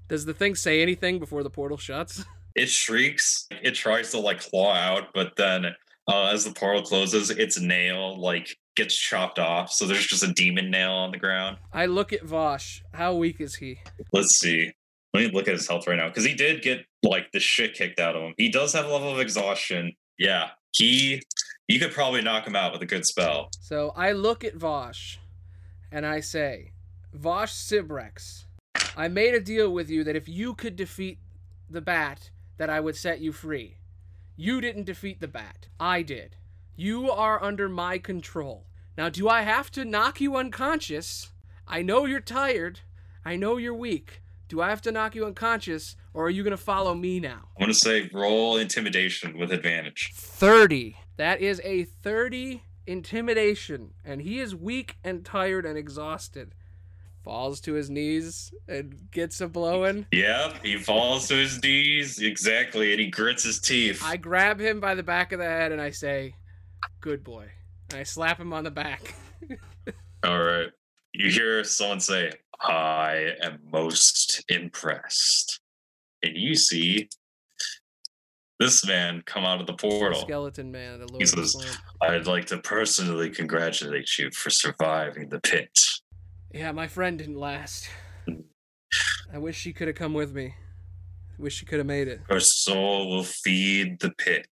Does 0.08 0.24
the 0.24 0.34
thing 0.34 0.56
say 0.56 0.82
anything 0.82 1.20
before 1.20 1.44
the 1.44 1.50
portal 1.50 1.78
shuts? 1.78 2.24
It 2.56 2.68
shrieks. 2.68 3.48
It 3.62 3.76
tries 3.76 4.12
to 4.12 4.20
like 4.20 4.40
claw 4.42 4.74
out, 4.74 5.14
but 5.14 5.36
then 5.38 5.66
uh, 6.10 6.32
as 6.34 6.43
the 6.43 6.51
portal 6.51 6.82
closes, 6.82 7.30
its 7.30 7.60
nail 7.60 8.20
like 8.20 8.57
gets 8.76 8.95
chopped 8.95 9.38
off. 9.38 9.72
So 9.72 9.86
there's 9.86 10.07
just 10.07 10.24
a 10.24 10.34
demon 10.34 10.72
nail 10.72 10.91
on 10.91 11.12
the 11.12 11.18
ground. 11.18 11.57
I 11.72 11.86
look 11.86 12.12
at 12.12 12.24
Vosh. 12.24 12.82
How 12.93 13.14
weak 13.14 13.39
is 13.39 13.55
he? 13.55 13.80
Let's 14.12 14.39
see. 14.39 14.74
Let 15.14 15.22
me 15.22 15.32
look 15.32 15.47
at 15.47 15.53
his 15.53 15.68
health 15.68 15.88
right 15.88 15.97
now 15.97 16.07
because 16.07 16.26
he 16.26 16.34
did 16.34 16.62
get 16.62 16.86
like 17.03 17.32
the 17.32 17.39
shit 17.39 17.76
kicked 17.76 17.99
out 17.99 18.16
of 18.16 18.24
him. 18.24 18.34
He 18.38 18.49
does 18.49 18.74
have 18.74 18.86
a 18.86 18.89
level 18.89 19.12
of 19.12 19.20
exhaustion. 19.20 19.93
Yeah, 20.18 20.49
he. 20.72 21.22
You 21.68 21.80
could 21.80 21.91
probably 21.91 22.24
knock 22.24 22.47
him 22.47 22.55
out 22.55 22.74
with 22.74 22.82
a 22.82 22.88
good 22.88 23.05
spell. 23.05 23.49
So 23.62 23.93
I 23.95 24.12
look 24.14 24.43
at 24.43 24.55
Vosh 24.55 25.20
and 25.91 26.03
I 26.03 26.20
say, 26.20 26.72
Vosh 27.14 27.51
Sibrex, 27.51 28.45
I 28.97 29.07
made 29.07 29.36
a 29.36 29.39
deal 29.39 29.72
with 29.72 29.88
you 29.88 30.03
that 30.03 30.16
if 30.16 30.28
you 30.28 30.55
could 30.55 30.76
defeat 30.76 31.20
the 31.70 31.82
bat, 31.82 32.32
that 32.57 32.72
I 32.72 32.80
would 32.80 32.95
set 32.95 33.20
you 33.20 33.32
free. 33.32 33.78
You 34.42 34.62
didn't 34.62 34.86
defeat 34.86 35.20
the 35.20 35.28
bat. 35.28 35.68
I 35.82 36.02
did. 36.02 36.38
You 36.78 37.12
are 37.12 37.44
under 37.44 37.68
my 37.68 37.98
control. 37.98 38.68
Now, 38.98 39.10
do 39.10 39.28
I 39.28 39.42
have 39.42 39.70
to 39.72 39.84
knock 39.84 40.22
you 40.22 40.38
unconscious? 40.38 41.32
I 41.68 41.82
know 41.82 42.06
you're 42.06 42.22
tired. 42.22 42.80
I 43.26 43.36
know 43.36 43.58
you're 43.58 43.76
weak. 43.76 44.22
Do 44.48 44.62
I 44.62 44.70
have 44.70 44.82
to 44.84 44.94
knock 44.94 45.14
you 45.14 45.26
unconscious, 45.26 45.98
or 46.14 46.28
are 46.28 46.30
you 46.30 46.44
going 46.44 46.52
to 46.52 46.58
follow 46.58 46.96
me 46.96 47.20
now? 47.20 47.50
I'm 47.58 47.64
gonna 47.64 47.74
say 47.74 48.10
roll 48.14 48.56
intimidation 48.56 49.38
with 49.38 49.52
advantage. 49.52 50.14
30. 50.16 50.96
That 51.18 51.42
is 51.42 51.60
a 51.66 51.84
30 51.84 52.64
intimidation, 52.88 53.90
and 54.06 54.22
he 54.22 54.40
is 54.40 54.56
weak 54.56 54.96
and 55.04 55.26
tired 55.26 55.66
and 55.66 55.78
exhausted. 55.78 56.56
Falls 57.24 57.59
to 57.61 57.74
his 57.74 57.89
knees 57.89 58.51
and 58.67 58.95
gets 59.11 59.41
a 59.41 59.47
blowing. 59.47 60.05
Yep, 60.11 60.63
he 60.63 60.78
falls 60.78 61.28
to 61.28 61.36
his 61.36 61.61
knees 61.61 62.20
exactly, 62.20 62.91
and 62.91 62.99
he 62.99 63.07
grits 63.07 63.43
his 63.43 63.59
teeth. 63.59 64.01
I 64.03 64.15
grab 64.17 64.59
him 64.59 64.80
by 64.80 64.95
the 64.95 65.03
back 65.03 65.32
of 65.32 65.39
the 65.39 65.45
head 65.45 65.72
and 65.72 65.82
I 65.82 65.89
say, 65.91 66.34
Good 67.01 67.24
boy. 67.24 67.49
And 67.91 67.99
I 67.99 68.03
slap 68.03 68.39
him 68.39 68.53
on 68.53 68.63
the 68.63 68.72
back. 68.72 69.15
All 70.24 70.39
right. 70.41 70.70
You 71.13 71.30
hear 71.30 71.63
someone 71.63 71.99
say, 71.99 72.32
I 72.61 73.32
am 73.41 73.59
most 73.72 74.43
impressed. 74.49 75.59
And 76.24 76.38
you 76.38 76.55
see 76.55 77.09
this 78.59 78.86
man 78.86 79.24
come 79.26 79.43
out 79.45 79.61
of 79.61 79.67
the 79.67 79.74
portal. 79.74 80.22
Skeleton 80.22 80.72
man, 80.72 81.05
He 81.17 81.26
says- 81.26 81.55
I'd 82.01 82.28
like 82.28 82.45
to 82.47 82.59
personally 82.59 83.30
congratulate 83.30 84.17
you 84.17 84.30
for 84.32 84.49
surviving 84.49 85.30
the 85.30 85.39
pit. 85.39 85.70
Yeah, 86.52 86.72
my 86.72 86.88
friend 86.88 87.18
didn't 87.18 87.39
last. 87.39 87.89
I 89.32 89.38
wish 89.38 89.56
she 89.56 89.72
could 89.72 89.88
have 89.88 89.95
come 89.95 90.14
with 90.14 90.34
me. 90.34 90.56
Wish 91.38 91.56
she 91.56 91.66
could 91.66 91.78
have 91.78 91.86
made 91.86 92.08
it. 92.08 92.22
Her 92.28 92.39
soul 92.39 93.10
will 93.10 93.24
feed 93.24 94.00
the 94.00 94.12
pit. 94.18 94.47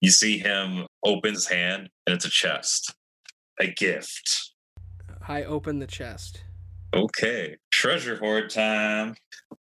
You 0.00 0.10
see 0.10 0.38
him 0.38 0.86
open 1.02 1.32
his 1.32 1.48
hand, 1.48 1.88
and 2.06 2.14
it's 2.14 2.26
a 2.26 2.30
chest. 2.30 2.94
A 3.58 3.68
gift. 3.68 4.52
I 5.26 5.44
open 5.44 5.78
the 5.78 5.86
chest. 5.86 6.44
Okay. 6.94 7.56
Treasure 7.72 8.16
hoard 8.16 8.50
time. 8.50 9.14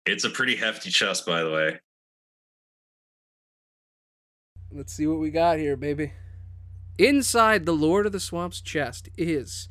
It's 0.04 0.24
a 0.24 0.30
pretty 0.30 0.56
hefty 0.56 0.90
chest, 0.90 1.24
by 1.24 1.42
the 1.42 1.50
way. 1.50 1.80
Let's 4.70 4.92
see 4.92 5.06
what 5.06 5.20
we 5.20 5.30
got 5.30 5.58
here, 5.58 5.76
baby. 5.76 6.12
Inside 6.98 7.64
the 7.64 7.72
Lord 7.72 8.04
of 8.04 8.12
the 8.12 8.20
Swamp's 8.20 8.60
chest 8.60 9.08
is 9.16 9.68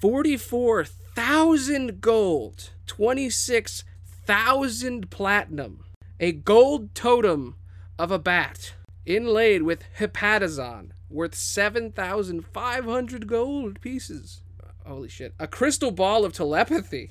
44,000 0.00 2.00
gold, 2.00 2.70
26,000 2.86 5.10
platinum, 5.10 5.84
a 6.20 6.32
gold 6.32 6.94
totem 6.94 7.56
of 7.98 8.10
a 8.10 8.18
bat 8.18 8.74
inlaid 9.06 9.62
with 9.62 9.82
hepatizon 9.98 10.90
worth 11.10 11.34
7,500 11.34 13.26
gold 13.26 13.80
pieces. 13.80 14.42
Holy 14.86 15.08
shit. 15.08 15.34
A 15.38 15.46
crystal 15.46 15.90
ball 15.90 16.24
of 16.24 16.32
telepathy, 16.32 17.10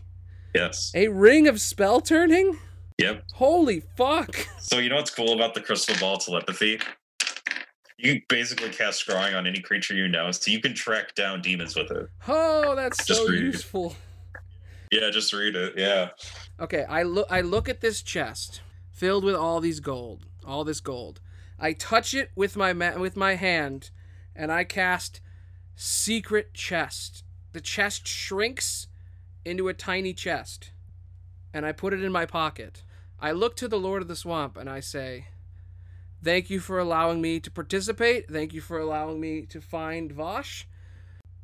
Yes. 0.55 0.91
a 0.95 1.07
ring 1.09 1.47
of 1.47 1.61
spell 1.61 2.01
turning. 2.01 2.57
Yep. 2.99 3.25
Holy 3.33 3.81
fuck. 3.95 4.35
So 4.59 4.79
you 4.79 4.89
know 4.89 4.95
what's 4.95 5.11
cool 5.11 5.33
about 5.33 5.53
the 5.53 5.61
crystal 5.61 5.95
ball 5.99 6.17
telepathy? 6.17 6.79
You 7.97 8.13
can 8.13 8.23
basically 8.29 8.69
cast 8.69 9.05
scrying 9.05 9.35
on 9.35 9.47
any 9.47 9.59
creature 9.59 9.95
you 9.95 10.07
know, 10.07 10.31
so 10.31 10.51
you 10.51 10.61
can 10.61 10.73
track 10.75 11.15
down 11.15 11.41
demons 11.41 11.75
with 11.75 11.89
it. 11.91 12.09
Oh, 12.27 12.75
that's 12.75 13.03
Just 13.05 13.21
so 13.21 13.27
read 13.27 13.43
it. 13.43 13.45
useful. 13.53 13.95
Yeah, 14.91 15.09
just 15.09 15.33
read 15.33 15.55
it. 15.55 15.73
Yeah. 15.75 16.09
Okay, 16.59 16.85
I 16.87 17.03
look 17.03 17.27
I 17.29 17.41
look 17.41 17.67
at 17.67 17.81
this 17.81 18.01
chest 18.01 18.61
filled 18.91 19.23
with 19.23 19.35
all 19.35 19.59
these 19.59 19.79
gold, 19.79 20.25
all 20.45 20.63
this 20.63 20.79
gold. 20.79 21.19
I 21.59 21.73
touch 21.73 22.13
it 22.13 22.31
with 22.35 22.55
my 22.55 22.71
ma- 22.71 22.97
with 22.97 23.17
my 23.17 23.35
hand 23.35 23.89
and 24.35 24.51
I 24.51 24.63
cast 24.63 25.19
secret 25.75 26.53
chest. 26.53 27.23
The 27.51 27.61
chest 27.61 28.07
shrinks 28.07 28.87
into 29.43 29.67
a 29.67 29.73
tiny 29.73 30.13
chest 30.13 30.71
and 31.53 31.65
I 31.65 31.71
put 31.71 31.93
it 31.93 32.03
in 32.03 32.11
my 32.11 32.25
pocket. 32.27 32.83
I 33.19 33.31
look 33.31 33.55
to 33.57 33.67
the 33.67 33.79
Lord 33.79 34.03
of 34.03 34.07
the 34.07 34.15
Swamp 34.15 34.55
and 34.55 34.69
I 34.69 34.79
say, 34.81 35.27
"Thank 36.23 36.49
you 36.49 36.59
for 36.59 36.79
allowing 36.79 37.21
me 37.21 37.39
to 37.39 37.51
participate. 37.51 38.29
Thank 38.29 38.53
you 38.53 38.61
for 38.61 38.79
allowing 38.79 39.19
me 39.19 39.45
to 39.47 39.61
find 39.61 40.11
Vosh. 40.11 40.65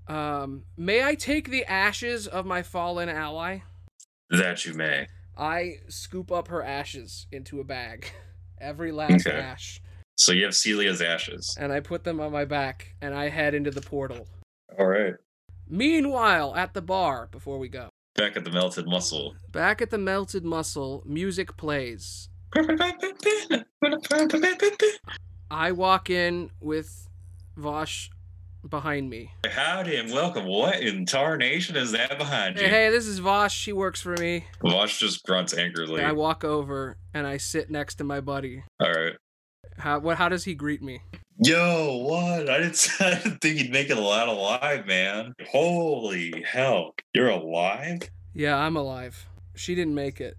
Um, 0.08 0.66
may 0.76 1.04
I 1.04 1.16
take 1.16 1.50
the 1.50 1.66
ashes 1.66 2.28
of 2.28 2.46
my 2.46 2.62
fallen 2.64 3.10
ally?" 3.10 3.60
That 4.30 4.66
you 4.66 4.74
may. 4.74 5.08
I 5.38 5.78
scoop 5.88 6.32
up 6.32 6.48
her 6.50 6.64
ashes 6.64 7.28
into 7.32 7.60
a 7.60 7.64
bag, 7.64 8.12
every 8.60 8.92
last 8.92 9.26
Okay. 9.28 9.38
ash, 9.40 9.82
So 10.16 10.32
you 10.32 10.44
have 10.46 10.54
Celia's 10.54 11.02
ashes. 11.02 11.56
and 11.60 11.72
I 11.74 11.80
put 11.80 12.04
them 12.04 12.20
on 12.20 12.32
my 12.32 12.46
back, 12.46 12.96
and 13.02 13.14
I 13.16 13.30
head 13.30 13.54
into 13.56 13.72
the 13.72 13.82
portal. 13.82 14.28
All 14.78 14.86
right. 14.86 15.14
Meanwhile, 15.68 16.56
at 16.56 16.74
the 16.74 16.82
bar, 16.82 17.28
before 17.32 17.58
we 17.58 17.68
go, 17.70 17.90
Back 18.16 18.38
at 18.38 18.44
the 18.44 18.52
melted 18.52 18.86
muscle. 18.86 19.36
back 19.52 19.82
at 19.82 19.90
the 19.90 19.98
melted 19.98 20.46
muscle, 20.46 21.02
music 21.06 21.58
plays. 21.58 22.30
I 25.50 25.72
walk 25.72 26.10
in 26.10 26.52
with 26.62 27.10
Vosh 27.56 28.10
behind 28.68 29.10
me. 29.10 29.32
Howdy 29.50 29.96
and 29.96 30.12
welcome. 30.12 30.46
What 30.46 30.80
in 30.80 31.06
tarnation 31.06 31.76
is 31.76 31.92
that 31.92 32.18
behind 32.18 32.58
you? 32.58 32.64
Hey, 32.64 32.70
hey, 32.70 32.90
this 32.92 33.08
is 33.08 33.20
Vosh. 33.20 33.56
She 33.56 33.74
works 33.74 34.02
for 34.02 34.16
me. 34.18 34.46
Vosh 34.62 35.00
just 35.00 35.24
grunts 35.24 35.54
angrily. 35.54 36.04
I 36.04 36.12
walk 36.12 36.44
over 36.44 36.98
and 37.14 37.26
I 37.26 37.38
sit 37.38 37.70
next 37.70 37.96
to 37.96 38.04
my 38.04 38.20
buddy. 38.20 38.64
All 38.80 38.92
right. 38.92 39.14
How 39.78 40.00
what? 40.00 40.18
How 40.18 40.30
does 40.30 40.44
he 40.44 40.54
greet 40.54 40.84
me? 40.84 41.02
Yo, 41.40 41.98
what? 42.08 42.50
I 42.50 42.60
didn't, 42.60 42.88
I 43.00 43.16
didn't 43.16 43.40
think 43.42 43.60
you'd 43.60 43.72
make 43.72 43.90
it 43.90 43.98
out 43.98 44.28
alive, 44.28 44.86
man. 44.86 45.34
Holy 45.50 46.44
hell. 46.46 46.94
You're 47.14 47.30
alive? 47.30 48.02
Yeah, 48.36 48.58
I'm 48.58 48.78
alive. 48.78 49.28
She 49.56 49.74
didn't 49.74 49.96
make 49.96 50.22
it. 50.22 50.36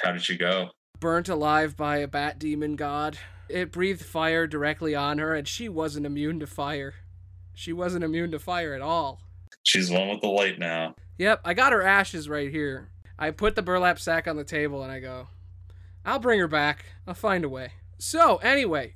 How 0.00 0.12
did 0.12 0.28
you 0.28 0.38
go? 0.38 0.70
Burnt 1.00 1.28
alive 1.28 1.76
by 1.76 1.98
a 1.98 2.08
bat 2.08 2.38
demon 2.38 2.76
god. 2.76 3.18
It 3.48 3.72
breathed 3.72 4.04
fire 4.04 4.46
directly 4.46 4.94
on 4.94 5.18
her, 5.18 5.34
and 5.34 5.48
she 5.48 5.68
wasn't 5.68 6.06
immune 6.06 6.40
to 6.40 6.46
fire. 6.46 6.94
She 7.54 7.72
wasn't 7.72 8.04
immune 8.04 8.30
to 8.32 8.38
fire 8.38 8.74
at 8.74 8.80
all. 8.80 9.20
She's 9.62 9.90
one 9.90 10.08
with 10.08 10.20
the 10.20 10.28
light 10.28 10.58
now. 10.58 10.94
Yep, 11.18 11.40
I 11.44 11.54
got 11.54 11.72
her 11.72 11.82
ashes 11.82 12.28
right 12.28 12.50
here. 12.50 12.90
I 13.18 13.32
put 13.32 13.56
the 13.56 13.62
burlap 13.62 13.98
sack 13.98 14.28
on 14.28 14.36
the 14.36 14.44
table 14.44 14.82
and 14.82 14.92
I 14.92 15.00
go, 15.00 15.28
I'll 16.04 16.20
bring 16.20 16.38
her 16.38 16.48
back. 16.48 16.84
I'll 17.06 17.14
find 17.14 17.44
a 17.44 17.48
way. 17.48 17.72
So, 17.98 18.36
anyway, 18.36 18.94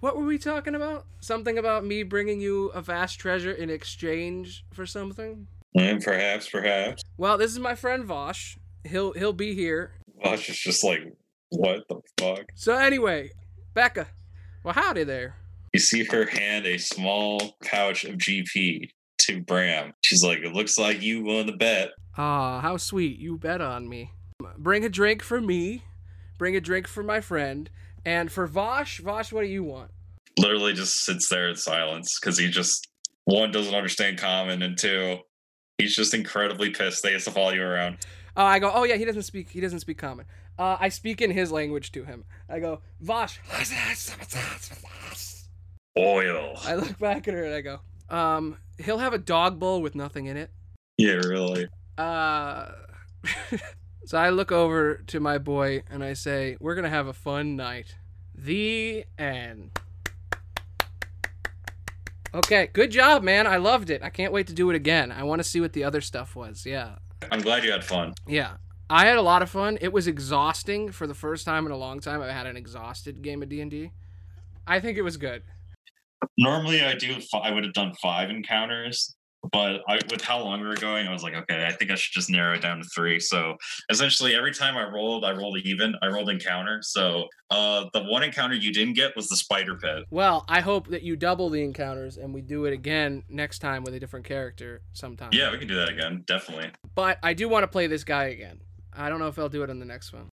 what 0.00 0.16
were 0.16 0.26
we 0.26 0.38
talking 0.38 0.74
about? 0.74 1.06
Something 1.20 1.56
about 1.56 1.84
me 1.84 2.02
bringing 2.02 2.40
you 2.40 2.66
a 2.68 2.82
vast 2.82 3.18
treasure 3.18 3.52
in 3.52 3.70
exchange 3.70 4.64
for 4.72 4.84
something? 4.84 5.46
And 5.74 6.02
perhaps, 6.02 6.48
perhaps. 6.48 7.02
Well, 7.16 7.38
this 7.38 7.50
is 7.50 7.58
my 7.58 7.74
friend 7.74 8.04
Vosh. 8.04 8.58
He'll 8.84 9.12
he'll 9.12 9.32
be 9.32 9.54
here. 9.54 9.92
Vosh 10.22 10.48
is 10.50 10.58
just 10.58 10.84
like, 10.84 11.00
what 11.50 11.82
the 11.88 12.00
fuck? 12.18 12.44
So 12.54 12.74
anyway, 12.74 13.30
Becca. 13.74 14.08
Well, 14.64 14.74
howdy 14.74 15.04
there. 15.04 15.36
You 15.72 15.80
see 15.80 16.04
her 16.04 16.26
hand 16.26 16.66
a 16.66 16.78
small 16.78 17.56
pouch 17.64 18.04
of 18.04 18.16
GP 18.16 18.90
to 19.22 19.42
Bram. 19.42 19.92
She's 20.02 20.24
like, 20.24 20.38
it 20.38 20.52
looks 20.52 20.78
like 20.78 21.02
you 21.02 21.24
won 21.24 21.46
the 21.46 21.52
bet. 21.52 21.90
Ah, 22.16 22.60
how 22.60 22.76
sweet. 22.76 23.18
You 23.18 23.38
bet 23.38 23.60
on 23.60 23.88
me. 23.88 24.10
Bring 24.58 24.84
a 24.84 24.88
drink 24.88 25.22
for 25.22 25.40
me. 25.40 25.84
Bring 26.38 26.56
a 26.56 26.60
drink 26.60 26.88
for 26.88 27.02
my 27.02 27.20
friend. 27.20 27.70
And 28.04 28.30
for 28.30 28.46
Vosh, 28.46 29.00
Vosh, 29.00 29.32
what 29.32 29.42
do 29.42 29.48
you 29.48 29.64
want? 29.64 29.90
Literally 30.38 30.72
just 30.72 31.04
sits 31.04 31.28
there 31.28 31.48
in 31.48 31.56
silence 31.56 32.18
because 32.20 32.38
he 32.38 32.48
just, 32.48 32.88
one, 33.24 33.50
doesn't 33.50 33.74
understand 33.74 34.18
common, 34.18 34.62
and 34.62 34.78
two, 34.78 35.18
he's 35.78 35.94
just 35.94 36.14
incredibly 36.14 36.70
pissed 36.70 37.02
they 37.02 37.12
has 37.12 37.24
to 37.24 37.30
follow 37.30 37.52
you 37.52 37.62
around. 37.62 37.98
Uh, 38.36 38.42
I 38.42 38.58
go, 38.58 38.70
oh 38.74 38.84
yeah, 38.84 38.96
he 38.96 39.04
doesn't 39.04 39.22
speak. 39.22 39.48
He 39.48 39.60
doesn't 39.60 39.80
speak 39.80 39.98
common. 39.98 40.26
Uh, 40.58 40.76
I 40.78 40.90
speak 40.90 41.22
in 41.22 41.30
his 41.30 41.50
language 41.50 41.92
to 41.92 42.04
him. 42.04 42.24
I 42.48 42.60
go, 42.60 42.80
Vosh. 43.00 43.40
Oil. 45.98 46.58
I 46.64 46.74
look 46.74 46.98
back 46.98 47.26
at 47.28 47.34
her 47.34 47.44
and 47.44 47.54
I 47.54 47.60
go, 47.62 47.80
um, 48.10 48.58
he'll 48.78 48.98
have 48.98 49.14
a 49.14 49.18
dog 49.18 49.58
bowl 49.58 49.80
with 49.80 49.94
nothing 49.94 50.26
in 50.26 50.36
it. 50.36 50.50
Yeah, 50.98 51.14
really. 51.14 51.68
Uh, 51.96 52.72
so 54.04 54.18
I 54.18 54.30
look 54.30 54.52
over 54.52 54.96
to 55.06 55.20
my 55.20 55.38
boy 55.38 55.82
and 55.90 56.04
I 56.04 56.12
say, 56.12 56.56
"We're 56.60 56.74
gonna 56.74 56.90
have 56.90 57.06
a 57.06 57.12
fun 57.12 57.56
night." 57.56 57.94
The 58.34 59.04
end. 59.18 59.78
Okay, 62.34 62.68
good 62.72 62.90
job, 62.90 63.22
man. 63.22 63.46
I 63.46 63.56
loved 63.56 63.88
it. 63.88 64.02
I 64.02 64.10
can't 64.10 64.32
wait 64.32 64.46
to 64.48 64.52
do 64.52 64.68
it 64.68 64.76
again. 64.76 65.10
I 65.10 65.22
want 65.22 65.40
to 65.40 65.44
see 65.44 65.60
what 65.60 65.72
the 65.72 65.84
other 65.84 66.02
stuff 66.02 66.36
was. 66.36 66.66
Yeah. 66.66 66.96
I'm 67.30 67.40
glad 67.40 67.64
you 67.64 67.72
had 67.72 67.84
fun. 67.84 68.12
Yeah. 68.26 68.56
I 68.88 69.06
had 69.06 69.16
a 69.16 69.22
lot 69.22 69.42
of 69.42 69.50
fun. 69.50 69.78
It 69.80 69.92
was 69.92 70.06
exhausting 70.06 70.92
for 70.92 71.06
the 71.06 71.14
first 71.14 71.44
time 71.44 71.66
in 71.66 71.72
a 71.72 71.76
long 71.76 71.98
time. 72.00 72.22
I've 72.22 72.30
had 72.30 72.46
an 72.46 72.56
exhausted 72.56 73.20
game 73.20 73.42
of 73.42 73.48
D&D. 73.48 73.90
I 74.66 74.78
think 74.78 74.96
it 74.96 75.02
was 75.02 75.16
good. 75.16 75.42
Normally, 76.38 76.82
I 76.82 76.94
do. 76.94 77.16
I 77.34 77.50
would 77.50 77.64
have 77.64 77.72
done 77.72 77.92
five 78.00 78.30
encounters, 78.30 79.15
but 79.52 79.82
I, 79.88 80.00
with 80.10 80.22
how 80.22 80.42
long 80.42 80.60
we 80.60 80.66
were 80.66 80.76
going, 80.76 81.06
I 81.06 81.12
was 81.12 81.22
like, 81.22 81.34
okay, 81.34 81.66
I 81.66 81.72
think 81.72 81.90
I 81.90 81.94
should 81.94 82.12
just 82.12 82.30
narrow 82.30 82.54
it 82.54 82.62
down 82.62 82.78
to 82.78 82.84
three. 82.94 83.20
So 83.20 83.56
essentially, 83.90 84.34
every 84.34 84.52
time 84.52 84.76
I 84.76 84.88
rolled, 84.88 85.24
I 85.24 85.32
rolled 85.32 85.58
even. 85.58 85.94
I 86.02 86.06
rolled 86.06 86.30
encounter. 86.30 86.80
So 86.82 87.26
uh, 87.50 87.86
the 87.92 88.04
one 88.04 88.22
encounter 88.22 88.54
you 88.54 88.72
didn't 88.72 88.94
get 88.94 89.14
was 89.16 89.28
the 89.28 89.36
spider 89.36 89.76
pit. 89.76 90.04
Well, 90.10 90.44
I 90.48 90.60
hope 90.60 90.88
that 90.88 91.02
you 91.02 91.16
double 91.16 91.50
the 91.50 91.62
encounters 91.62 92.16
and 92.16 92.34
we 92.34 92.40
do 92.40 92.64
it 92.64 92.72
again 92.72 93.24
next 93.28 93.60
time 93.60 93.84
with 93.84 93.94
a 93.94 94.00
different 94.00 94.26
character 94.26 94.82
sometime. 94.92 95.30
Yeah, 95.32 95.50
we 95.52 95.58
can 95.58 95.68
do 95.68 95.76
that 95.76 95.88
again, 95.88 96.24
definitely. 96.26 96.70
But 96.94 97.18
I 97.22 97.34
do 97.34 97.48
want 97.48 97.64
to 97.64 97.68
play 97.68 97.86
this 97.86 98.04
guy 98.04 98.24
again. 98.24 98.60
I 98.92 99.08
don't 99.08 99.18
know 99.18 99.28
if 99.28 99.38
I'll 99.38 99.48
do 99.48 99.62
it 99.62 99.70
on 99.70 99.78
the 99.78 99.84
next 99.84 100.12
one. 100.12 100.28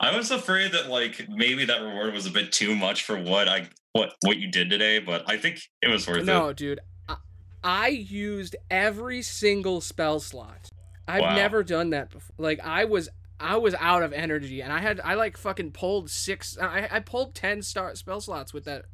I 0.00 0.16
was 0.16 0.30
afraid 0.30 0.72
that 0.72 0.88
like 0.88 1.26
maybe 1.28 1.64
that 1.64 1.80
reward 1.80 2.12
was 2.12 2.26
a 2.26 2.30
bit 2.30 2.52
too 2.52 2.74
much 2.74 3.04
for 3.04 3.16
what 3.16 3.48
I 3.48 3.68
what 3.92 4.14
what 4.22 4.38
you 4.38 4.50
did 4.50 4.70
today, 4.70 4.98
but 4.98 5.22
I 5.26 5.38
think 5.38 5.60
it 5.80 5.88
was 5.88 6.06
worth 6.06 6.24
No, 6.24 6.36
it. 6.36 6.40
No, 6.40 6.52
dude. 6.52 6.80
I, 7.62 7.88
used 7.88 8.56
every 8.70 9.22
single 9.22 9.80
spell 9.80 10.20
slot. 10.20 10.68
I've 11.06 11.20
Wow. 11.22 11.34
never 11.36 11.62
done 11.62 11.90
that 11.90 12.10
before. 12.10 12.34
Like 12.38 12.60
I 12.60 12.84
was 12.84 13.08
I 13.40 13.56
was 13.56 13.74
out 13.78 14.02
of 14.02 14.12
energy 14.12 14.62
and 14.62 14.72
I 14.72 14.80
had 14.80 15.00
I 15.00 15.14
like 15.14 15.36
fucking 15.36 15.72
pulled 15.72 16.10
six 16.10 16.58
I, 16.60 16.88
I 16.90 17.00
pulled 17.00 17.34
10 17.34 17.62
star 17.62 17.94
spell 17.94 18.20
slots 18.20 18.52
with 18.52 18.64
that 18.64 18.84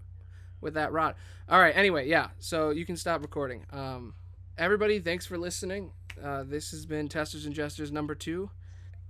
with 0.60 0.74
that 0.74 0.92
rod. 0.92 1.14
All 1.48 1.58
right, 1.58 1.76
anyway, 1.76 2.08
yeah. 2.08 2.28
So 2.38 2.70
you 2.70 2.86
can 2.86 2.96
stop 2.96 3.20
recording. 3.22 3.64
Um 3.72 4.14
everybody, 4.56 5.00
thanks 5.00 5.26
for 5.26 5.36
listening. 5.38 5.92
Uh, 6.22 6.44
this 6.44 6.70
has 6.70 6.86
been 6.86 7.08
Testers 7.08 7.44
and 7.46 7.54
Jesters 7.54 7.90
number 7.90 8.14
2. 8.14 8.48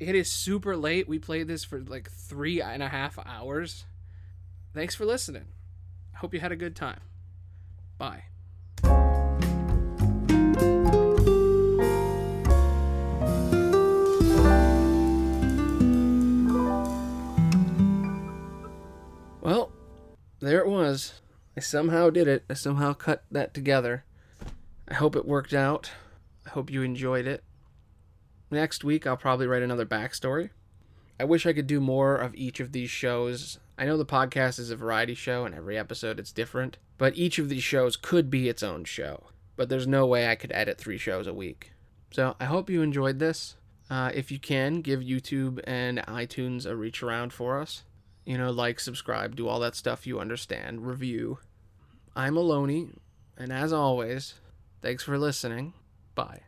It 0.01 0.15
is 0.15 0.33
super 0.33 0.75
late. 0.77 1.07
We 1.07 1.19
played 1.19 1.47
this 1.49 1.63
for 1.63 1.81
like 1.81 2.11
three 2.11 2.63
and 2.63 2.83
a 2.83 2.89
half 2.89 3.19
hours. 3.27 3.85
Thanks 4.73 4.95
for 4.95 5.05
listening. 5.05 5.49
Hope 6.17 6.33
you 6.33 6.41
had 6.41 6.51
a 6.53 6.57
good 6.57 6.75
time. 6.75 7.01
Bye. 7.99 8.25
There 20.47 20.61
it 20.61 20.69
was. 20.69 21.21
I 21.57 21.61
somehow 21.61 22.11
did 22.11 22.29
it. 22.29 22.45
I 22.49 22.55
somehow 22.55 22.93
cut 22.95 23.25
that 23.31 23.55
together. 23.55 24.05
I 24.89 24.95
hope 24.95 25.17
it 25.17 25.27
worked 25.27 25.55
out. 25.55 25.91
I 26.47 26.51
hope 26.51 26.71
you 26.71 26.83
enjoyed 26.83 27.27
it. 27.27 27.43
Next 28.51 28.85
week, 28.85 29.07
I'll 29.07 29.17
probably 29.17 29.47
write 29.47 29.63
another 29.63 29.87
backstory. 29.87 30.51
I 31.19 31.25
wish 31.25 31.47
I 31.47 31.53
could 31.53 31.67
do 31.67 31.81
more 31.81 32.17
of 32.17 32.35
each 32.35 32.61
of 32.61 32.73
these 32.73 32.91
shows. 32.91 33.59
I 33.79 33.85
know 33.85 33.97
the 33.97 34.05
podcast 34.05 34.59
is 34.59 34.71
a 34.71 34.77
variety 34.77 35.15
show, 35.15 35.45
and 35.45 35.55
every 35.55 35.79
episode 35.79 36.19
it's 36.19 36.33
different, 36.33 36.79
but 36.99 37.17
each 37.17 37.39
of 37.39 37.49
these 37.49 37.63
shows 37.63 37.97
could 37.97 38.31
be 38.31 38.49
its 38.49 38.63
own 38.63 38.85
show. 38.85 39.25
But 39.57 39.69
there's 39.69 39.87
no 39.87 40.07
way 40.07 40.29
I 40.29 40.35
could 40.35 40.53
edit 40.53 40.79
three 40.79 40.99
shows 40.99 41.27
a 41.27 41.35
week. 41.35 41.73
So 42.11 42.37
I 42.39 42.45
hope 42.45 42.69
you 42.69 42.83
enjoyed 42.83 43.19
this. 43.19 43.57
Uh, 43.89 44.11
if 44.15 44.31
you 44.31 44.39
can, 44.39 44.81
give 44.81 45.01
YouTube 45.01 45.61
and 45.65 45.99
iTunes 45.99 46.67
a 46.67 46.75
reach 46.75 47.03
around 47.03 47.33
for 47.33 47.61
us. 47.61 47.85
You 48.25 48.39
know, 48.39 48.51
like, 48.51 48.81
subscribe, 48.81 49.37
do 49.37 49.49
all 49.49 49.61
that 49.61 49.75
stuff 49.75 50.07
you 50.07 50.19
understand, 50.19 50.87
review. 50.87 51.39
I'm 52.17 52.35
Aloni, 52.35 52.97
and 53.37 53.53
as 53.53 53.73
always, 53.73 54.35
thanks 54.81 55.03
for 55.03 55.19
listening. 55.19 55.75
Bye. 56.15 56.41